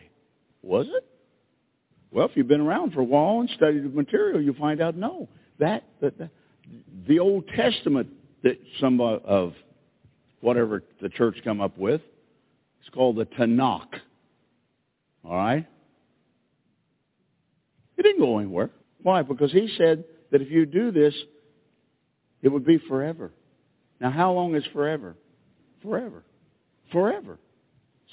Was 0.63 0.87
it? 0.89 1.05
Well, 2.11 2.27
if 2.27 2.33
you've 2.37 2.49
been 2.49 2.61
around 2.61 2.93
for 2.93 3.01
a 3.01 3.05
while 3.05 3.41
and 3.41 3.51
studied 3.51 3.85
the 3.85 3.89
material, 3.89 4.41
you'll 4.41 4.55
find 4.55 4.81
out 4.81 4.97
no. 4.97 5.29
That, 5.59 5.85
that, 6.01 6.17
that 6.19 6.31
the 7.07 7.19
Old 7.19 7.49
Testament 7.49 8.09
that 8.43 8.59
some 8.81 9.01
uh, 9.01 9.17
of 9.17 9.55
whatever 10.41 10.83
the 11.01 11.09
church 11.09 11.37
come 11.45 11.61
up 11.61 11.77
with, 11.79 12.01
it's 12.81 12.89
called 12.91 13.17
the 13.17 13.25
Tanakh. 13.27 13.89
All 15.25 15.37
right? 15.37 15.67
It 17.97 18.03
didn't 18.03 18.21
go 18.21 18.39
anywhere. 18.39 18.71
Why? 19.03 19.23
Because 19.23 19.53
he 19.53 19.73
said 19.79 20.05
that 20.31 20.43
if 20.43 20.51
you 20.51 20.67
do 20.67 20.91
this, 20.91 21.15
it 22.43 22.49
would 22.49 22.65
be 22.65 22.79
forever. 22.79 23.33
Now, 24.01 24.11
how 24.11 24.33
long 24.33 24.55
is 24.55 24.65
forever? 24.73 25.17
Forever. 25.85 26.25
Forever. 26.91 27.39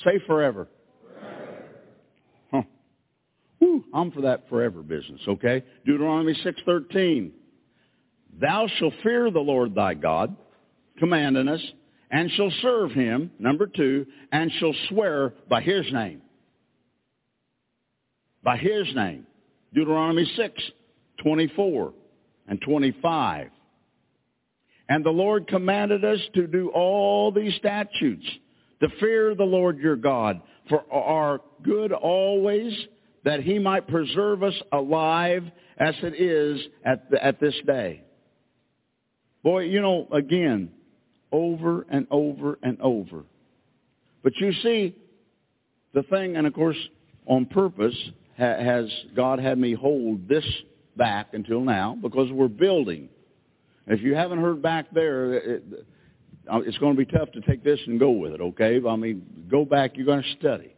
Say 0.04 0.20
forever. 0.28 0.68
forever. 1.14 1.66
Huh. 2.52 2.62
Whew, 3.60 3.86
I'm 3.94 4.12
for 4.12 4.22
that 4.22 4.50
forever 4.50 4.84
business, 4.84 5.22
okay? 5.28 5.64
Deuteronomy 5.86 6.34
6.13. 6.46 7.32
Thou 8.40 8.68
shalt 8.78 8.94
fear 9.04 9.32
the 9.32 9.40
Lord 9.40 9.74
thy 9.74 9.94
God, 9.94 10.36
commanding 11.00 11.48
us, 11.48 11.62
and 12.12 12.30
shall 12.32 12.52
serve 12.62 12.92
him, 12.92 13.32
number 13.40 13.68
two, 13.68 14.06
and 14.32 14.52
shall 14.60 14.74
swear 14.90 15.34
by 15.50 15.62
his 15.62 15.86
name. 15.94 16.22
By 18.44 18.58
his 18.58 18.88
name. 18.96 19.26
Deuteronomy 19.74 20.30
6, 20.36 20.62
24 21.24 21.94
and 22.48 22.60
25. 22.62 23.50
And 24.92 25.06
the 25.06 25.10
Lord 25.10 25.48
commanded 25.48 26.04
us 26.04 26.20
to 26.34 26.48
do 26.48 26.70
all 26.76 27.32
these 27.32 27.56
statutes, 27.56 28.26
to 28.82 28.89
fear 29.00 29.34
the 29.34 29.46
Lord 29.46 29.78
your 29.78 29.96
God, 29.96 30.42
for 30.68 30.84
our 30.92 31.39
good 31.64 31.94
always, 31.94 32.74
that 33.24 33.39
he 33.39 33.58
might 33.58 33.88
preserve 33.88 34.44
us 34.44 34.54
alive 34.74 35.46
as 35.78 35.96
it 36.04 36.20
is 36.20 36.60
at, 36.84 37.10
the, 37.10 37.26
at 37.26 37.39
this 37.39 37.56
day. 37.66 38.04
Boy, 39.44 39.60
you 39.60 39.80
know, 39.80 40.10
again, 40.12 40.72
over 41.32 41.86
and 41.89 42.06
over 42.12 42.60
and 42.62 42.78
over. 42.82 43.24
But 44.24 44.34
you 44.42 44.52
see, 44.62 44.94
the 45.94 46.04
thing, 46.04 46.36
and 46.36 46.46
of 46.46 46.54
course, 46.54 46.76
on 47.26 47.46
purpose, 47.46 47.96
has 48.36 48.92
God 49.16 49.39
had 49.39 49.58
me 49.58 49.72
hold 49.72 50.28
this 50.28 50.46
back 50.98 51.30
until 51.32 51.62
now 51.62 51.98
because 52.02 52.30
we're 52.30 52.50
building. 52.50 53.08
If 53.88 54.02
you 54.02 54.16
haven't 54.16 54.40
heard 54.40 54.62
back 54.62 54.92
there, 54.92 55.34
it, 55.34 55.64
uh, 56.52 56.60
it's 56.62 56.78
going 56.78 56.96
to 56.96 57.06
be 57.06 57.12
tough 57.12 57.32
to 57.34 57.42
take 57.42 57.64
this 57.64 57.80
and 57.88 58.00
go 58.00 58.12
with 58.12 58.34
it, 58.34 58.42
okay? 58.42 58.80
I 58.88 58.96
mean, 58.96 59.46
go 59.50 59.66
back, 59.66 59.96
you're 59.96 60.06
going 60.06 60.24
to 60.24 60.32
study. 60.40 60.76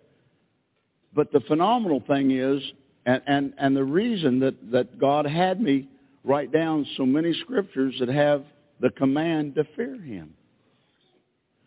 But 1.14 1.32
the 1.32 1.42
phenomenal 1.42 2.04
thing 2.08 2.32
is, 2.32 2.62
and, 3.06 3.22
and, 3.28 3.54
and 3.58 3.76
the 3.76 3.84
reason 3.84 4.40
that, 4.40 4.72
that 4.72 4.98
God 5.00 5.26
had 5.26 5.62
me 5.62 5.90
write 6.24 6.52
down 6.52 6.86
so 6.98 7.06
many 7.06 7.34
scriptures 7.42 7.96
that 8.00 8.10
have 8.10 8.44
the 8.80 8.90
command 8.90 9.56
to 9.56 9.66
fear 9.76 10.00
him. 10.00 10.34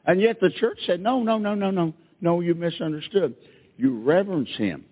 And 0.05 0.21
yet 0.21 0.41
the 0.41 0.51
church 0.51 0.79
said, 0.87 1.01
no, 1.01 1.23
no, 1.23 1.39
no, 1.39 1.55
no, 1.55 1.71
no, 1.71 1.93
no, 2.21 2.41
you 2.41 2.55
misunderstood. 2.55 3.35
You 3.77 4.01
reverence 4.01 4.51
him. 4.57 4.85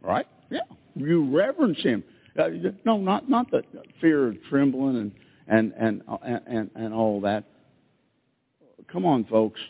Right? 0.00 0.26
Yeah. 0.50 0.60
You 0.94 1.36
reverence 1.36 1.80
him. 1.82 2.02
Uh, 2.38 2.48
no, 2.84 2.98
not 2.98 3.28
not 3.28 3.50
the 3.50 3.62
fear 4.00 4.28
of 4.28 4.36
trembling 4.48 4.96
and 4.96 5.12
and 5.48 5.72
and 5.78 6.02
and 6.46 6.70
and 6.74 6.94
all 6.94 7.20
that. 7.22 7.44
Come 8.92 9.04
on, 9.04 9.24
folks. 9.24 9.60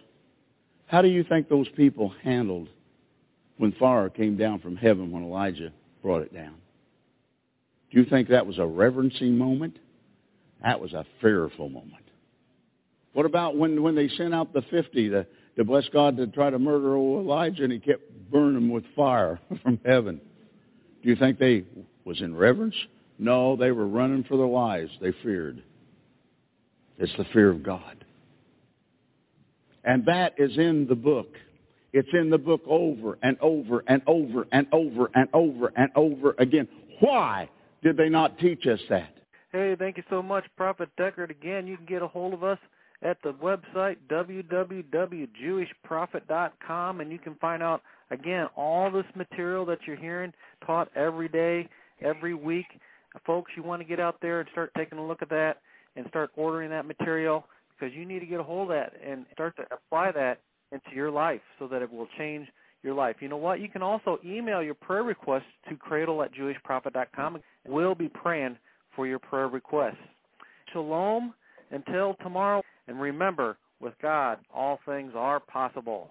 How 0.86 1.02
do 1.02 1.08
you 1.08 1.24
think 1.24 1.48
those 1.48 1.68
people 1.70 2.12
handled 2.22 2.68
when 3.56 3.72
fire 3.72 4.08
came 4.08 4.36
down 4.36 4.60
from 4.60 4.76
heaven 4.76 5.10
when 5.10 5.24
Elijah 5.24 5.72
brought 6.02 6.22
it 6.22 6.32
down? 6.32 6.54
Do 7.90 7.98
you 7.98 8.06
think 8.06 8.28
that 8.28 8.46
was 8.46 8.58
a 8.58 8.66
reverencing 8.66 9.36
moment? 9.36 9.78
That 10.62 10.80
was 10.80 10.92
a 10.92 11.04
fearful 11.20 11.68
moment. 11.68 12.04
What 13.12 13.26
about 13.26 13.56
when, 13.56 13.82
when 13.82 13.94
they 13.94 14.08
sent 14.08 14.34
out 14.34 14.52
the 14.52 14.62
50 14.62 15.10
to, 15.10 15.26
to 15.56 15.64
bless 15.64 15.88
God 15.88 16.16
to 16.18 16.26
try 16.26 16.50
to 16.50 16.58
murder 16.58 16.94
old 16.94 17.24
Elijah 17.24 17.64
and 17.64 17.72
he 17.72 17.78
kept 17.78 18.02
burning 18.30 18.54
them 18.54 18.68
with 18.68 18.84
fire 18.94 19.40
from 19.62 19.80
heaven? 19.84 20.20
Do 21.02 21.08
you 21.08 21.16
think 21.16 21.38
they 21.38 21.64
was 22.06 22.22
in 22.22 22.34
reverence? 22.34 22.74
No, 23.18 23.56
they 23.56 23.72
were 23.72 23.86
running 23.86 24.24
for 24.24 24.38
their 24.38 24.46
lives. 24.46 24.90
They 25.02 25.12
feared. 25.22 25.62
It's 26.98 27.12
the 27.18 27.26
fear 27.32 27.50
of 27.50 27.62
God. 27.62 28.04
And 29.84 30.04
that 30.06 30.34
is 30.38 30.56
in 30.56 30.86
the 30.88 30.94
book. 30.94 31.28
It's 31.92 32.08
in 32.12 32.30
the 32.30 32.38
book 32.38 32.62
over 32.66 33.18
and 33.22 33.36
over 33.40 33.84
and 33.86 34.02
over 34.06 34.46
and 34.52 34.66
over 34.72 35.10
and 35.14 35.28
over 35.34 35.72
and 35.76 35.90
over 35.94 36.34
again. 36.38 36.66
Why 37.00 37.48
did 37.82 37.96
they 37.96 38.08
not 38.08 38.38
teach 38.38 38.66
us 38.66 38.80
that? 38.88 39.12
Hey, 39.52 39.76
thank 39.78 39.96
you 39.96 40.02
so 40.10 40.22
much, 40.22 40.44
Prophet 40.56 40.88
Deckard. 40.98 41.30
Again, 41.30 41.66
you 41.66 41.76
can 41.76 41.86
get 41.86 42.02
a 42.02 42.08
hold 42.08 42.34
of 42.34 42.44
us 42.44 42.58
at 43.02 43.18
the 43.22 43.32
website 43.32 43.96
www.jewishprophet.com, 44.10 47.00
and 47.00 47.12
you 47.12 47.18
can 47.18 47.34
find 47.36 47.62
out, 47.62 47.82
again, 48.10 48.48
all 48.56 48.90
this 48.90 49.06
material 49.14 49.64
that 49.66 49.78
you're 49.86 49.96
hearing 49.96 50.32
taught 50.66 50.88
every 50.96 51.28
day, 51.28 51.68
every 52.00 52.34
week. 52.34 52.66
Folks, 53.26 53.52
you 53.56 53.62
want 53.62 53.80
to 53.80 53.88
get 53.88 54.00
out 54.00 54.16
there 54.20 54.40
and 54.40 54.48
start 54.52 54.70
taking 54.76 54.98
a 54.98 55.06
look 55.06 55.22
at 55.22 55.30
that 55.30 55.58
and 55.96 56.06
start 56.08 56.30
ordering 56.36 56.70
that 56.70 56.86
material 56.86 57.44
because 57.78 57.94
you 57.94 58.04
need 58.04 58.20
to 58.20 58.26
get 58.26 58.40
a 58.40 58.42
hold 58.42 58.70
of 58.70 58.76
that 58.76 58.92
and 59.04 59.26
start 59.32 59.56
to 59.56 59.62
apply 59.72 60.12
that 60.12 60.40
into 60.72 60.94
your 60.94 61.10
life 61.10 61.40
so 61.58 61.66
that 61.68 61.82
it 61.82 61.90
will 61.90 62.08
change 62.18 62.48
your 62.82 62.94
life. 62.94 63.16
You 63.20 63.28
know 63.28 63.36
what? 63.36 63.60
You 63.60 63.68
can 63.68 63.82
also 63.82 64.18
email 64.24 64.62
your 64.62 64.74
prayer 64.74 65.02
requests 65.02 65.44
to 65.68 65.76
cradle 65.76 66.22
at 66.22 66.32
jewishprophet.com. 66.34 67.38
We'll 67.66 67.94
be 67.94 68.08
praying 68.08 68.58
for 68.94 69.06
your 69.06 69.18
prayer 69.18 69.48
requests. 69.48 69.96
Shalom 70.72 71.34
until 71.70 72.14
tomorrow. 72.22 72.62
And 72.88 73.00
remember, 73.00 73.56
with 73.80 73.94
God, 74.00 74.38
all 74.54 74.78
things 74.86 75.12
are 75.14 75.40
possible. 75.40 76.10